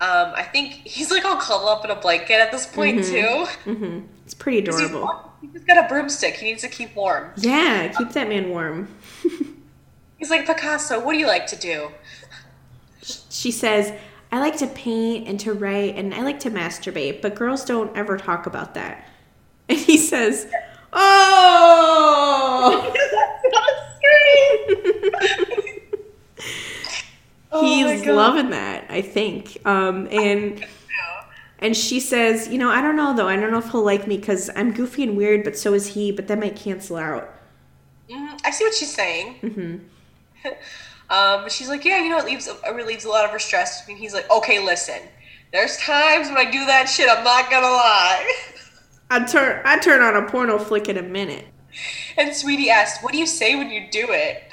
Um, 0.00 0.32
I 0.34 0.42
think 0.42 0.72
he's 0.84 1.10
like 1.10 1.24
all 1.24 1.36
cuddled 1.36 1.68
up 1.68 1.84
in 1.84 1.90
a 1.92 1.94
blanket 1.96 2.34
at 2.34 2.50
this 2.50 2.66
point 2.66 3.04
too. 3.04 3.46
hmm 3.64 4.00
It's 4.24 4.34
pretty 4.34 4.58
adorable. 4.58 5.32
he's 5.40 5.52
just 5.52 5.66
got 5.66 5.82
a 5.84 5.88
broomstick. 5.88 6.34
He 6.34 6.46
needs 6.46 6.62
to 6.62 6.68
keep 6.68 6.94
warm. 6.96 7.30
Yeah, 7.36 7.88
keep 7.96 8.10
that 8.10 8.28
man 8.28 8.50
warm. 8.50 8.88
He's 10.18 10.28
like, 10.30 10.44
Picasso, 10.46 11.02
what 11.04 11.12
do 11.12 11.18
you 11.18 11.26
like 11.26 11.46
to 11.48 11.56
do? 11.56 11.90
She 13.30 13.50
says, 13.50 13.92
I 14.32 14.40
like 14.40 14.56
to 14.58 14.66
paint 14.66 15.28
and 15.28 15.38
to 15.40 15.52
write 15.52 15.96
and 15.96 16.14
I 16.14 16.22
like 16.22 16.40
to 16.40 16.50
masturbate, 16.50 17.22
but 17.22 17.34
girls 17.34 17.64
don't 17.64 17.94
ever 17.96 18.16
talk 18.16 18.46
about 18.46 18.74
that. 18.74 19.06
And 19.68 19.78
he 19.78 19.98
says, 19.98 20.46
Oh! 20.92 22.92
Oh 27.56 27.64
He's 27.64 28.02
God. 28.02 28.16
loving 28.16 28.50
that, 28.50 28.84
I 28.90 29.00
think. 29.00 29.64
Um, 29.64 30.08
and 30.10 30.66
and 31.60 31.76
she 31.76 32.00
says, 32.00 32.48
you 32.48 32.58
know, 32.58 32.68
I 32.68 32.82
don't 32.82 32.96
know 32.96 33.14
though. 33.16 33.28
I 33.28 33.36
don't 33.36 33.52
know 33.52 33.58
if 33.58 33.70
he'll 33.70 33.84
like 33.84 34.08
me 34.08 34.16
because 34.18 34.50
I'm 34.56 34.72
goofy 34.72 35.04
and 35.04 35.16
weird, 35.16 35.44
but 35.44 35.56
so 35.56 35.72
is 35.72 35.94
he. 35.94 36.10
But 36.10 36.26
that 36.26 36.40
might 36.40 36.56
cancel 36.56 36.96
out. 36.96 37.32
Mhm, 38.10 38.40
I 38.44 38.50
see 38.50 38.64
what 38.64 38.74
she's 38.74 38.92
saying. 38.94 39.34
hmm 39.36 39.76
Um, 41.10 41.48
she's 41.50 41.68
like, 41.68 41.84
yeah, 41.84 42.02
you 42.02 42.08
know, 42.08 42.18
it 42.18 42.24
leaves 42.24 42.48
it 42.48 42.56
relieves 42.74 43.04
a 43.04 43.08
lot 43.08 43.24
of 43.26 43.30
her 43.30 43.38
stress. 43.38 43.86
And 43.88 43.96
he's 43.96 44.14
like, 44.14 44.28
okay, 44.30 44.64
listen, 44.64 44.98
there's 45.52 45.76
times 45.76 46.26
when 46.28 46.38
I 46.38 46.50
do 46.50 46.64
that 46.66 46.88
shit. 46.88 47.08
I'm 47.08 47.22
not 47.22 47.48
gonna 47.50 47.66
lie. 47.68 48.26
I 49.10 49.24
turn 49.24 49.60
I 49.64 49.78
turn 49.78 50.02
on 50.02 50.16
a 50.16 50.28
porno 50.28 50.58
flick 50.58 50.88
in 50.88 50.96
a 50.96 51.02
minute. 51.02 51.46
And 52.16 52.34
Sweetie 52.34 52.70
asks, 52.70 53.02
what 53.02 53.12
do 53.12 53.18
you 53.18 53.26
say 53.26 53.56
when 53.56 53.68
you 53.70 53.88
do 53.90 54.06
it? 54.10 54.44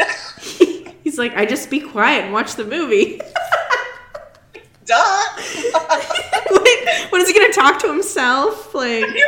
He's 1.03 1.17
like, 1.19 1.35
I 1.35 1.45
just 1.45 1.69
be 1.69 1.79
quiet 1.79 2.23
and 2.25 2.33
watch 2.33 2.55
the 2.55 2.65
movie. 2.65 3.19
Duh. 4.85 4.95
like, 5.73 7.11
what 7.11 7.21
is 7.21 7.27
he 7.27 7.33
gonna 7.37 7.53
talk 7.53 7.79
to 7.81 7.87
himself? 7.91 8.73
Like, 8.73 9.01
What 9.01 9.13
do 9.13 9.17
you 9.19 9.25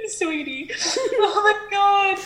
mean, 0.00 0.08
sweetie? 0.10 0.70
Oh 1.14 1.42
my 1.42 1.68
god. 1.70 2.18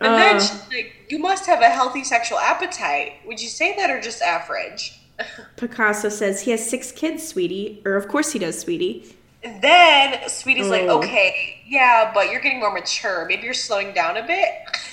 And 0.00 0.14
then 0.14 0.36
Uh. 0.36 0.40
she's 0.40 0.68
like, 0.68 1.06
you 1.08 1.18
must 1.18 1.46
have 1.46 1.60
a 1.62 1.68
healthy 1.70 2.04
sexual 2.04 2.38
appetite. 2.38 3.14
Would 3.26 3.40
you 3.40 3.48
say 3.48 3.74
that 3.76 3.90
or 3.90 4.00
just 4.00 4.20
average? 4.22 5.00
Picasso 5.56 6.08
says 6.08 6.42
he 6.42 6.50
has 6.50 6.68
six 6.68 6.90
kids, 6.92 7.26
sweetie. 7.26 7.80
Or 7.86 7.94
of 7.94 8.08
course 8.08 8.32
he 8.32 8.38
does, 8.38 8.58
sweetie. 8.58 9.14
And 9.44 9.60
then 9.60 10.28
Sweetie's 10.28 10.68
like, 10.68 10.84
Oh. 10.88 10.98
okay, 10.98 11.62
yeah, 11.66 12.10
but 12.14 12.30
you're 12.30 12.40
getting 12.40 12.60
more 12.60 12.72
mature. 12.72 13.26
Maybe 13.28 13.42
you're 13.44 13.52
slowing 13.52 13.92
down 13.92 14.16
a 14.16 14.26
bit. 14.26 14.50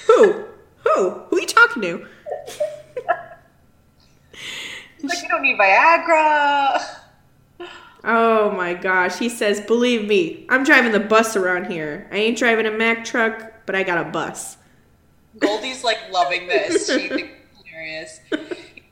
Who? 0.08 0.46
Who? 0.84 1.10
Who 1.12 1.38
are 1.38 1.40
you 1.40 1.48
talking 1.48 1.82
to? 1.84 2.06
like, 5.04 5.24
you 5.24 5.30
don't 5.30 5.42
need 5.42 5.58
Viagra. 5.58 6.84
Oh 8.04 8.52
my 8.52 8.74
gosh. 8.74 9.20
He 9.20 9.30
says, 9.30 9.62
Believe 9.62 10.08
me, 10.08 10.46
I'm 10.50 10.64
driving 10.64 10.92
the 10.92 11.00
bus 11.00 11.36
around 11.36 11.72
here. 11.72 12.10
I 12.12 12.18
ain't 12.18 12.38
driving 12.38 12.66
a 12.66 12.72
Mack 12.72 13.06
truck, 13.06 13.54
but 13.66 13.76
I 13.76 13.84
got 13.84 14.06
a 14.06 14.10
bus. 14.10 14.58
Goldie's 15.40 15.84
like 15.84 16.00
loving 16.12 16.48
this. 16.48 16.88
She's 16.92 17.10
thinks 17.10 17.34
hilarious. 17.64 18.20
He's 18.30 18.40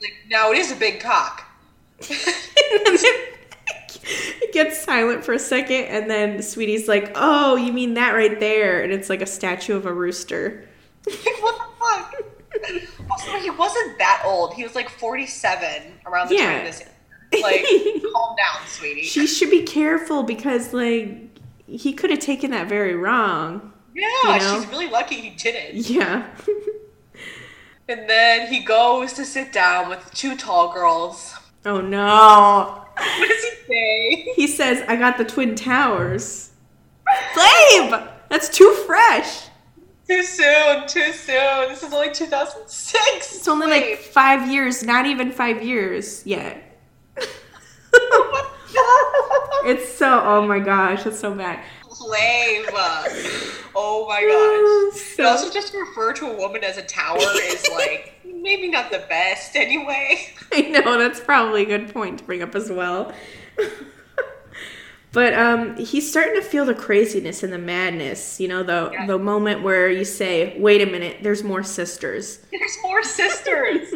like, 0.01 0.13
now 0.29 0.51
it 0.51 0.57
is 0.57 0.71
a 0.71 0.75
big 0.75 1.01
cock. 1.01 1.43
it 4.41 4.53
gets 4.53 4.81
silent 4.81 5.23
for 5.23 5.33
a 5.33 5.39
second, 5.39 5.85
and 5.85 6.09
then 6.09 6.41
Sweetie's 6.41 6.87
like, 6.87 7.11
Oh, 7.15 7.55
you 7.55 7.71
mean 7.73 7.93
that 7.95 8.11
right 8.11 8.39
there? 8.39 8.83
And 8.83 8.91
it's 8.91 9.09
like 9.09 9.21
a 9.21 9.25
statue 9.25 9.75
of 9.75 9.85
a 9.85 9.93
rooster. 9.93 10.67
Like, 11.07 11.15
what 11.41 11.57
the 11.57 11.65
fuck? 11.79 12.15
Also, 13.09 13.37
he 13.39 13.49
wasn't 13.51 13.97
that 13.99 14.23
old. 14.25 14.53
He 14.53 14.63
was 14.63 14.75
like 14.75 14.89
47 14.89 15.81
around 16.05 16.29
the 16.29 16.35
Yeah. 16.35 16.53
time 16.57 16.65
this. 16.65 16.83
Like, 17.41 17.63
calm 18.13 18.35
down, 18.35 18.67
sweetie. 18.67 19.03
She 19.03 19.27
should 19.27 19.51
be 19.51 19.63
careful 19.63 20.23
because, 20.23 20.73
like, 20.73 21.29
he 21.67 21.93
could 21.93 22.09
have 22.09 22.19
taken 22.19 22.51
that 22.51 22.67
very 22.67 22.95
wrong. 22.95 23.71
yeah, 23.93 24.07
you 24.33 24.39
know? 24.39 24.59
she's 24.61 24.67
really 24.69 24.89
lucky 24.89 25.15
he 25.15 25.29
didn't. 25.31 25.75
Yeah. 25.89 26.25
And 27.87 28.07
then 28.09 28.47
he 28.53 28.59
goes 28.63 29.13
to 29.13 29.25
sit 29.25 29.51
down 29.51 29.89
with 29.89 30.11
two 30.13 30.35
tall 30.35 30.71
girls. 30.73 31.33
oh 31.65 31.81
no. 31.81 32.85
What 33.19 33.27
does 33.29 33.43
he 33.43 33.49
say? 33.67 34.33
He 34.35 34.47
says, 34.47 34.83
I 34.87 34.95
got 34.95 35.17
the 35.17 35.25
Twin 35.25 35.55
Towers. 35.55 36.51
Flav! 37.33 38.11
That's 38.29 38.49
too 38.49 38.71
fresh. 38.85 39.47
Too 40.07 40.23
soon, 40.23 40.87
too 40.87 41.11
soon. 41.13 41.69
This 41.69 41.83
is 41.83 41.93
only 41.93 42.11
2006. 42.11 43.35
It's 43.35 43.47
only 43.47 43.67
like 43.67 43.97
five 43.99 44.49
years, 44.49 44.83
not 44.83 45.05
even 45.05 45.31
five 45.31 45.63
years 45.63 46.25
yet. 46.25 46.63
It's 49.65 49.91
so, 49.93 50.21
oh 50.23 50.47
my 50.47 50.59
gosh, 50.59 51.05
it's 51.05 51.19
so 51.19 51.33
bad. 51.35 51.63
Flame. 51.83 52.65
Oh 53.75 54.05
my 54.07 54.21
gosh. 54.21 54.68
So- 55.19 55.23
But 55.25 55.31
also, 55.31 55.51
just 55.51 55.73
to 55.73 55.79
refer 55.79 56.13
to 56.13 56.27
a 56.27 56.33
woman 56.37 56.63
as 56.63 56.77
a 56.77 56.81
tower 56.83 57.19
is 57.19 57.67
like 57.73 58.13
maybe 58.25 58.69
not 58.69 58.89
the 58.89 58.99
best 59.09 59.55
anyway. 59.55 60.31
I 60.53 60.61
know 60.61 60.97
that's 60.97 61.19
probably 61.19 61.63
a 61.63 61.65
good 61.65 61.93
point 61.93 62.19
to 62.19 62.23
bring 62.23 62.41
up 62.41 62.55
as 62.55 62.71
well. 62.71 63.11
but 65.11 65.33
um, 65.33 65.75
he's 65.75 66.09
starting 66.09 66.35
to 66.35 66.41
feel 66.41 66.65
the 66.65 66.73
craziness 66.73 67.43
and 67.43 67.51
the 67.51 67.57
madness. 67.57 68.39
You 68.39 68.47
know, 68.47 68.63
the 68.63 68.89
Yeah. 68.93 69.07
the 69.07 69.17
moment 69.19 69.61
where 69.63 69.89
you 69.89 70.05
say, 70.05 70.55
"Wait 70.59 70.81
a 70.81 70.85
minute, 70.85 71.17
there's 71.21 71.43
more 71.43 71.63
sisters." 71.63 72.39
There's 72.51 72.77
more 72.83 73.03
sisters. 73.03 73.93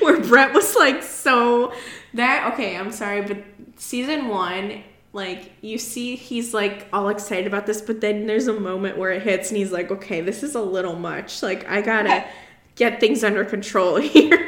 where 0.00 0.20
Bret 0.20 0.52
was 0.52 0.74
like 0.76 1.02
so 1.02 1.72
that 2.14 2.52
okay, 2.52 2.76
I'm 2.76 2.90
sorry, 2.92 3.22
but 3.22 3.38
season 3.76 4.28
one, 4.28 4.82
like 5.12 5.52
you 5.62 5.78
see 5.78 6.16
he's 6.16 6.52
like 6.52 6.86
all 6.92 7.08
excited 7.08 7.46
about 7.46 7.66
this, 7.66 7.80
but 7.80 8.00
then 8.00 8.26
there's 8.26 8.46
a 8.46 8.52
moment 8.58 8.98
where 8.98 9.10
it 9.10 9.22
hits 9.22 9.48
and 9.48 9.56
he's 9.56 9.72
like, 9.72 9.90
Okay, 9.90 10.20
this 10.20 10.42
is 10.42 10.54
a 10.54 10.60
little 10.60 10.96
much. 10.96 11.42
Like 11.42 11.68
I 11.68 11.80
gotta 11.80 12.24
get 12.74 13.00
things 13.00 13.24
under 13.24 13.44
control 13.44 13.96
here. 14.00 14.46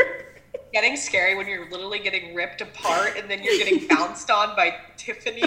getting 0.73 0.97
scary 0.97 1.35
when 1.37 1.49
you're 1.49 1.69
literally 1.71 1.99
getting 1.99 2.35
ripped 2.35 2.61
apart 2.61 3.17
and 3.17 3.29
then 3.31 3.43
you're 3.43 3.59
getting 3.59 3.89
bounced 3.89 4.31
on 4.31 4.55
by 4.55 4.77
Tiffany. 4.97 5.43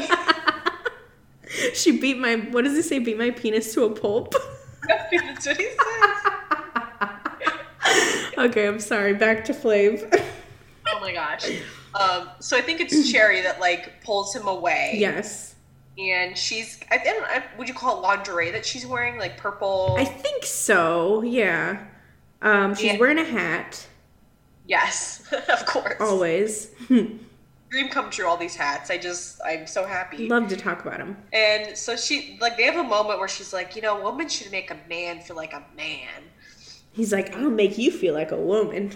she 1.74 1.97
beat 1.97 2.18
my 2.18 2.36
what 2.36 2.64
does 2.64 2.76
he 2.76 2.82
say? 2.82 2.99
Beat 2.99 3.18
my 3.18 3.30
penis 3.32 3.74
to 3.76 3.84
a 3.86 3.89
pulp. 3.91 4.34
That's 4.88 5.45
what 5.45 5.57
he 5.57 5.70
says. 5.70 5.78
okay, 8.38 8.68
I'm 8.68 8.80
sorry. 8.80 9.14
Back 9.14 9.45
to 9.45 9.53
Flav. 9.53 10.22
Oh 10.88 10.99
my 10.99 11.14
gosh. 11.14 11.49
Um, 11.96 12.30
so 12.39 12.58
I 12.58 12.62
think 12.62 12.82
it's 12.82 13.12
Cherry 13.12 13.41
that 13.41 13.60
like 13.60 14.04
pulls 14.04 14.36
him 14.36 14.48
away. 14.48 14.96
yes. 14.98 15.56
And 15.96 16.36
she's, 16.36 16.80
I 16.89 16.98
don't 16.98 17.22
know, 17.22 17.44
would 17.60 17.68
you 17.68 17.76
call 17.76 18.00
it 18.00 18.02
lingerie 18.02 18.50
that 18.50 18.66
she's 18.66 18.84
wearing? 18.86 19.20
Like 19.20 19.38
purple? 19.38 19.96
I 20.00 20.06
think 20.06 20.44
so, 20.44 21.22
yeah. 21.22 21.86
Um, 22.41 22.74
she's 22.74 22.94
Yeah. 22.94 22.98
wearing 23.00 23.20
a 23.20 23.24
hat, 23.24 23.86
yes, 24.68 25.24
of 25.50 25.66
course. 25.68 25.98
always. 26.00 26.72
Dream 26.89 27.89
come 27.89 28.10
true, 28.10 28.26
all 28.28 28.38
these 28.38 28.56
hats. 28.56 28.89
I 28.89 28.98
just, 28.98 29.39
I'm 29.46 29.66
so 29.68 29.86
happy. 29.86 30.28
Love 30.30 30.48
to 30.50 30.58
talk 30.58 30.84
about 30.86 30.98
them. 30.98 31.16
And 31.32 31.78
so 31.78 31.96
she, 31.96 32.38
like, 32.41 32.58
they 32.58 32.64
have 32.64 32.76
a 32.76 32.84
moment 32.88 33.20
where 33.20 33.28
she's 33.28 33.54
like, 33.54 33.76
you 33.76 33.82
know, 33.84 34.00
a 34.00 34.04
woman 34.04 34.28
should 34.30 34.52
make 34.52 34.70
a 34.72 34.78
man 34.89 35.22
feel 35.22 35.36
like 35.36 35.54
a 35.54 35.64
man. 35.78 36.24
He's 36.91 37.12
like, 37.12 37.36
I'll 37.36 37.50
make 37.50 37.78
you 37.78 37.91
feel 37.91 38.14
like 38.16 38.32
a 38.32 38.38
woman. 38.38 38.91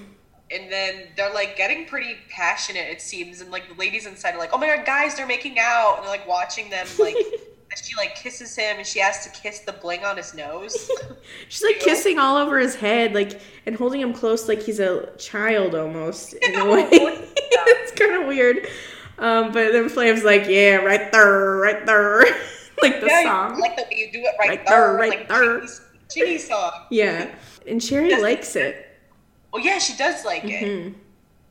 And 0.49 0.71
then 0.71 1.09
they're 1.17 1.33
like 1.33 1.57
getting 1.57 1.85
pretty 1.85 2.15
passionate, 2.29 2.87
it 2.89 3.01
seems. 3.01 3.41
And 3.41 3.51
like 3.51 3.67
the 3.67 3.75
ladies 3.75 4.05
inside 4.05 4.33
are 4.35 4.37
like, 4.39 4.51
oh 4.53 4.57
my 4.57 4.67
god, 4.67 4.85
guys, 4.85 5.15
they're 5.15 5.27
making 5.27 5.57
out. 5.59 5.95
And 5.97 6.03
they're 6.03 6.11
like 6.11 6.27
watching 6.27 6.69
them, 6.69 6.87
like, 6.99 7.15
as 7.73 7.85
she 7.85 7.95
like 7.95 8.15
kisses 8.15 8.55
him 8.55 8.77
and 8.77 8.87
she 8.87 8.99
has 8.99 9.23
to 9.25 9.29
kiss 9.41 9.59
the 9.59 9.73
bling 9.73 10.05
on 10.05 10.15
his 10.15 10.33
nose. 10.33 10.89
She's 11.49 11.63
like 11.63 11.79
kissing 11.79 12.17
all 12.17 12.37
over 12.37 12.59
his 12.59 12.75
head, 12.75 13.13
like 13.13 13.41
and 13.65 13.75
holding 13.75 13.99
him 13.99 14.13
close 14.13 14.47
like 14.47 14.61
he's 14.61 14.79
a 14.79 15.09
child 15.17 15.75
almost 15.75 16.33
in 16.41 16.55
a 16.55 16.65
way. 16.65 16.87
it's 16.91 17.91
kind 17.99 18.21
of 18.21 18.27
weird. 18.27 18.67
Um, 19.19 19.51
but 19.51 19.71
then 19.73 19.89
flame's 19.89 20.23
like, 20.23 20.47
yeah, 20.47 20.75
right 20.75 21.11
there, 21.11 21.55
right 21.57 21.85
there, 21.85 22.19
like 22.83 23.01
the 23.01 23.07
yeah, 23.07 23.23
song. 23.23 23.59
like 23.59 23.75
the 23.75 23.81
way 23.83 23.97
you 23.97 24.11
do 24.13 24.19
it 24.19 24.35
right, 24.39 24.49
Right 24.49 24.65
there, 24.67 24.87
there, 24.87 24.93
right 24.93 25.09
like 25.09 25.27
there. 25.27 25.65
Chinese 26.09 26.47
song. 26.47 26.71
yeah, 26.91 27.33
and 27.67 27.81
Cherry 27.81 28.21
likes 28.21 28.55
it. 28.55 28.86
Oh 29.53 29.57
yeah, 29.57 29.77
she 29.79 29.95
does 29.97 30.23
like 30.25 30.43
it. 30.45 30.63
Mhm. 30.63 30.93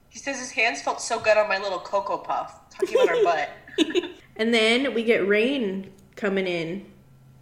He 0.09 0.19
says 0.19 0.39
his 0.39 0.51
hands 0.51 0.81
felt 0.83 1.01
so 1.01 1.19
good 1.19 1.37
on 1.37 1.49
my 1.49 1.59
little 1.59 1.79
cocoa 1.79 2.19
puff, 2.19 2.71
talking 2.71 2.97
about 2.97 3.09
her 3.09 3.23
butt. 3.25 3.51
And 4.39 4.53
then 4.53 4.93
we 4.93 5.03
get 5.03 5.27
Rain 5.27 5.91
coming 6.15 6.47
in. 6.47 6.85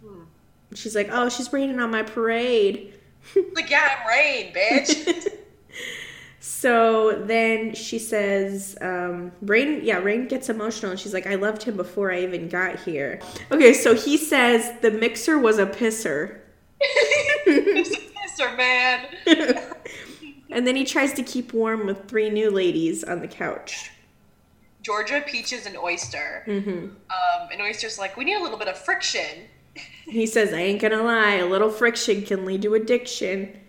Hmm. 0.01 0.23
She's 0.73 0.95
like, 0.95 1.09
oh, 1.11 1.27
she's 1.27 1.51
raining 1.51 1.79
on 1.79 1.91
my 1.91 2.03
parade. 2.03 2.93
Like, 3.53 3.69
yeah, 3.69 3.97
I'm 3.99 4.07
Rain, 4.07 4.53
bitch. 4.53 5.27
So 6.39 7.23
then 7.25 7.73
she 7.73 7.97
says, 7.97 8.77
um, 8.79 9.31
Rain, 9.41 9.81
yeah, 9.83 9.97
Rain 9.97 10.27
gets 10.27 10.47
emotional 10.47 10.91
and 10.91 10.99
she's 10.99 11.13
like, 11.13 11.25
I 11.25 11.35
loved 11.35 11.63
him 11.63 11.75
before 11.75 12.11
I 12.11 12.21
even 12.21 12.49
got 12.49 12.77
here. 12.81 13.19
Okay, 13.51 13.73
so 13.73 13.95
he 13.95 14.15
says 14.15 14.71
the 14.81 14.91
mixer 14.91 15.39
was 15.39 15.57
a 15.57 15.65
pisser. 15.65 16.37
It's 16.79 17.97
a 17.97 18.43
pisser, 18.43 18.55
man. 18.55 19.07
And 20.55 20.65
then 20.65 20.75
he 20.75 20.85
tries 20.85 21.13
to 21.13 21.21
keep 21.21 21.53
warm 21.53 21.85
with 21.85 22.07
three 22.07 22.29
new 22.29 22.49
ladies 22.49 23.03
on 23.03 23.19
the 23.19 23.27
couch. 23.27 23.91
Georgia, 24.81 25.21
Peaches, 25.27 25.65
and 25.65 25.75
Oyster. 25.77 26.43
hmm 26.45 26.69
Um, 26.69 27.49
and 27.51 27.61
Oyster's 27.61 27.99
like, 27.99 28.15
we 28.15 28.23
need 28.23 28.35
a 28.35 28.41
little 28.41 28.57
bit 28.57 28.67
of 28.67 28.77
friction. 28.77 29.47
He 30.07 30.27
says, 30.27 30.53
I 30.53 30.57
ain't 30.57 30.79
gonna 30.79 31.01
lie, 31.01 31.35
a 31.37 31.47
little 31.47 31.71
friction 31.71 32.21
can 32.21 32.45
lead 32.45 32.61
to 32.61 32.75
addiction. 32.75 33.59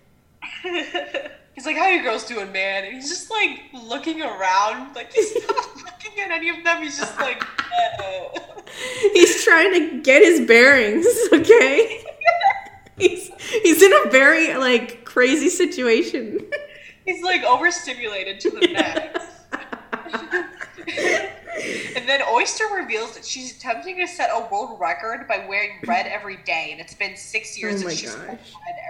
he's 0.62 1.64
like, 1.64 1.76
how 1.76 1.88
you 1.88 2.02
girls 2.02 2.24
doing, 2.24 2.52
man? 2.52 2.84
And 2.84 2.94
he's 2.94 3.08
just 3.08 3.30
like 3.30 3.62
looking 3.72 4.20
around, 4.20 4.94
like 4.94 5.12
he's 5.14 5.34
not 5.48 5.76
looking 5.76 6.20
at 6.22 6.30
any 6.30 6.50
of 6.50 6.62
them. 6.62 6.82
He's 6.82 6.98
just 6.98 7.18
like, 7.18 7.42
oh. 8.00 8.34
He's 9.14 9.42
trying 9.44 9.72
to 9.72 10.02
get 10.02 10.22
his 10.22 10.46
bearings, 10.46 11.06
okay? 11.32 12.04
he's, 12.98 13.30
he's 13.62 13.82
in 13.82 13.92
a 13.92 14.10
very, 14.10 14.54
like, 14.56 15.06
crazy 15.06 15.48
situation. 15.48 16.38
He's 17.06 17.22
like 17.22 17.42
overstimulated 17.44 18.38
to 18.40 18.50
the 18.50 18.68
max. 18.72 19.24
and 21.96 22.06
then 22.08 22.20
Oyster 22.30 22.64
reveals 22.74 23.14
that 23.14 23.24
she's 23.24 23.56
attempting 23.56 23.96
to 23.98 24.06
set 24.06 24.30
a 24.32 24.46
world 24.52 24.78
record 24.78 25.26
by 25.26 25.46
wearing 25.48 25.78
red 25.86 26.06
every 26.06 26.36
day, 26.44 26.68
and 26.72 26.80
it's 26.80 26.94
been 26.94 27.16
six 27.16 27.58
years 27.58 27.82
Oh 27.82 27.86
my 27.86 27.94
she's 27.94 28.14
worn 28.14 28.26
red 28.28 28.38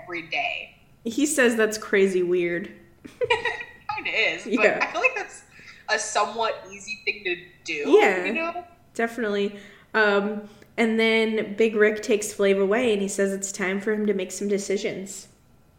every 0.02 0.22
day. 0.22 0.76
He 1.04 1.24
says 1.26 1.54
that's 1.56 1.78
crazy 1.78 2.22
weird. 2.22 2.72
kind 3.06 4.06
of 4.08 4.12
is, 4.14 4.44
but 4.44 4.52
Yeah. 4.52 4.78
I 4.82 4.86
feel 4.92 5.00
like 5.00 5.14
that's 5.14 5.42
a 5.88 5.98
somewhat 5.98 6.66
easy 6.72 7.00
thing 7.04 7.22
to 7.24 7.36
do. 7.64 7.90
Yeah. 8.00 8.24
you 8.24 8.32
know. 8.32 8.64
Definitely. 8.94 9.56
Um, 9.94 10.48
and 10.76 10.98
then 10.98 11.54
Big 11.54 11.76
Rick 11.76 12.02
takes 12.02 12.32
Flav 12.32 12.60
away 12.60 12.92
and 12.92 13.00
he 13.00 13.08
says 13.08 13.32
it's 13.32 13.52
time 13.52 13.80
for 13.80 13.92
him 13.92 14.06
to 14.06 14.14
make 14.14 14.32
some 14.32 14.48
decisions. 14.48 15.28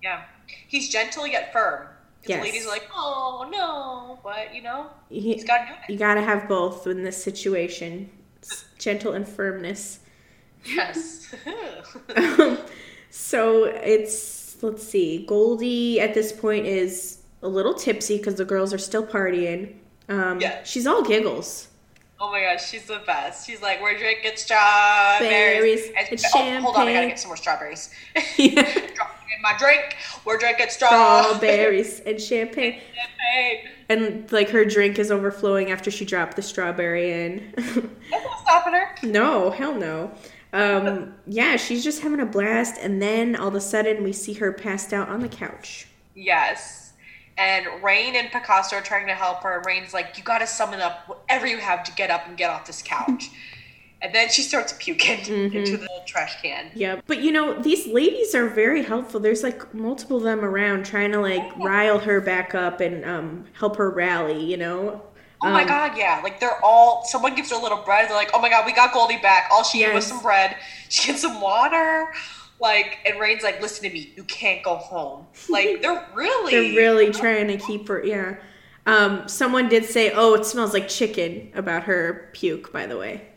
Yeah, 0.01 0.23
he's 0.67 0.89
gentle 0.89 1.27
yet 1.27 1.51
firm. 1.51 1.87
Yes. 2.27 2.43
Ladies 2.43 2.65
are 2.65 2.69
like, 2.69 2.87
oh 2.93 3.47
no, 3.51 4.19
but 4.23 4.53
you 4.53 4.61
know, 4.61 4.87
He, 5.09 5.21
he's 5.21 5.43
got 5.43 5.59
to 5.59 5.65
do 5.67 5.73
it. 5.87 5.91
you 5.93 5.97
gotta 5.99 6.21
have 6.21 6.47
both 6.47 6.85
in 6.87 7.03
this 7.03 7.21
situation 7.21 8.09
gentle 8.77 9.13
and 9.13 9.27
firmness. 9.27 9.99
Yes. 10.65 11.33
so 13.09 13.63
it's, 13.65 14.57
let's 14.61 14.83
see, 14.87 15.25
Goldie 15.25 15.99
at 15.99 16.13
this 16.13 16.31
point 16.31 16.65
is 16.65 17.19
a 17.43 17.47
little 17.47 17.73
tipsy 17.73 18.17
because 18.17 18.35
the 18.35 18.45
girls 18.45 18.73
are 18.73 18.77
still 18.77 19.05
partying. 19.05 19.75
Um, 20.09 20.39
Yeah. 20.41 20.63
She's 20.63 20.87
all 20.87 21.03
giggles. 21.03 21.67
oh 22.19 22.31
my 22.31 22.41
gosh, 22.41 22.67
she's 22.69 22.85
the 22.85 23.01
best. 23.05 23.45
She's 23.47 23.61
like, 23.61 23.81
we're 23.81 23.97
drinking 23.97 24.31
strawberries. 24.35 25.29
Berries 25.29 25.85
And- 25.97 26.07
and 26.09 26.21
oh, 26.35 26.61
hold 26.61 26.75
on, 26.77 26.87
I 26.87 26.93
gotta 26.93 27.07
get 27.07 27.19
some 27.19 27.29
more 27.29 27.37
strawberries. 27.37 27.89
Yeah. 28.37 28.86
In 29.37 29.43
my 29.43 29.55
drink. 29.57 29.95
We're 30.25 30.37
drinking. 30.37 30.69
Strawberries 30.69 31.99
and 32.05 32.19
champagne. 32.19 32.81
Champagne. 32.95 33.71
And 33.89 34.31
like 34.31 34.49
her 34.49 34.65
drink 34.65 34.97
is 34.97 35.11
overflowing 35.11 35.69
after 35.69 35.91
she 35.91 36.05
dropped 36.05 36.35
the 36.35 36.41
strawberry 36.41 37.11
in. 37.13 37.53
That's 37.55 37.77
not 38.11 38.41
stopping 38.41 38.73
her. 38.73 38.95
no, 39.03 39.51
hell 39.51 39.75
no. 39.75 40.11
Um, 40.53 41.13
yeah, 41.27 41.55
she's 41.55 41.83
just 41.83 42.01
having 42.01 42.19
a 42.19 42.25
blast, 42.25 42.77
and 42.81 42.99
then 43.01 43.35
all 43.35 43.49
of 43.49 43.55
a 43.55 43.61
sudden 43.61 44.03
we 44.03 44.11
see 44.11 44.33
her 44.33 44.51
passed 44.51 44.91
out 44.91 45.07
on 45.09 45.19
the 45.19 45.29
couch. 45.29 45.87
Yes. 46.15 46.93
And 47.37 47.67
Rain 47.83 48.15
and 48.15 48.31
Picasso 48.31 48.77
are 48.77 48.81
trying 48.81 49.05
to 49.07 49.13
help 49.13 49.43
her. 49.43 49.61
Rain's 49.67 49.93
like, 49.93 50.17
you 50.17 50.23
gotta 50.23 50.47
summon 50.47 50.79
up 50.81 51.07
whatever 51.07 51.45
you 51.45 51.59
have 51.59 51.83
to 51.83 51.91
get 51.93 52.09
up 52.09 52.27
and 52.27 52.35
get 52.35 52.49
off 52.49 52.65
this 52.65 52.81
couch. 52.81 53.29
and 54.01 54.13
then 54.13 54.29
she 54.29 54.41
starts 54.43 54.73
puking 54.79 55.19
into 55.53 55.77
the 55.77 55.89
trash 56.05 56.41
can. 56.41 56.69
Yep. 56.75 57.03
But 57.07 57.21
you 57.21 57.31
know, 57.31 57.59
these 57.61 57.87
ladies 57.87 58.35
are 58.35 58.47
very 58.47 58.83
helpful. 58.83 59.19
There's 59.19 59.43
like 59.43 59.73
multiple 59.73 60.17
of 60.17 60.23
them 60.23 60.45
around 60.45 60.85
trying 60.85 61.11
to 61.13 61.19
like 61.19 61.55
rile 61.57 61.99
her 61.99 62.21
back 62.21 62.53
up 62.55 62.79
and 62.79 63.03
um, 63.05 63.45
help 63.53 63.77
her 63.77 63.89
rally, 63.89 64.43
you 64.43 64.57
know? 64.57 65.01
Oh 65.41 65.49
my 65.51 65.61
Um, 65.63 65.67
god, 65.67 65.97
yeah. 65.97 66.21
Like 66.23 66.39
they're 66.39 66.63
all 66.63 67.03
someone 67.05 67.35
gives 67.35 67.49
her 67.51 67.57
a 67.57 67.61
little 67.61 67.83
bread, 67.83 68.09
they're 68.09 68.15
like, 68.15 68.31
Oh 68.33 68.41
my 68.41 68.49
god, 68.49 68.65
we 68.65 68.73
got 68.73 68.93
Goldie 68.93 69.17
back. 69.21 69.49
All 69.51 69.63
she 69.63 69.83
ate 69.83 69.93
was 69.93 70.05
some 70.05 70.21
bread. 70.21 70.55
She 70.89 71.07
gets 71.07 71.21
some 71.21 71.41
water. 71.41 72.13
Like 72.59 72.99
and 73.05 73.19
Rain's 73.19 73.43
like, 73.43 73.61
Listen 73.61 73.83
to 73.87 73.93
me, 73.93 74.13
you 74.15 74.23
can't 74.23 74.63
go 74.63 74.75
home. 74.77 75.27
Like 75.49 75.81
they're 75.81 76.07
really 76.15 76.51
They're 76.51 76.77
really 76.77 77.11
trying 77.11 77.47
to 77.47 77.57
keep 77.57 77.87
her, 77.87 78.03
yeah. 78.03 78.37
Um, 78.85 79.27
someone 79.27 79.67
did 79.67 79.83
say, 79.83 80.13
oh, 80.15 80.33
it 80.35 80.45
smells 80.45 80.71
like 80.73 80.87
chicken 80.87 81.51
about 81.53 81.83
her 81.83 82.29
puke, 82.31 82.71
by 82.71 82.85
the 82.87 82.97
way. 82.97 83.27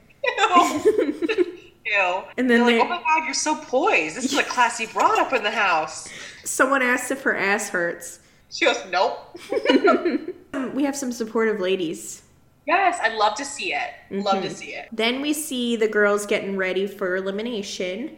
Ew. 1.87 2.23
And 2.37 2.49
then 2.49 2.65
They're 2.67 2.79
like, 2.79 2.81
Oh 2.81 2.89
my 2.89 2.99
god, 3.03 3.25
you're 3.25 3.35
so 3.35 3.57
poised. 3.57 4.17
This 4.17 4.25
is 4.33 4.39
a 4.39 4.43
classy 4.43 4.87
broad 4.87 5.19
up 5.19 5.33
in 5.33 5.43
the 5.43 5.51
house. 5.51 6.09
Someone 6.45 6.83
asked 6.83 7.11
if 7.11 7.23
her 7.23 7.37
ass 7.37 7.69
hurts. 7.71 8.21
She 8.51 8.65
goes, 8.65 8.83
Nope. 8.91 9.37
Um, 10.53 10.75
We 10.75 10.83
have 10.83 10.97
some 10.97 11.13
supportive 11.13 11.61
ladies. 11.61 12.23
Yes, 12.67 12.99
I'd 13.03 13.15
love 13.17 13.35
to 13.37 13.45
see 13.45 13.73
it. 13.73 13.91
Love 14.11 14.37
Mm-hmm. 14.37 14.43
to 14.49 14.51
see 14.55 14.75
it. 14.75 14.89
Then 14.93 15.21
we 15.23 15.33
see 15.33 15.77
the 15.77 15.87
girls 15.89 16.27
getting 16.27 16.57
ready 16.57 16.87
for 16.89 17.17
elimination. 17.17 18.17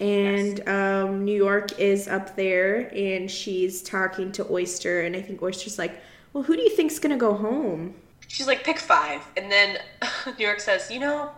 And 0.00 0.66
um, 0.68 1.24
New 1.24 1.36
York 1.36 1.78
is 1.78 2.08
up 2.08 2.34
there 2.36 2.90
and 2.94 3.30
she's 3.30 3.82
talking 3.82 4.32
to 4.32 4.50
Oyster. 4.50 5.02
And 5.02 5.14
I 5.16 5.22
think 5.22 5.42
Oyster's 5.42 5.78
like, 5.78 6.00
well, 6.32 6.42
who 6.42 6.56
do 6.56 6.62
you 6.62 6.70
think's 6.70 6.98
going 6.98 7.12
to 7.12 7.18
go 7.18 7.34
home? 7.34 7.94
She's 8.28 8.46
like, 8.46 8.64
pick 8.64 8.78
five. 8.78 9.22
And 9.36 9.50
then 9.50 9.78
New 10.38 10.46
York 10.46 10.60
says, 10.60 10.90
you 10.90 11.00
know, 11.00 11.30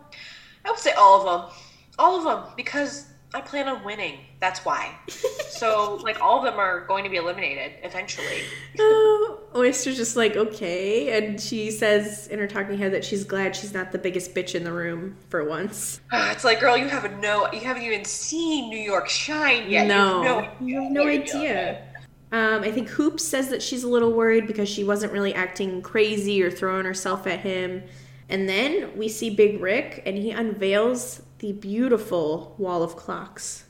I 0.64 0.70
would 0.70 0.78
say 0.78 0.92
all 0.92 1.20
of 1.20 1.42
them. 1.42 1.50
All 1.98 2.18
of 2.18 2.24
them, 2.24 2.52
because 2.56 3.06
I 3.34 3.40
plan 3.42 3.68
on 3.68 3.84
winning. 3.84 4.20
That's 4.40 4.64
why. 4.64 4.94
so, 5.48 5.96
like, 6.02 6.20
all 6.22 6.38
of 6.38 6.44
them 6.44 6.58
are 6.58 6.86
going 6.86 7.04
to 7.04 7.10
be 7.10 7.16
eliminated 7.16 7.72
eventually. 7.82 8.42
Oh, 8.78 9.40
Oyster's 9.54 9.96
just 9.96 10.16
like, 10.16 10.36
okay. 10.36 11.18
And 11.18 11.40
she 11.40 11.70
says 11.70 12.28
in 12.28 12.38
her 12.38 12.46
talking 12.46 12.78
head 12.78 12.92
that 12.92 13.04
she's 13.04 13.24
glad 13.24 13.54
she's 13.56 13.74
not 13.74 13.92
the 13.92 13.98
biggest 13.98 14.34
bitch 14.34 14.54
in 14.54 14.64
the 14.64 14.72
room 14.72 15.16
for 15.28 15.44
once. 15.44 16.00
It's 16.38 16.44
like, 16.44 16.60
girl, 16.60 16.76
you 16.76 16.88
haven't 16.88 17.20
no, 17.20 17.50
you 17.52 17.60
haven't 17.60 17.82
even 17.82 18.04
seen 18.04 18.70
New 18.70 18.78
York 18.78 19.08
shine 19.08 19.68
yet. 19.68 19.88
no, 19.88 20.22
You 20.22 20.28
have 20.28 20.60
no, 20.60 20.66
you 20.66 20.82
have 20.82 20.92
no 20.92 21.06
idea. 21.08 21.87
Um, 22.30 22.62
I 22.62 22.70
think 22.70 22.88
Hoops 22.90 23.24
says 23.24 23.48
that 23.48 23.62
she's 23.62 23.84
a 23.84 23.88
little 23.88 24.12
worried 24.12 24.46
because 24.46 24.68
she 24.68 24.84
wasn't 24.84 25.12
really 25.12 25.34
acting 25.34 25.80
crazy 25.80 26.42
or 26.42 26.50
throwing 26.50 26.84
herself 26.84 27.26
at 27.26 27.40
him. 27.40 27.82
And 28.28 28.46
then 28.48 28.96
we 28.96 29.08
see 29.08 29.30
Big 29.30 29.60
Rick, 29.60 30.02
and 30.04 30.18
he 30.18 30.30
unveils 30.30 31.22
the 31.38 31.52
beautiful 31.52 32.54
wall 32.58 32.82
of 32.82 32.96
clocks. 32.96 33.64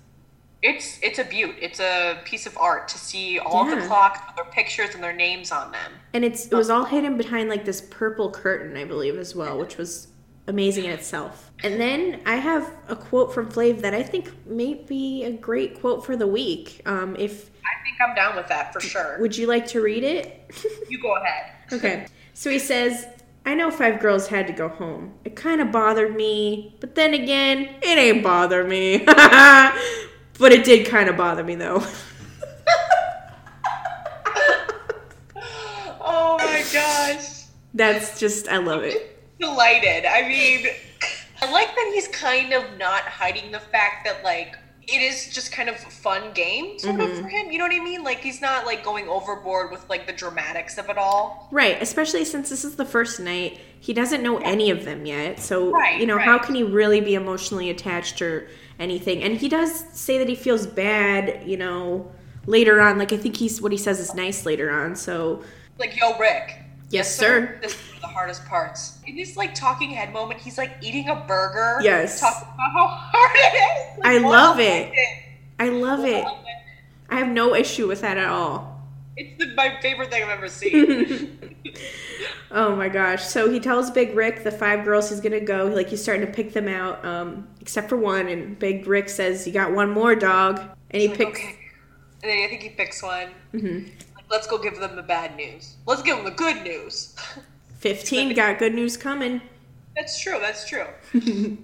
It's 0.60 0.98
it's 1.02 1.20
a 1.20 1.24
beaut. 1.24 1.54
It's 1.60 1.78
a 1.78 2.18
piece 2.24 2.44
of 2.46 2.56
art 2.58 2.88
to 2.88 2.98
see 2.98 3.38
all 3.38 3.68
Yeah. 3.68 3.76
the 3.80 3.86
clocks 3.86 4.18
their 4.34 4.44
pictures 4.46 4.92
and 4.94 5.04
their 5.04 5.12
names 5.12 5.52
on 5.52 5.70
them. 5.70 5.92
And 6.12 6.24
it's 6.24 6.46
it 6.46 6.54
was 6.54 6.68
all 6.68 6.84
hidden 6.84 7.16
behind 7.16 7.48
like 7.48 7.64
this 7.64 7.80
purple 7.80 8.32
curtain, 8.32 8.76
I 8.76 8.84
believe, 8.84 9.16
as 9.16 9.36
well, 9.36 9.56
which 9.56 9.76
was 9.76 10.08
amazing 10.48 10.84
in 10.86 10.90
itself. 10.90 11.52
And 11.62 11.80
then 11.80 12.20
I 12.26 12.36
have 12.36 12.72
a 12.88 12.96
quote 12.96 13.32
from 13.32 13.50
Flav 13.50 13.80
that 13.82 13.94
I 13.94 14.02
think 14.02 14.32
may 14.46 14.74
be 14.74 15.24
a 15.24 15.32
great 15.32 15.80
quote 15.80 16.04
for 16.04 16.16
the 16.16 16.26
week. 16.26 16.82
Um, 16.86 17.14
if 17.16 17.50
I 17.64 17.84
think 17.84 18.00
I'm 18.00 18.14
down 18.14 18.34
with 18.34 18.48
that 18.48 18.72
for 18.72 18.80
sure. 18.80 19.18
would 19.20 19.36
you 19.36 19.46
like 19.46 19.66
to 19.68 19.80
read 19.80 20.02
it? 20.02 20.52
You 20.88 21.00
go 21.00 21.16
ahead. 21.16 21.52
Okay. 21.70 22.06
So 22.32 22.48
he 22.48 22.58
says, 22.58 23.06
I 23.44 23.52
know 23.52 23.70
five 23.70 24.00
girls 24.00 24.26
had 24.26 24.46
to 24.46 24.54
go 24.54 24.68
home. 24.68 25.12
It 25.26 25.36
kind 25.36 25.60
of 25.60 25.70
bothered 25.70 26.16
me, 26.16 26.74
but 26.80 26.94
then 26.94 27.12
again, 27.12 27.68
it 27.82 27.98
ain't 27.98 28.22
bother 28.22 28.64
me. 28.64 28.98
but 29.04 30.50
it 30.50 30.64
did 30.64 30.86
kind 30.86 31.10
of 31.10 31.18
bother 31.18 31.44
me 31.44 31.56
though. 31.56 31.84
Oh 36.10 36.38
my 36.38 36.64
gosh. 36.72 37.44
That's 37.74 38.18
just, 38.18 38.48
I 38.48 38.56
love 38.56 38.82
it. 38.82 39.17
Delighted. 39.40 40.04
I 40.06 40.22
mean, 40.28 40.66
I 41.40 41.50
like 41.50 41.68
that 41.68 41.90
he's 41.94 42.08
kind 42.08 42.52
of 42.52 42.64
not 42.78 43.02
hiding 43.02 43.52
the 43.52 43.60
fact 43.60 44.04
that 44.06 44.24
like 44.24 44.56
it 44.90 45.02
is 45.02 45.28
just 45.34 45.52
kind 45.52 45.68
of 45.68 45.74
a 45.74 45.90
fun 45.90 46.32
game 46.32 46.78
sort 46.78 46.96
Mm-hmm. 46.96 47.12
of 47.12 47.18
for 47.20 47.28
him. 47.28 47.50
You 47.52 47.58
know 47.58 47.64
what 47.64 47.74
I 47.74 47.80
mean? 47.80 48.02
Like 48.02 48.20
he's 48.20 48.40
not 48.40 48.64
like 48.66 48.82
going 48.82 49.06
overboard 49.08 49.70
with 49.70 49.86
like 49.90 50.06
the 50.06 50.12
dramatics 50.14 50.78
of 50.78 50.88
it 50.88 50.96
all. 50.96 51.48
Right, 51.52 51.76
especially 51.82 52.24
since 52.24 52.48
this 52.48 52.64
is 52.64 52.76
the 52.76 52.84
first 52.86 53.20
night. 53.20 53.60
He 53.80 53.92
doesn't 53.92 54.22
know 54.22 54.38
any 54.38 54.70
of 54.70 54.84
them 54.84 55.06
yet. 55.06 55.38
So, 55.38 55.70
Right, 55.70 56.00
you 56.00 56.06
know, 56.06 56.18
how 56.18 56.38
can 56.38 56.54
he 56.56 56.62
really 56.64 57.00
be 57.00 57.14
emotionally 57.14 57.70
attached 57.70 58.20
or 58.22 58.48
anything? 58.80 59.22
And 59.22 59.36
he 59.36 59.48
does 59.48 59.84
say 59.92 60.18
that 60.18 60.28
he 60.28 60.34
feels 60.34 60.66
bad, 60.66 61.46
you 61.48 61.56
know, 61.56 62.10
later 62.46 62.80
on. 62.80 62.98
Like, 62.98 63.12
I 63.12 63.16
think 63.18 63.36
he's 63.36 63.62
what 63.62 63.70
he 63.70 63.78
says 63.78 64.00
is 64.00 64.14
nice 64.14 64.44
later 64.46 64.70
on. 64.70 64.96
So, 64.96 65.44
Like, 65.78 65.96
yo, 65.96 66.18
Rick. 66.18 66.56
Yes, 66.90 67.14
sir. 67.14 67.58
This 67.62 67.72
is 67.74 67.78
one 67.78 67.82
of 67.84 67.87
the 68.08 68.14
hardest 68.14 68.44
parts. 68.46 68.98
In 69.06 69.16
this 69.16 69.36
like 69.36 69.54
talking 69.54 69.90
head 69.90 70.12
moment, 70.12 70.40
he's 70.40 70.58
like 70.58 70.72
eating 70.80 71.08
a 71.08 71.16
burger. 71.26 71.78
Yes. 71.82 72.20
Talking 72.20 72.48
about 72.54 72.72
how 72.72 72.86
hard 72.88 73.30
it 73.34 73.56
is. 73.56 73.98
Like, 73.98 74.06
I 74.06 74.18
love 74.18 74.58
a 74.58 74.62
it. 74.62 74.92
I 75.58 75.68
love 75.68 76.00
it. 76.04 76.24
What 76.24 76.32
a 76.32 76.36
legend. 76.36 76.44
I 77.10 77.16
have 77.16 77.28
no 77.28 77.54
issue 77.54 77.86
with 77.88 78.00
that 78.02 78.18
at 78.18 78.28
all. 78.28 78.82
It's 79.16 79.38
the, 79.38 79.52
my 79.54 79.78
favorite 79.80 80.10
thing 80.10 80.22
I've 80.22 80.30
ever 80.30 80.48
seen. 80.48 81.54
Oh 82.50 82.74
my 82.74 82.88
gosh. 82.88 83.24
So 83.24 83.50
he 83.50 83.60
tells 83.60 83.90
Big 83.90 84.14
Rick 84.16 84.42
the 84.42 84.50
five 84.50 84.84
girls 84.84 85.10
he's 85.10 85.20
gonna 85.20 85.38
go, 85.38 85.66
like 85.66 85.88
he's 85.88 86.02
starting 86.02 86.26
to 86.26 86.32
pick 86.32 86.54
them 86.54 86.66
out, 86.66 87.04
um, 87.04 87.46
except 87.60 87.90
for 87.90 87.96
one, 87.98 88.26
and 88.28 88.58
Big 88.58 88.86
Rick 88.86 89.10
says, 89.10 89.46
You 89.46 89.52
got 89.52 89.72
one 89.72 89.90
more 89.90 90.14
dog. 90.14 90.60
And 90.90 91.02
he 91.02 91.08
Like, 91.08 91.18
picks 91.18 91.38
okay. 91.38 91.58
And 92.22 92.30
then 92.30 92.44
I 92.44 92.48
think 92.48 92.62
he 92.62 92.70
picks 92.70 93.02
one. 93.02 93.28
Mhm. 93.52 93.90
Like, 94.16 94.24
let's 94.30 94.46
go 94.46 94.56
give 94.56 94.80
them 94.80 94.96
the 94.96 95.02
bad 95.02 95.36
news. 95.36 95.76
Let's 95.86 96.00
give 96.02 96.16
them 96.16 96.24
the 96.24 96.30
good 96.30 96.62
news. 96.62 97.14
15, 97.78 98.34
got 98.34 98.58
good 98.58 98.74
news 98.74 98.96
coming. 98.96 99.40
that's 99.94 100.20
true. 100.20 100.38
That's 100.40 100.68
true. 100.68 100.86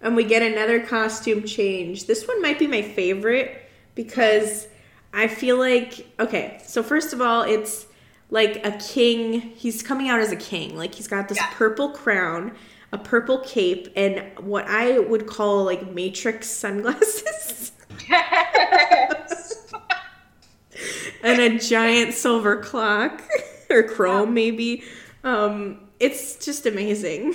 And 0.00 0.16
we 0.16 0.24
get 0.24 0.42
another 0.42 0.80
costume 0.80 1.44
change. 1.44 2.04
This 2.06 2.28
one 2.28 2.42
might 2.42 2.58
be 2.58 2.66
my 2.66 2.82
favorite 2.82 3.62
because 3.94 4.66
I 5.14 5.28
feel 5.28 5.56
like 5.56 6.06
okay, 6.20 6.60
so 6.62 6.82
first 6.82 7.14
of 7.14 7.22
all, 7.22 7.40
it's 7.40 7.86
like 8.28 8.60
a 8.66 8.72
king. 8.72 9.40
He's 9.40 9.82
coming 9.82 10.10
out 10.10 10.20
as 10.20 10.30
a 10.30 10.36
king. 10.36 10.76
Like 10.76 10.94
he's 10.94 11.08
got 11.08 11.30
this 11.30 11.38
Yeah. 11.38 11.48
purple 11.54 11.88
crown, 11.88 12.52
a 12.92 12.98
purple 12.98 13.38
cape, 13.38 13.88
and 13.96 14.22
what 14.40 14.66
I 14.68 14.98
would 14.98 15.26
call 15.26 15.64
like 15.64 15.90
matrix 15.90 16.50
sunglasses. 16.50 17.72
Yes. 18.06 19.72
and 21.22 21.40
a 21.40 21.58
giant 21.58 22.12
silver 22.12 22.56
clock 22.58 23.22
or 23.70 23.84
chrome 23.84 24.34
maybe. 24.34 24.84
Um 25.24 25.88
it's 25.98 26.36
just 26.44 26.66
amazing. 26.66 27.34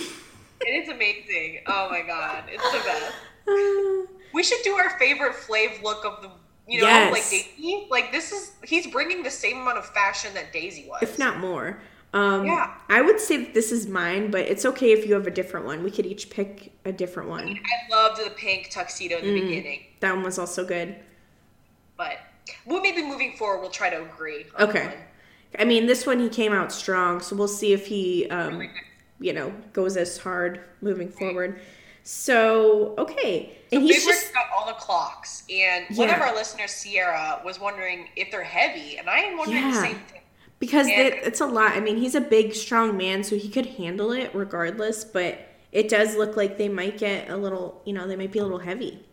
it 0.62 0.70
is 0.70 0.90
amazing. 0.90 1.62
Oh 1.68 1.90
my 1.90 2.02
god, 2.02 2.44
it's 2.48 2.72
the 2.72 2.80
best. 2.80 3.14
We 4.32 4.44
should 4.44 4.60
do 4.64 4.74
our 4.76 4.92
favorite 5.00 5.34
Flav 5.34 5.82
look 5.82 6.06
of 6.06 6.22
the. 6.22 6.30
You 6.68 6.82
know, 6.82 6.88
Yes. 6.88 7.12
like 7.12 7.24
Daisy. 7.32 7.88
Like 7.90 8.12
this 8.12 8.32
is 8.32 8.52
he's 8.64 8.86
bringing 8.86 9.24
the 9.24 9.32
same 9.32 9.58
amount 9.58 9.80
of 9.80 9.88
fashion 9.88 10.32
that 10.36 10.54
Daisy 10.54 10.86
was. 10.88 11.02
if 11.02 11.18
not 11.18 11.40
more. 11.40 11.82
Um, 12.14 12.46
Yeah. 12.46 12.76
I 12.90 13.02
would 13.02 13.20
say 13.20 13.38
that 13.38 13.56
this 13.56 13.72
is 13.72 13.88
mine, 13.88 14.30
but 14.30 14.42
it's 14.42 14.66
okay 14.66 14.92
if 14.92 15.08
you 15.08 15.16
have 15.16 15.26
a 15.26 15.32
different 15.32 15.66
one. 15.66 15.84
We 15.84 15.90
could 15.90 16.06
each 16.06 16.30
pick 16.30 16.72
a 16.86 16.92
different 16.92 17.28
one. 17.30 17.48
I 17.50 17.96
loved 17.96 18.24
the 18.24 18.30
pink 18.30 18.70
tuxedo 18.70 19.18
in 19.18 19.26
the 19.26 19.32
Mm. 19.42 19.48
beginning, 19.48 19.86
That 20.02 20.14
one 20.14 20.24
was 20.24 20.38
also 20.38 20.64
good. 20.64 20.96
but 21.98 22.20
well, 22.68 22.82
maybe 22.82 23.02
moving 23.04 23.36
forward 23.36 23.62
we'll 23.62 23.72
try 23.72 23.90
to 23.90 24.04
agree. 24.04 24.46
Okay. 24.60 24.94
I 25.58 25.66
mean, 25.66 25.88
this 25.88 26.06
one 26.06 26.20
he 26.20 26.30
came 26.30 26.54
out 26.54 26.72
strong, 26.72 27.22
so 27.22 27.36
we'll 27.36 27.48
see 27.48 27.74
if 27.74 27.88
he, 27.88 28.30
um, 28.30 28.70
you 29.20 29.34
know, 29.34 29.54
goes 29.74 29.98
as 29.98 30.18
hard 30.18 30.62
moving 30.82 31.10
forward. 31.10 31.60
So 32.04 32.96
okay, 32.98 33.58
and 33.72 33.82
Big 33.82 33.96
he's 33.96 34.06
Rick's 34.06 34.22
just 34.22 34.34
got 34.34 34.46
all 34.56 34.68
the 34.68 34.74
clocks, 34.74 35.44
and 35.50 35.86
one 35.98 36.10
of 36.10 36.20
our 36.22 36.34
listeners, 36.34 36.72
Sierra, 36.72 37.42
was 37.44 37.60
wondering 37.60 38.08
if 38.16 38.32
they're 38.32 38.44
heavy, 38.44 38.98
and 38.98 39.10
I 39.10 39.20
am 39.20 39.38
wondering 39.38 39.70
the 39.70 39.82
same 39.82 40.00
thing. 40.08 40.22
because 40.60 40.88
and- 40.88 40.96
it, 41.00 41.14
it's 41.24 41.42
a 41.42 41.46
lot. 41.46 41.74
I 41.74 41.80
mean, 41.80 41.98
he's 41.98 42.16
a 42.16 42.22
big, 42.22 42.56
strong 42.56 42.98
man, 42.98 43.24
so 43.24 43.36
he 43.36 43.50
could 43.50 43.66
handle 43.66 44.12
it 44.12 44.32
regardless. 44.34 45.04
But 45.04 45.40
it 45.72 45.90
does 45.90 46.16
look 46.16 46.36
like 46.36 46.58
they 46.58 46.70
might 46.70 46.98
get 46.98 47.30
a 47.30 47.38
little, 47.38 47.82
you 47.86 47.94
know, 47.94 48.08
they 48.08 48.16
might 48.16 48.32
be 48.32 48.40
a 48.40 48.44
little 48.44 48.60
heavy. 48.60 49.06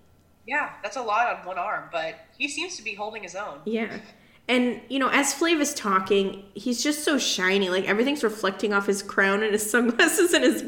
Yeah, 0.46 0.70
that's 0.82 0.96
a 0.96 1.02
lot 1.02 1.36
on 1.36 1.44
one 1.44 1.58
arm, 1.58 1.88
but 1.90 2.14
he 2.38 2.48
seems 2.48 2.76
to 2.76 2.82
be 2.82 2.94
holding 2.94 3.24
his 3.24 3.34
own. 3.34 3.58
Yeah. 3.64 3.98
And, 4.48 4.80
you 4.88 4.98
know, 4.98 5.08
as 5.08 5.34
Flav 5.34 5.60
is 5.60 5.74
talking, 5.74 6.44
he's 6.54 6.82
just 6.82 7.02
so 7.02 7.18
shiny. 7.18 7.68
Like, 7.68 7.88
everything's 7.88 8.22
reflecting 8.22 8.72
off 8.72 8.86
his 8.86 9.02
crown 9.02 9.42
and 9.42 9.52
his 9.52 9.68
sunglasses 9.68 10.32
and 10.32 10.44
his 10.44 10.64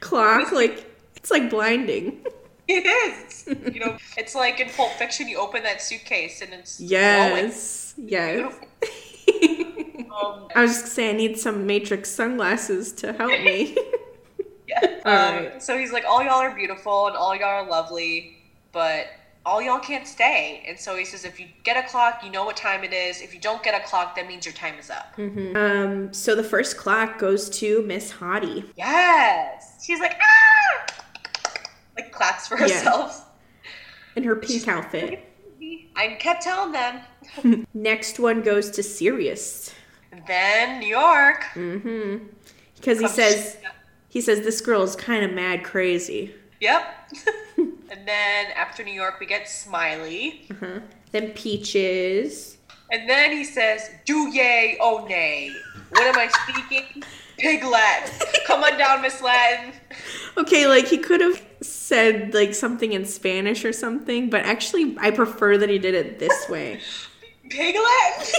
clock. 0.00 0.50
Like, 0.52 0.90
it's 1.16 1.30
like 1.30 1.50
blinding. 1.50 2.24
It 2.70 2.84
is. 2.84 3.46
you 3.72 3.80
know, 3.80 3.96
it's 4.18 4.34
like 4.34 4.60
in 4.60 4.68
Pulp 4.68 4.92
Fiction, 4.92 5.26
you 5.26 5.38
open 5.38 5.62
that 5.62 5.80
suitcase 5.80 6.42
and 6.42 6.52
it's 6.52 6.76
glowing. 6.76 6.90
Yes. 6.90 7.94
Yes. 7.96 8.54
Um, 10.22 10.48
I 10.54 10.62
was 10.62 10.80
just 10.80 10.92
saying, 10.94 11.14
I 11.14 11.18
need 11.18 11.38
some 11.38 11.66
Matrix 11.66 12.10
sunglasses 12.10 12.92
to 12.94 13.12
help 13.12 13.30
me. 13.30 13.76
yeah. 14.68 14.80
Um, 15.04 15.44
right. 15.44 15.62
So 15.62 15.78
he's 15.78 15.92
like, 15.92 16.04
all 16.04 16.22
y'all 16.22 16.40
are 16.40 16.54
beautiful 16.54 17.06
and 17.06 17.16
all 17.16 17.36
y'all 17.36 17.64
are 17.64 17.68
lovely, 17.68 18.36
but 18.72 19.06
all 19.48 19.62
y'all 19.62 19.78
can't 19.78 20.06
stay. 20.06 20.62
And 20.68 20.78
so 20.78 20.94
he 20.94 21.06
says, 21.06 21.24
if 21.24 21.40
you 21.40 21.46
get 21.64 21.82
a 21.82 21.88
clock, 21.88 22.20
you 22.22 22.30
know 22.30 22.44
what 22.44 22.54
time 22.54 22.84
it 22.84 22.92
is. 22.92 23.22
If 23.22 23.32
you 23.32 23.40
don't 23.40 23.62
get 23.62 23.74
a 23.74 23.82
clock, 23.88 24.14
that 24.16 24.28
means 24.28 24.44
your 24.44 24.52
time 24.52 24.74
is 24.78 24.90
up. 24.90 25.14
um, 25.18 26.12
so 26.12 26.34
the 26.34 26.44
first 26.44 26.76
clock 26.76 27.18
goes 27.18 27.48
to 27.60 27.82
Miss 27.82 28.12
Hottie. 28.12 28.64
Yes. 28.76 29.82
She's 29.82 30.00
like, 30.00 30.18
ah! 30.20 30.94
Like 31.96 32.12
claps 32.12 32.46
for 32.46 32.58
Yeah. 32.58 32.64
herself. 32.68 33.24
in 34.16 34.22
her 34.24 34.36
pink 34.36 34.68
outfit. 34.68 35.24
I 35.96 36.08
kept 36.20 36.42
telling 36.42 36.72
them. 36.72 37.66
Next 37.74 38.20
one 38.20 38.42
goes 38.42 38.70
to 38.72 38.82
Serious. 38.82 39.72
Then 40.26 40.78
New 40.80 40.88
York. 40.88 41.44
Mm-hmm. 41.54 42.26
Because 42.76 43.00
he 43.00 43.08
says 43.08 43.56
he 44.08 44.20
says 44.20 44.42
this 44.42 44.60
girl 44.60 44.82
is 44.82 44.94
kind 44.94 45.24
of 45.24 45.32
mad 45.32 45.64
crazy. 45.64 46.34
Yep. 46.60 47.10
and 47.90 48.06
then 48.06 48.46
after 48.56 48.84
New 48.84 48.92
York, 48.92 49.18
we 49.20 49.26
get 49.26 49.48
Smiley. 49.48 50.46
Uh-huh. 50.50 50.80
Then 51.12 51.30
Peaches. 51.32 52.58
And 52.90 53.08
then 53.08 53.32
he 53.32 53.44
says, 53.44 53.90
do 54.06 54.28
yay, 54.32 54.76
oh 54.80 55.06
nay. 55.06 55.52
What 55.90 56.02
am 56.04 56.16
I 56.18 56.28
speaking? 56.28 57.02
Pig 57.38 57.62
Latin. 57.62 58.26
Come 58.46 58.64
on 58.64 58.76
down, 58.78 59.02
Miss 59.02 59.20
Latin. 59.22 59.72
Okay, 60.36 60.66
like 60.66 60.86
he 60.88 60.98
could 60.98 61.20
have 61.20 61.44
said 61.60 62.32
like 62.34 62.54
something 62.54 62.92
in 62.92 63.04
Spanish 63.04 63.64
or 63.64 63.72
something, 63.72 64.30
but 64.30 64.44
actually 64.44 64.96
I 65.00 65.10
prefer 65.10 65.56
that 65.58 65.68
he 65.68 65.78
did 65.78 65.94
it 65.94 66.18
this 66.18 66.48
way. 66.48 66.80
Pig 67.50 67.74
Latin? 67.76 68.34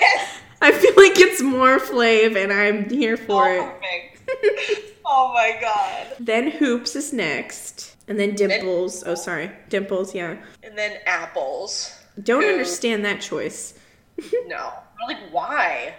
yes. 0.00 0.38
I 0.60 0.70
feel 0.72 0.94
like 0.96 1.18
it's 1.18 1.42
more 1.42 1.78
Flav 1.80 2.36
and 2.36 2.52
I'm 2.52 2.88
here 2.88 3.16
for 3.16 3.48
Oh, 3.48 3.68
it. 3.82 4.20
perfect. 4.22 4.92
oh 5.04 5.32
my 5.34 5.58
god. 5.60 6.06
Then 6.20 6.50
Hoops 6.52 6.94
is 6.96 7.12
next. 7.12 7.91
And 8.08 8.18
then 8.18 8.34
Dimples. 8.34 9.04
Oh, 9.06 9.14
sorry. 9.14 9.50
Dimples, 9.68 10.14
yeah. 10.14 10.36
And 10.62 10.76
then 10.76 10.98
apples. 11.06 11.98
Don't 12.22 12.42
Who- 12.42 12.50
understand 12.50 13.04
that 13.04 13.20
choice. 13.20 13.74
No. 14.46 14.72
I'm 15.00 15.08
like, 15.08 15.32
why? 15.32 15.94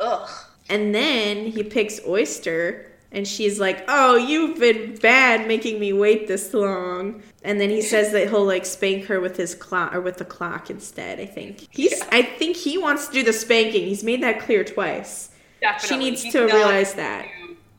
Ugh. 0.00 0.28
And 0.68 0.94
then 0.94 1.46
he 1.46 1.62
picks 1.62 2.00
Oyster, 2.06 2.90
and 3.12 3.26
she's 3.28 3.60
like, 3.60 3.84
"Oh, 3.88 4.16
you've 4.16 4.58
been 4.58 4.96
bad 4.96 5.46
making 5.46 5.78
me 5.80 5.92
wait 5.92 6.26
this 6.28 6.54
long." 6.54 7.22
And 7.44 7.60
then 7.60 7.68
he 7.70 7.82
says 7.92 8.12
that 8.12 8.28
he'll 8.28 8.44
like 8.44 8.64
spank 8.64 9.04
her 9.06 9.20
with 9.20 9.36
his 9.36 9.54
clock 9.54 9.94
or 9.94 10.00
with 10.00 10.16
the 10.16 10.24
clock 10.24 10.70
instead. 10.70 11.20
I 11.20 11.26
think 11.26 11.66
he's. 11.70 11.98
Yeah. 11.98 12.08
I 12.12 12.22
think 12.22 12.56
he 12.56 12.78
wants 12.78 13.08
to 13.08 13.12
do 13.12 13.22
the 13.22 13.32
spanking. 13.32 13.84
He's 13.84 14.02
made 14.04 14.22
that 14.22 14.40
clear 14.40 14.64
twice. 14.64 15.30
Definitely. 15.60 15.88
She 15.88 16.10
needs 16.10 16.22
He's 16.22 16.32
to 16.32 16.46
not 16.46 16.54
realize 16.54 16.94
that. 16.94 17.26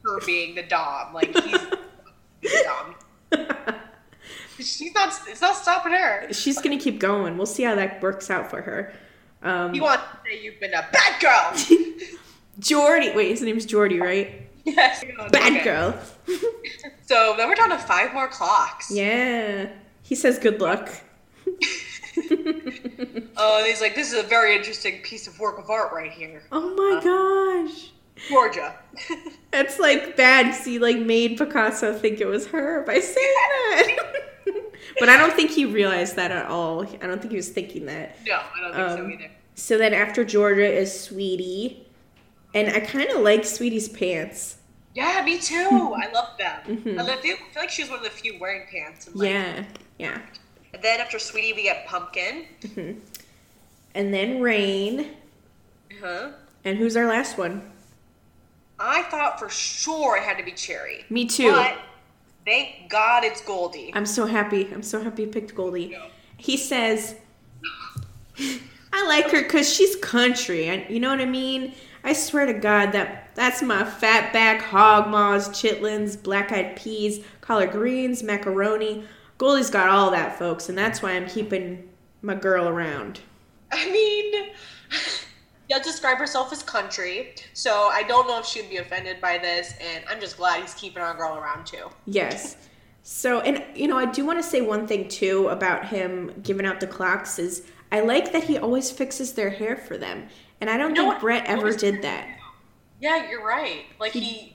Her 0.03 0.19
being 0.25 0.55
the 0.55 0.63
dom. 0.63 1.13
Like, 1.13 1.33
he's, 1.35 1.59
he's 2.41 2.63
dumb. 2.63 2.95
She's 4.57 4.93
not, 4.93 5.13
it's 5.27 5.41
not 5.41 5.55
stopping 5.55 5.91
her. 5.93 6.31
She's 6.33 6.61
gonna 6.61 6.77
keep 6.79 6.99
going. 6.99 7.35
We'll 7.37 7.45
see 7.47 7.63
how 7.63 7.75
that 7.75 8.01
works 8.01 8.29
out 8.29 8.49
for 8.49 8.61
her. 8.61 8.93
Um, 9.41 9.73
He 9.73 9.81
wants 9.81 10.03
to 10.03 10.17
say 10.29 10.43
you've 10.43 10.59
been 10.59 10.73
a 10.73 10.85
bad 10.91 11.19
girl. 11.21 11.77
Jordy. 12.59 13.11
Wait, 13.15 13.29
his 13.29 13.41
name's 13.41 13.65
Jordy, 13.65 13.99
right? 13.99 14.47
yes. 14.65 15.03
Bad 15.31 15.53
Okay. 15.53 15.63
girl. 15.63 15.99
So 17.07 17.33
then 17.35 17.49
we're 17.49 17.55
down 17.55 17.71
to 17.71 17.77
five 17.77 18.13
more 18.13 18.29
clocks. 18.29 18.89
yeah. 18.89 19.67
He 20.01 20.15
says 20.15 20.39
good 20.39 20.61
luck. 20.61 20.89
Oh, 23.37 23.57
and 23.57 23.65
he's 23.67 23.81
like, 23.81 23.95
this 23.95 24.13
is 24.13 24.23
a 24.23 24.27
very 24.27 24.55
interesting 24.55 25.01
piece 25.01 25.27
of 25.27 25.37
work 25.39 25.57
of 25.59 25.69
art 25.69 25.91
right 25.91 26.11
here. 26.11 26.43
Oh 26.53 26.69
my 26.75 27.01
gosh. 27.67 27.91
Georgia. 28.29 28.75
It's 29.53 29.79
like 29.79 30.15
bad 30.15 30.47
because 30.47 30.65
he 30.65 30.79
like 30.79 30.97
made 30.97 31.37
Picasso 31.37 31.93
think 31.97 32.19
it 32.21 32.27
was 32.27 32.47
her 32.47 32.81
by 32.83 32.99
saying 32.99 33.35
that. 33.35 33.97
but 34.99 35.09
I 35.09 35.17
don't 35.17 35.33
think 35.33 35.51
he 35.51 35.65
realized 35.65 36.15
that 36.15 36.31
at 36.31 36.45
all. 36.47 36.83
I 36.83 37.07
don't 37.07 37.19
think 37.19 37.31
he 37.31 37.37
was 37.37 37.49
thinking 37.49 37.85
that. 37.87 38.17
no, 38.25 38.35
I 38.55 38.61
don't 38.61 38.73
think 38.75 38.89
so 38.97 39.03
Um, 39.05 39.11
either. 39.11 39.31
So 39.55 39.77
then 39.77 39.93
after 39.93 40.23
Georgia 40.23 40.65
is 40.71 40.97
Sweetie. 40.97 41.87
And 42.53 42.69
I 42.75 42.81
kind 42.81 43.09
of 43.09 43.21
like 43.21 43.45
Sweetie's 43.45 43.87
pants. 43.87 44.57
Yeah, 44.93 45.21
me 45.23 45.39
too. 45.39 45.55
I 45.97 46.11
love 46.11 46.37
them. 46.37 46.59
Mhm. 46.83 46.99
I 46.99 47.15
feel, 47.21 47.37
feel 47.37 47.45
like 47.55 47.69
she 47.69 47.83
was 47.83 47.89
one 47.89 47.99
of 47.99 48.03
the 48.05 48.09
few 48.11 48.37
wearing 48.39 48.67
pants. 48.69 49.07
And 49.07 49.15
like, 49.15 49.29
Yeah, 49.29 49.63
yeah. 49.97 50.21
And 50.73 50.81
then 50.83 50.99
after 50.99 51.17
Sweetie, 51.17 51.53
we 51.53 51.63
get 51.63 51.87
Pumpkin. 51.87 52.45
hmm 52.75 52.91
And 53.95 54.13
then 54.13 54.41
Rain. 54.41 55.11
Huh? 56.01 56.31
And 56.65 56.77
who's 56.77 56.95
our 56.97 57.07
last 57.07 57.37
one? 57.37 57.71
I 58.81 59.03
thought 59.03 59.39
for 59.39 59.49
sure 59.49 60.17
it 60.17 60.23
had 60.23 60.37
to 60.37 60.43
be 60.43 60.51
Cherry. 60.51 61.05
Me 61.09 61.25
too. 61.25 61.51
But 61.51 61.77
thank 62.45 62.89
God 62.89 63.23
it's 63.23 63.41
Goldie. 63.41 63.91
I'm 63.93 64.05
so 64.05 64.25
happy. 64.25 64.69
I'm 64.73 64.83
so 64.83 65.01
happy 65.01 65.23
you 65.23 65.27
picked 65.29 65.53
Goldie. 65.53 65.91
Yeah. 65.91 66.07
He 66.37 66.57
says, 66.57 67.15
I 68.39 69.07
like 69.07 69.29
her 69.31 69.43
because 69.43 69.71
she's 69.71 69.95
country. 69.97 70.67
And 70.67 70.89
you 70.89 70.99
know 70.99 71.09
what 71.09 71.21
I 71.21 71.25
mean? 71.25 71.73
I 72.03 72.13
swear 72.13 72.47
to 72.47 72.53
God 72.53 72.91
that 72.93 73.29
that's 73.35 73.61
my 73.61 73.83
fat 73.83 74.33
back 74.33 74.61
hog 74.61 75.07
maws, 75.07 75.49
chitlins, 75.49 76.21
black 76.21 76.51
eyed 76.51 76.75
peas, 76.75 77.23
collard 77.41 77.71
greens, 77.71 78.23
macaroni. 78.23 79.05
Goldie's 79.37 79.69
got 79.69 79.89
all 79.89 80.11
that, 80.11 80.37
folks, 80.37 80.69
and 80.69 80.77
that's 80.77 81.01
why 81.01 81.11
I'm 81.11 81.27
keeping 81.27 81.89
my 82.21 82.35
girl 82.35 82.67
around. 82.67 83.19
I 83.71 83.89
mean, 83.89 84.49
she'll 85.71 85.83
describe 85.83 86.17
herself 86.17 86.51
as 86.51 86.63
country, 86.63 87.33
so 87.53 87.89
I 87.91 88.03
don't 88.03 88.27
know 88.27 88.39
if 88.39 88.45
she'd 88.45 88.69
be 88.69 88.77
offended 88.77 89.21
by 89.21 89.37
this, 89.37 89.73
and 89.79 90.03
I'm 90.09 90.19
just 90.19 90.37
glad 90.37 90.61
he's 90.61 90.73
keeping 90.73 91.01
our 91.01 91.15
girl 91.15 91.37
around 91.37 91.65
too. 91.65 91.89
Yes. 92.05 92.57
So, 93.03 93.39
and 93.41 93.63
you 93.75 93.87
know, 93.87 93.97
I 93.97 94.05
do 94.05 94.25
want 94.25 94.39
to 94.39 94.43
say 94.43 94.61
one 94.61 94.85
thing 94.85 95.07
too 95.07 95.47
about 95.47 95.87
him 95.87 96.33
giving 96.43 96.65
out 96.65 96.79
the 96.79 96.87
clocks 96.87 97.39
is 97.39 97.63
I 97.91 98.01
like 98.01 98.31
that 98.33 98.43
he 98.43 98.57
always 98.57 98.91
fixes 98.91 99.33
their 99.33 99.49
hair 99.49 99.75
for 99.75 99.97
them. 99.97 100.27
And 100.59 100.69
I 100.69 100.77
don't 100.77 100.95
You 100.95 101.03
know 101.03 101.09
think? 101.11 101.21
Bret 101.21 101.45
ever 101.45 101.73
did 101.73 102.01
that. 102.03 102.27
Yeah, 102.99 103.29
you're 103.29 103.43
right. 103.43 103.85
Like 103.99 104.11
he, 104.11 104.50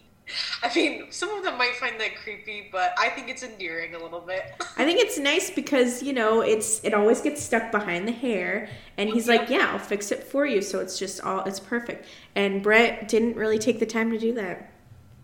I 0.62 0.74
mean, 0.74 1.06
some 1.10 1.30
of 1.30 1.44
them 1.44 1.56
might 1.56 1.76
find 1.76 2.00
that 2.00 2.16
creepy, 2.16 2.68
but 2.72 2.92
I 2.98 3.10
think 3.10 3.28
it's 3.28 3.42
endearing 3.42 3.94
a 3.94 3.98
little 3.98 4.20
bit. 4.20 4.54
I 4.76 4.84
think 4.84 5.00
it's 5.00 5.18
nice 5.18 5.50
because, 5.50 6.02
you 6.02 6.12
know, 6.12 6.40
it's 6.40 6.82
it 6.82 6.94
always 6.94 7.20
gets 7.20 7.42
stuck 7.42 7.70
behind 7.70 8.08
the 8.08 8.12
hair 8.12 8.68
and 8.96 9.08
he's 9.08 9.28
like, 9.28 9.48
"Yeah, 9.48 9.70
I'll 9.72 9.78
fix 9.78 10.10
it 10.10 10.24
for 10.24 10.44
you." 10.44 10.62
So 10.62 10.80
it's 10.80 10.98
just 10.98 11.20
all 11.20 11.44
it's 11.44 11.60
perfect. 11.60 12.06
And 12.34 12.62
Bret 12.62 13.08
didn't 13.08 13.36
really 13.36 13.58
take 13.58 13.78
the 13.78 13.86
time 13.86 14.10
to 14.10 14.18
do 14.18 14.32
that. 14.34 14.72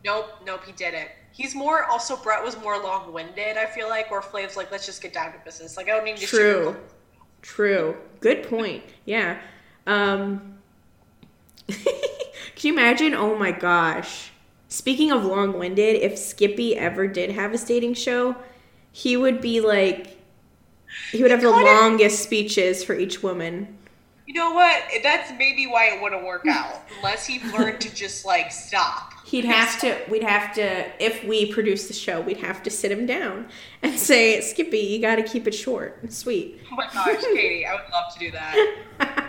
Nope, 0.04 0.30
nope, 0.46 0.64
he 0.64 0.72
didn't. 0.72 1.08
He's 1.32 1.54
more 1.54 1.84
also 1.84 2.16
Bret 2.16 2.44
was 2.44 2.58
more 2.60 2.78
long 2.80 3.12
winded. 3.12 3.56
I 3.56 3.66
feel 3.66 3.88
like 3.88 4.10
where 4.10 4.22
Flav's 4.22 4.56
like, 4.56 4.70
let's 4.70 4.86
just 4.86 5.02
get 5.02 5.12
down 5.12 5.32
to 5.32 5.38
business. 5.44 5.76
Like 5.76 5.88
I 5.88 5.96
don't 5.96 6.04
need 6.04 6.18
to 6.18 6.26
True. 6.26 6.76
True. 7.40 7.96
Good 8.20 8.44
point. 8.44 8.84
Yeah. 9.04 9.40
Um 9.86 10.58
Can 11.68 12.68
you 12.68 12.72
imagine? 12.74 13.14
Oh 13.14 13.36
my 13.36 13.50
gosh. 13.50 14.31
Speaking 14.72 15.12
of 15.12 15.26
long-winded, 15.26 15.96
if 15.96 16.16
Skippy 16.16 16.78
ever 16.78 17.06
did 17.06 17.32
have 17.32 17.52
a 17.52 17.58
dating 17.58 17.92
show, 17.92 18.36
he 18.90 19.18
would 19.18 19.42
be 19.42 19.60
like 19.60 20.16
he 21.10 21.20
would 21.20 21.30
have 21.30 21.42
the 21.42 21.50
longest 21.50 22.22
speeches 22.22 22.82
for 22.82 22.94
each 22.94 23.22
woman. 23.22 23.76
You 24.26 24.32
know 24.32 24.52
what? 24.52 24.82
That's 25.02 25.30
maybe 25.36 25.66
why 25.66 25.90
it 25.90 26.00
wouldn't 26.00 26.24
work 26.24 26.46
out 26.48 26.80
unless 26.96 27.26
he 27.26 27.38
learned 27.52 27.82
to 27.82 27.94
just 27.94 28.24
like 28.24 28.50
stop. 28.50 29.12
He'd 29.26 29.44
have 29.44 29.78
to 29.80 29.94
we'd 30.10 30.22
have 30.22 30.54
to 30.54 30.86
if 31.04 31.22
we 31.22 31.52
produce 31.52 31.86
the 31.86 31.92
show, 31.92 32.22
we'd 32.22 32.38
have 32.38 32.62
to 32.62 32.70
sit 32.70 32.90
him 32.90 33.04
down 33.04 33.48
and 33.82 33.98
say, 33.98 34.40
"Skippy, 34.40 34.78
you 34.78 35.02
got 35.02 35.16
to 35.16 35.22
keep 35.22 35.46
it 35.46 35.54
short 35.54 35.98
and 36.00 36.10
sweet." 36.10 36.62
Oh 36.72 36.76
my 36.76 36.88
gosh, 36.90 37.22
Katie, 37.34 37.66
I 37.66 37.74
would 37.74 37.92
love 37.92 38.10
to 38.14 38.18
do 38.18 38.30
that. 38.30 39.28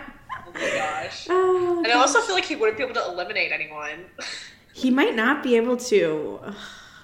Oh 0.56 0.60
my 0.60 0.70
gosh. 0.70 1.26
oh, 1.30 1.78
And 1.78 1.88
I 1.88 1.96
also 1.96 2.20
feel 2.20 2.36
like 2.36 2.44
he 2.44 2.54
wouldn't 2.54 2.78
be 2.78 2.84
able 2.84 2.94
to 2.94 3.04
eliminate 3.04 3.50
anyone. 3.50 4.04
He 4.74 4.90
might 4.90 5.14
not 5.14 5.42
be 5.42 5.56
able 5.56 5.76
to. 5.78 6.40
Ugh, 6.44 6.54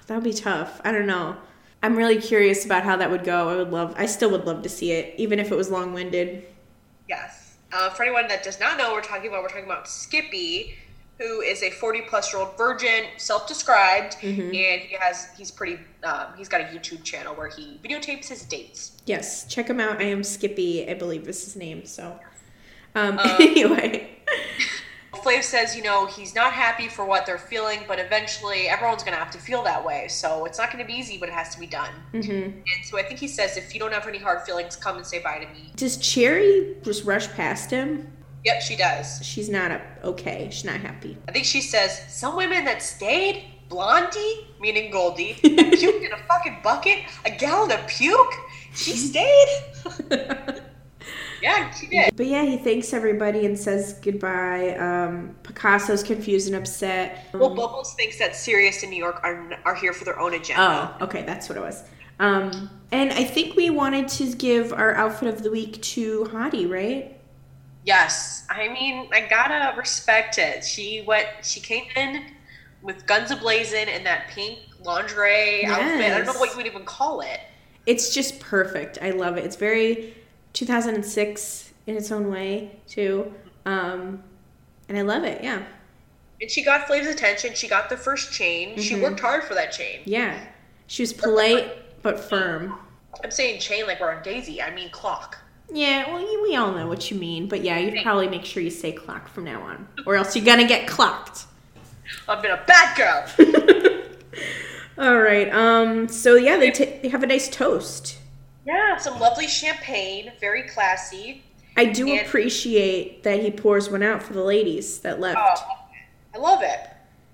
that 0.07 0.15
would 0.15 0.23
be 0.23 0.33
tough. 0.33 0.79
I 0.83 0.91
don't 0.91 1.07
know. 1.07 1.37
I'm 1.81 1.95
really 1.95 2.21
curious 2.21 2.63
about 2.65 2.83
how 2.83 2.97
that 2.97 3.09
would 3.09 3.23
go. 3.23 3.49
I 3.49 3.55
would 3.55 3.71
love. 3.71 3.95
I 3.97 4.05
still 4.05 4.29
would 4.31 4.45
love 4.45 4.61
to 4.63 4.69
see 4.69 4.91
it, 4.91 5.15
even 5.17 5.39
if 5.39 5.51
it 5.51 5.55
was 5.55 5.71
long-winded. 5.71 6.45
Yes. 7.09 7.55
Uh, 7.73 7.89
for 7.89 8.03
anyone 8.03 8.27
that 8.27 8.43
does 8.43 8.59
not 8.59 8.77
know, 8.77 8.91
we're 8.93 9.01
talking 9.01 9.29
about 9.29 9.41
we're 9.41 9.47
talking 9.49 9.63
about 9.65 9.87
Skippy, 9.87 10.75
who 11.17 11.39
is 11.41 11.63
a 11.63 11.71
40 11.71 12.01
plus 12.01 12.31
year 12.33 12.41
old 12.41 12.57
virgin, 12.57 13.05
self 13.17 13.47
described, 13.47 14.17
Mm-hmm. 14.21 14.41
and 14.41 14.81
he 14.81 14.95
has 14.99 15.29
he's 15.37 15.49
pretty 15.49 15.79
um, 16.03 16.27
he's 16.37 16.49
got 16.49 16.61
a 16.61 16.65
YouTube 16.65 17.03
channel 17.03 17.33
where 17.33 17.47
he 17.47 17.79
videotapes 17.83 18.27
his 18.27 18.43
dates. 18.43 18.97
Yes, 19.05 19.45
check 19.47 19.69
him 19.69 19.79
out. 19.79 19.99
I 20.01 20.03
am 20.03 20.23
Skippy, 20.23 20.87
I 20.89 20.93
believe 20.95 21.27
is 21.29 21.43
his 21.45 21.55
name. 21.55 21.85
So, 21.85 22.19
um, 22.95 23.17
anyway, 23.39 24.19
Flav 25.23 25.43
says, 25.43 25.75
you 25.75 25.83
know, 25.83 26.05
he's 26.05 26.35
not 26.35 26.53
happy 26.53 26.87
for 26.87 27.05
what 27.05 27.25
they're 27.25 27.37
feeling, 27.37 27.81
but 27.87 27.99
eventually 27.99 28.67
everyone's 28.67 29.03
going 29.03 29.13
to 29.13 29.19
have 29.19 29.31
to 29.31 29.37
feel 29.37 29.63
that 29.63 29.83
way. 29.83 30.07
So 30.09 30.45
it's 30.45 30.57
not 30.57 30.71
going 30.71 30.83
to 30.83 30.87
be 30.87 30.97
easy, 30.97 31.17
but 31.17 31.29
it 31.29 31.35
has 31.35 31.53
to 31.53 31.59
be 31.59 31.67
done. 31.67 31.91
Mm-hmm. 32.13 32.31
And 32.31 32.85
so 32.85 32.97
I 32.97 33.03
think 33.03 33.19
he 33.19 33.27
says, 33.27 33.57
if 33.57 33.73
you 33.73 33.79
don't 33.79 33.93
have 33.93 34.07
any 34.07 34.17
hard 34.17 34.41
feelings, 34.43 34.75
come 34.75 34.97
and 34.97 35.05
say 35.05 35.19
bye 35.19 35.39
to 35.39 35.47
me. 35.53 35.71
does 35.75 35.97
Cherry 35.97 36.75
just 36.83 37.05
rush 37.05 37.29
past 37.29 37.69
him? 37.71 38.11
Yep, 38.43 38.61
she 38.61 38.75
does. 38.75 39.23
She's 39.23 39.49
not 39.49 39.71
a, 39.71 39.81
okay. 40.03 40.49
She's 40.51 40.65
not 40.65 40.79
happy. 40.79 41.17
I 41.27 41.31
think 41.31 41.45
she 41.45 41.61
says, 41.61 42.01
some 42.09 42.35
women 42.35 42.65
that 42.65 42.81
stayed, 42.81 43.43
Blondie, 43.69 44.47
meaning 44.59 44.91
Goldie, 44.91 45.35
puked 45.43 46.03
in 46.03 46.11
a 46.11 46.17
fucking 46.27 46.57
bucket, 46.63 46.99
a 47.25 47.31
gallon 47.31 47.71
of 47.71 47.85
puke. 47.87 48.33
She 48.73 48.91
stayed. 48.97 49.47
yeah, 51.41 51.71
she 51.71 51.87
did. 51.87 52.15
But 52.15 52.27
yeah, 52.27 52.43
he 52.43 52.57
thanks 52.57 52.93
everybody 52.93 53.45
and 53.45 53.57
says 53.57 53.93
goodbye. 54.01 54.75
Um, 54.77 55.35
Picasso's 55.43 56.03
confused 56.03 56.47
and 56.47 56.55
upset. 56.55 57.27
Well, 57.33 57.55
Bubbles 57.55 57.93
thinks 57.95 58.17
that 58.19 58.35
Serious 58.35 58.83
and 58.83 58.91
New 58.91 58.97
York 58.97 59.19
are, 59.23 59.51
are 59.65 59.75
here 59.75 59.93
for 59.93 60.05
their 60.05 60.19
own 60.19 60.33
agenda. 60.33 60.95
Oh, 60.99 61.05
okay, 61.05 61.23
that's 61.23 61.49
what 61.49 61.57
it 61.57 61.61
was. 61.61 61.83
Um, 62.19 62.69
and 62.91 63.11
I 63.11 63.23
think 63.23 63.55
we 63.55 63.69
wanted 63.69 64.07
to 64.09 64.33
give 64.35 64.73
our 64.73 64.93
outfit 64.95 65.27
of 65.27 65.43
the 65.43 65.49
week 65.49 65.81
to 65.81 66.25
Hottie, 66.25 66.69
right? 66.69 67.17
Yes, 67.83 68.45
I 68.49 68.67
mean 68.69 69.09
I 69.11 69.21
gotta 69.21 69.75
respect 69.77 70.37
it. 70.37 70.63
She 70.63 71.03
went. 71.07 71.27
She 71.41 71.59
came 71.59 71.85
in 71.95 72.25
with 72.83 73.05
guns 73.07 73.31
ablazing 73.31 73.87
in 73.87 74.03
that 74.03 74.27
pink 74.29 74.59
lingerie 74.83 75.65
outfit. 75.65 76.11
I 76.11 76.17
don't 76.17 76.25
know 76.27 76.39
what 76.39 76.51
you 76.51 76.57
would 76.57 76.65
even 76.67 76.85
call 76.85 77.21
it. 77.21 77.39
It's 77.85 78.13
just 78.13 78.39
perfect. 78.39 78.99
I 79.01 79.11
love 79.11 79.37
it. 79.37 79.45
It's 79.45 79.55
very 79.55 80.15
2006 80.53 81.73
in 81.87 81.97
its 81.97 82.11
own 82.11 82.29
way 82.29 82.79
too, 82.87 83.33
um, 83.65 84.23
and 84.89 84.97
I 84.97 85.01
love 85.01 85.23
it. 85.23 85.43
Yeah, 85.43 85.63
And 86.41 86.49
she 86.51 86.63
got 86.63 86.87
Flav's 86.87 87.07
attention. 87.07 87.53
She 87.55 87.67
got 87.67 87.89
the 87.89 87.97
first 87.97 88.33
chain. 88.33 88.77
She 88.79 88.93
Mm-hmm. 88.93 89.03
worked 89.03 89.19
hard 89.19 89.43
for 89.43 89.53
that 89.55 89.71
chain. 89.71 90.01
yeah. 90.05 90.39
She 90.87 91.03
was 91.03 91.13
polite 91.13 91.71
but 92.03 92.19
firm. 92.19 92.77
I'm 93.23 93.31
saying 93.31 93.61
chain 93.61 93.87
like 93.87 94.01
we're 94.01 94.11
on 94.13 94.21
Daisy. 94.23 94.61
I 94.61 94.73
mean 94.75 94.89
clock. 94.89 95.37
Yeah, 95.73 96.11
well, 96.13 96.41
we 96.43 96.55
all 96.57 96.73
know 96.73 96.85
what 96.87 97.09
you 97.09 97.17
mean, 97.17 97.47
but 97.47 97.63
yeah, 97.63 97.77
you'd 97.79 98.03
probably 98.03 98.27
make 98.27 98.43
sure 98.43 98.61
you 98.61 98.69
say 98.69 98.91
clock 98.91 99.29
from 99.29 99.45
now 99.45 99.61
on, 99.61 99.87
or 100.05 100.15
else 100.15 100.35
you're 100.35 100.43
gonna 100.43 100.67
get 100.67 100.85
clocked. 100.87 101.45
I've 102.27 102.41
been 102.41 102.51
a 102.51 102.61
bad 102.67 102.97
girl. 102.97 104.03
All 104.97 105.17
right. 105.21 105.49
Um. 105.53 106.09
So 106.09 106.35
yeah, 106.35 106.57
they 106.57 106.71
ta 106.71 106.83
they 107.01 107.07
have 107.07 107.23
a 107.23 107.27
nice 107.27 107.47
toast. 107.49 108.17
Yeah, 108.65 108.97
some 108.97 109.19
lovely 109.19 109.47
champagne, 109.47 110.31
very 110.39 110.63
classy. 110.63 111.43
I 111.77 111.85
do 111.85 112.07
And- 112.11 112.25
appreciate 112.27 113.23
that 113.23 113.39
he 113.41 113.49
pours 113.51 113.89
one 113.89 114.03
out 114.03 114.21
for 114.21 114.33
the 114.33 114.43
ladies 114.43 114.99
that 114.99 115.19
left. 115.19 115.39
Oh, 115.39 115.77
I 116.35 116.37
love 116.37 116.61
it. 116.63 116.79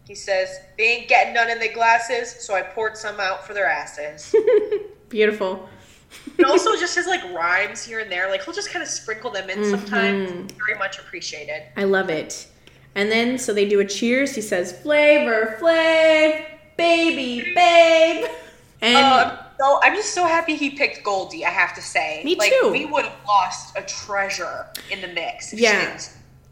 He 0.07 0.15
says 0.15 0.49
they 0.77 0.83
ain't 0.85 1.09
getting 1.09 1.33
none 1.33 1.49
in 1.49 1.59
their 1.59 1.73
glasses, 1.73 2.29
so 2.45 2.53
I 2.55 2.61
poured 2.61 2.95
some 2.95 3.19
out 3.19 3.45
for 3.45 3.53
their 3.53 3.65
asses. 3.65 4.33
Beautiful. 5.09 5.67
and 6.37 6.45
also 6.45 6.75
just 6.77 6.95
his 6.95 7.07
like 7.07 7.21
rhymes 7.33 7.83
here 7.83 7.99
and 7.99 8.09
there. 8.11 8.29
Like 8.29 8.43
he'll 8.45 8.53
just 8.53 8.71
kind 8.71 8.81
of 8.81 8.87
sprinkle 8.89 9.31
them 9.31 9.49
in 9.49 9.65
sometimes. 9.69 10.51
Very 10.65 10.77
much 10.79 10.97
appreciated. 10.99 11.63
I 11.75 11.83
love 11.83 12.09
it. 12.09 12.47
And 12.95 13.11
then 13.11 13.37
so 13.37 13.53
they 13.53 13.67
do 13.67 13.79
a 13.81 13.85
cheers. 13.85 14.33
He 14.33 14.41
says, 14.41 14.71
"Flavor, 14.81 15.57
Flav, 15.59 16.45
baby, 16.77 17.53
babe," 17.53 18.25
and 18.81 19.29
Um, 19.31 19.37
so 19.59 19.79
I'm 19.81 19.95
just 19.95 20.13
so 20.13 20.25
happy 20.25 20.55
he 20.55 20.71
picked 20.71 21.03
Goldie. 21.03 21.45
I 21.45 21.49
have 21.49 21.73
to 21.75 21.81
say, 21.81 22.21
Me 22.23 22.35
like, 22.35 22.51
too. 22.51 22.69
We 22.71 22.85
would 22.85 23.05
have 23.05 23.17
lost 23.27 23.77
a 23.77 23.81
treasure 23.83 24.67
in 24.91 25.01
the 25.01 25.07
mix. 25.07 25.53
Yeah. 25.53 25.99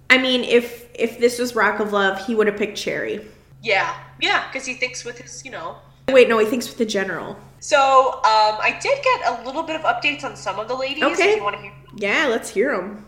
I 0.09 0.17
mean, 0.17 0.43
if 0.43 0.87
if 0.93 1.19
this 1.19 1.39
was 1.39 1.55
Rock 1.55 1.79
of 1.79 1.91
Love, 1.93 2.25
he 2.25 2.35
would 2.35 2.47
have 2.47 2.57
picked 2.57 2.77
Cherry. 2.77 3.25
Yeah. 3.61 3.95
Yeah. 4.21 4.47
Because 4.47 4.65
he 4.65 4.75
thinks 4.75 5.03
with 5.03 5.19
his, 5.19 5.43
you 5.43 5.51
know. 5.51 5.77
Wait, 6.09 6.29
no, 6.29 6.37
he 6.37 6.45
thinks 6.45 6.67
with 6.67 6.77
the 6.77 6.85
general. 6.85 7.37
So 7.59 8.13
um, 8.17 8.57
I 8.61 8.77
did 8.79 9.03
get 9.03 9.39
a 9.39 9.43
little 9.45 9.63
bit 9.63 9.75
of 9.75 9.81
updates 9.81 10.23
on 10.23 10.35
some 10.35 10.59
of 10.59 10.67
the 10.67 10.75
ladies. 10.75 11.03
Okay. 11.03 11.31
If 11.31 11.37
you 11.37 11.43
want 11.43 11.55
to 11.55 11.61
hear. 11.61 11.73
Yeah, 11.95 12.27
let's 12.27 12.49
hear 12.49 12.75
them. 12.75 13.05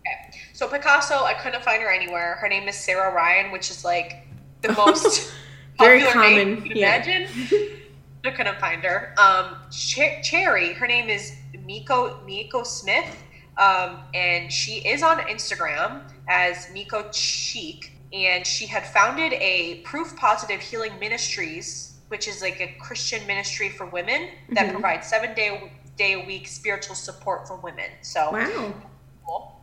Okay. 0.00 0.38
So 0.54 0.66
Picasso, 0.66 1.24
I 1.24 1.34
couldn't 1.34 1.62
find 1.62 1.82
her 1.82 1.90
anywhere. 1.90 2.36
Her 2.40 2.48
name 2.48 2.68
is 2.68 2.76
Sarah 2.76 3.14
Ryan, 3.14 3.52
which 3.52 3.70
is 3.70 3.84
like 3.84 4.26
the 4.62 4.72
most 4.76 5.30
Very 5.78 6.02
popular 6.02 6.22
name 6.22 6.56
common, 6.56 6.64
you 6.64 6.70
can 6.70 6.76
yeah. 6.78 7.02
imagine. 7.02 7.70
I 8.28 8.30
couldn't 8.36 8.60
find 8.60 8.82
her. 8.84 9.14
Um, 9.18 9.56
Cher- 9.72 10.20
Cherry, 10.22 10.74
her 10.74 10.86
name 10.86 11.08
is 11.08 11.32
Miko 11.64 12.20
Miko 12.24 12.62
Smith, 12.62 13.22
um, 13.56 14.00
and 14.14 14.52
she 14.52 14.76
is 14.86 15.02
on 15.02 15.18
Instagram 15.20 16.02
as 16.28 16.68
Miko 16.72 17.08
Cheek, 17.10 17.92
and 18.12 18.46
she 18.46 18.66
had 18.66 18.86
founded 18.86 19.32
a 19.34 19.80
Proof 19.84 20.14
Positive 20.16 20.60
Healing 20.60 20.98
Ministries, 21.00 21.96
which 22.08 22.28
is 22.28 22.40
like 22.42 22.60
a 22.60 22.76
Christian 22.80 23.26
ministry 23.26 23.68
for 23.70 23.86
women 23.86 24.28
that 24.50 24.64
Mm-hmm. 24.64 24.72
provides 24.72 25.06
seven 25.08 25.34
day 25.34 25.72
day 25.96 26.12
a 26.12 26.24
week 26.26 26.46
spiritual 26.46 26.94
support 26.94 27.48
for 27.48 27.56
women. 27.56 27.90
So 28.02 28.30
Wow. 28.32 28.74
cool. 29.26 29.54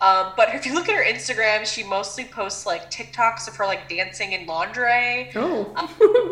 Um, 0.00 0.32
but 0.36 0.54
if 0.54 0.66
you 0.66 0.74
look 0.74 0.88
at 0.88 0.96
her 0.96 1.04
Instagram, 1.04 1.64
she 1.64 1.84
mostly 1.84 2.24
posts 2.24 2.66
like 2.66 2.90
TikToks 2.90 3.46
of 3.46 3.54
her 3.56 3.64
like 3.64 3.88
dancing 3.88 4.32
in 4.32 4.44
lingerie. 4.46 5.30
Oh. 5.36 5.72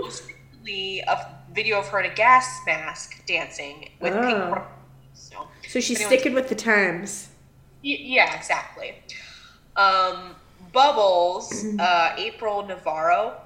Most 0.03 0.25
recently, 0.27 1.01
a 1.07 1.39
video 1.53 1.79
of 1.79 1.89
her 1.89 2.01
in 2.01 2.11
a 2.11 2.15
gas 2.15 2.61
mask 2.67 3.25
dancing 3.27 3.91
with 4.01 4.13
pink. 4.15 4.37
Oh. 4.39 4.51
ro- 4.55 4.67
So, 5.15 5.47
so 5.69 5.81
she's 5.81 6.01
Anyway. 6.01 6.15
sticking 6.17 6.35
with 6.35 6.49
the 6.49 6.55
times. 6.55 7.29
y- 7.85 7.97
yeah, 8.01 8.35
exactly. 8.37 8.95
Um, 9.77 10.37
Bubbles, 10.73 11.65
uh, 11.79 12.15
April 12.17 12.65
Navarro. 12.65 13.41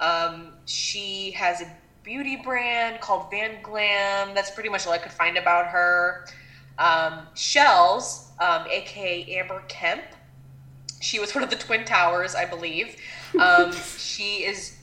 Um, 0.00 0.52
she 0.66 1.30
has 1.32 1.62
a 1.62 1.72
beauty 2.02 2.36
brand 2.36 3.00
called 3.00 3.30
Van 3.30 3.62
Glam. 3.62 4.34
That's 4.34 4.50
pretty 4.50 4.68
much 4.68 4.86
all 4.86 4.92
I 4.92 4.98
could 4.98 5.12
find 5.12 5.38
about 5.38 5.66
her. 5.68 6.26
Um, 6.78 7.26
Shells, 7.34 8.30
um, 8.40 8.66
aka 8.70 9.24
Amber 9.38 9.62
Kemp. 9.68 10.02
She 11.00 11.18
was 11.18 11.34
one 11.34 11.42
of 11.44 11.50
the 11.50 11.56
Twin 11.56 11.84
Towers, 11.84 12.34
I 12.34 12.44
believe. 12.44 12.96
Um, 13.40 13.70
she 13.72 14.44
is 14.44 14.75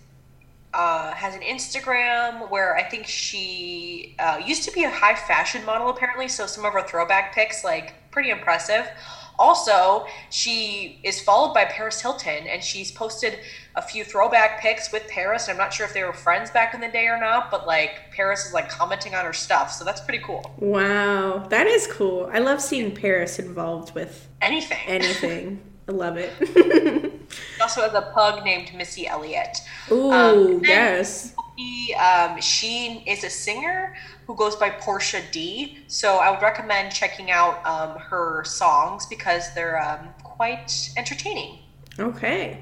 uh, 0.73 1.13
has 1.13 1.35
an 1.35 1.41
Instagram 1.41 2.49
where 2.49 2.75
I 2.75 2.83
think 2.83 3.05
she 3.07 4.15
uh, 4.19 4.39
used 4.45 4.63
to 4.63 4.71
be 4.71 4.83
a 4.83 4.89
high 4.89 5.15
fashion 5.15 5.63
model, 5.65 5.89
apparently. 5.89 6.27
So 6.27 6.45
some 6.47 6.65
of 6.65 6.73
her 6.73 6.81
throwback 6.81 7.33
pics, 7.35 7.63
like, 7.63 7.93
pretty 8.11 8.29
impressive. 8.29 8.87
Also, 9.39 10.05
she 10.29 10.99
is 11.03 11.19
followed 11.19 11.55
by 11.55 11.65
Paris 11.65 11.99
Hilton, 11.99 12.45
and 12.47 12.63
she's 12.63 12.91
posted 12.91 13.39
a 13.75 13.81
few 13.81 14.03
throwback 14.03 14.61
pics 14.61 14.91
with 14.91 15.07
Paris. 15.07 15.49
I'm 15.49 15.57
not 15.57 15.73
sure 15.73 15.87
if 15.87 15.93
they 15.93 16.03
were 16.03 16.13
friends 16.13 16.51
back 16.51 16.75
in 16.75 16.81
the 16.81 16.87
day 16.87 17.07
or 17.07 17.19
not, 17.19 17.49
but 17.49 17.65
like 17.65 18.11
Paris 18.11 18.45
is 18.45 18.53
like 18.53 18.69
commenting 18.69 19.15
on 19.15 19.25
her 19.25 19.33
stuff, 19.33 19.71
so 19.71 19.83
that's 19.83 20.01
pretty 20.01 20.23
cool. 20.23 20.53
Wow, 20.59 21.47
that 21.49 21.65
is 21.65 21.87
cool. 21.87 22.29
I 22.31 22.39
love 22.39 22.61
seeing 22.61 22.93
Paris 22.93 23.39
involved 23.39 23.95
with 23.95 24.27
Anything. 24.39 24.77
anything. 24.87 25.61
I 25.89 25.91
love 25.93 26.17
it. 26.17 26.31
Also 27.63 27.81
has 27.81 27.93
a 27.93 28.01
pug 28.13 28.43
named 28.43 28.73
Missy 28.75 29.07
Elliott. 29.07 29.57
Ooh, 29.89 30.11
Um, 30.11 30.61
yes. 30.63 31.33
She, 31.57 31.93
um, 31.95 32.41
she 32.41 33.03
is 33.07 33.23
a 33.23 33.29
singer 33.29 33.95
who 34.27 34.35
goes 34.35 34.55
by 34.57 34.69
Portia 34.69 35.21
D. 35.31 35.77
So 35.87 36.17
I 36.17 36.29
would 36.29 36.41
recommend 36.41 36.91
checking 36.93 37.31
out 37.31 37.65
um, 37.65 37.97
her 37.99 38.43
songs 38.43 39.05
because 39.05 39.53
they're 39.55 39.81
um, 39.81 40.09
quite 40.23 40.91
entertaining. 40.97 41.59
Okay. 41.97 42.59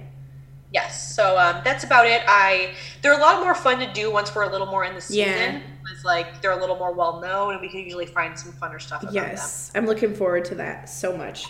Yes, 0.71 1.15
so 1.15 1.37
um, 1.37 1.61
that's 1.65 1.83
about 1.83 2.05
it. 2.05 2.21
I 2.27 2.73
they're 3.01 3.17
a 3.17 3.21
lot 3.21 3.41
more 3.43 3.55
fun 3.55 3.79
to 3.79 3.91
do 3.91 4.09
once 4.11 4.33
we're 4.33 4.43
a 4.43 4.49
little 4.51 4.67
more 4.67 4.85
in 4.85 4.93
the 4.93 5.01
season. 5.01 5.25
Yeah. 5.25 5.59
It's 5.91 6.05
like 6.05 6.41
they're 6.41 6.51
a 6.57 6.59
little 6.59 6.77
more 6.77 6.93
well 6.93 7.19
known, 7.19 7.53
and 7.53 7.61
we 7.61 7.67
can 7.69 7.79
usually 7.81 8.05
find 8.05 8.39
some 8.39 8.53
funner 8.53 8.79
stuff 8.81 9.01
about 9.03 9.13
them. 9.13 9.23
Yes, 9.25 9.71
I'm 9.75 9.85
looking 9.85 10.13
forward 10.15 10.45
to 10.45 10.55
that 10.55 10.87
so 10.89 11.15
much. 11.17 11.47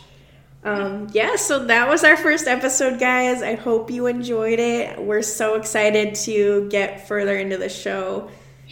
Um, 0.63 1.07
yeah, 1.11 1.37
so 1.37 1.65
that 1.65 1.89
was 1.89 2.03
our 2.03 2.15
first 2.15 2.47
episode, 2.47 2.99
guys. 2.99 3.41
I 3.41 3.55
hope 3.55 3.89
you 3.89 4.05
enjoyed 4.07 4.59
it. 4.59 5.01
We're 5.01 5.23
so 5.23 5.55
excited 5.55 6.15
to 6.15 6.67
get 6.69 7.07
further 7.07 7.37
into 7.37 7.57
the 7.57 7.69
show. 7.69 8.29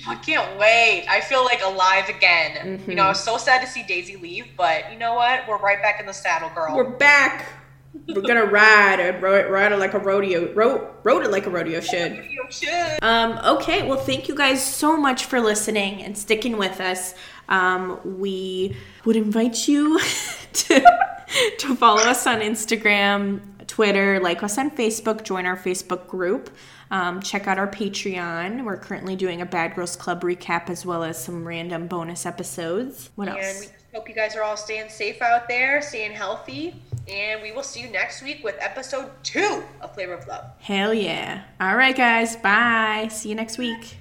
I 0.08 0.16
can't 0.16 0.58
wait. 0.60 1.06
I 1.10 1.22
feel 1.22 1.44
like 1.44 1.62
alive 1.64 2.08
again. 2.10 2.78
Mm-hmm. 2.78 2.90
You 2.92 2.96
know, 2.96 3.04
I 3.04 3.10
was 3.10 3.24
so 3.24 3.38
sad 3.38 3.62
to 3.62 3.68
see 3.68 3.84
Daisy 3.84 4.16
leave, 4.16 4.48
but 4.56 4.92
you 4.92 5.00
know 5.00 5.16
what? 5.16 5.48
We're 5.48 5.58
right 5.58 5.82
back 5.82 6.00
in 6.00 6.06
the 6.06 6.14
saddle, 6.14 6.50
girl. 6.56 6.76
We're 6.76 6.90
back. 6.90 7.48
We're 8.08 8.22
gonna 8.22 8.46
ride 8.46 9.00
and 9.00 9.22
ro- 9.22 9.50
ride 9.50 9.72
it 9.72 9.78
like 9.78 9.94
a 9.96 10.00
rodeo. 10.00 10.54
Ro- 10.54 10.94
rode 11.04 11.24
it 11.26 11.32
like 11.32 11.48
a 11.48 11.50
rodeo 11.50 11.80
should. 11.80 12.24
Should. 12.50 13.04
Um, 13.04 13.40
okay, 13.58 13.88
well, 13.88 13.98
thank 13.98 14.28
you 14.28 14.36
guys 14.36 14.64
so 14.64 14.96
much 14.96 15.26
for 15.26 15.40
listening 15.42 16.04
and 16.04 16.18
sticking 16.18 16.58
with 16.58 16.80
us. 16.80 17.16
Um, 17.50 18.00
we 18.20 18.78
would 19.06 19.16
invite 19.16 19.68
you 19.68 20.00
to, 20.54 20.82
to 21.60 21.76
follow 21.76 22.02
us 22.02 22.26
on 22.28 22.40
Instagram, 22.42 23.42
Twitter, 23.68 24.20
like 24.20 24.42
us 24.44 24.58
on 24.58 24.72
Facebook, 24.72 25.24
join 25.24 25.46
our 25.46 25.58
Facebook 25.58 26.08
group. 26.08 26.50
Um, 26.92 27.22
check 27.22 27.48
out 27.48 27.60
our 27.60 27.68
Patreon. 27.68 28.64
We're 28.64 28.78
currently 28.78 29.16
doing 29.16 29.42
a 29.42 29.46
Bad 29.46 29.76
Girls 29.76 29.96
Club 29.96 30.22
recap 30.22 30.70
as 30.70 30.86
well 30.86 31.04
as 31.04 31.24
some 31.24 31.48
random 31.48 31.88
bonus 31.88 32.26
episodes. 32.26 33.12
What 33.16 33.28
And 33.28 33.38
we 33.38 33.44
else? 33.44 33.72
hope 33.94 34.10
you 34.10 34.16
guys 34.16 34.36
are 34.36 34.42
all 34.42 34.58
staying 34.58 34.90
safe 34.90 35.22
out 35.22 35.48
there, 35.48 35.82
staying 35.84 36.14
healthy. 36.14 36.82
And 37.08 37.42
we 37.42 37.52
will 37.52 37.64
see 37.64 37.82
you 37.82 37.90
next 37.90 38.22
week 38.24 38.44
with 38.44 38.56
episode 38.60 39.12
two 39.24 39.64
of 39.82 39.94
Flavor 39.94 40.14
of 40.14 40.28
Love. 40.28 40.46
Hell 40.60 40.94
yeah. 40.94 41.44
All 41.60 41.76
right, 41.76 41.96
guys. 41.96 42.36
Bye. 42.36 43.08
See 43.12 43.30
you 43.30 43.36
next 43.36 43.58
week. 43.58 43.98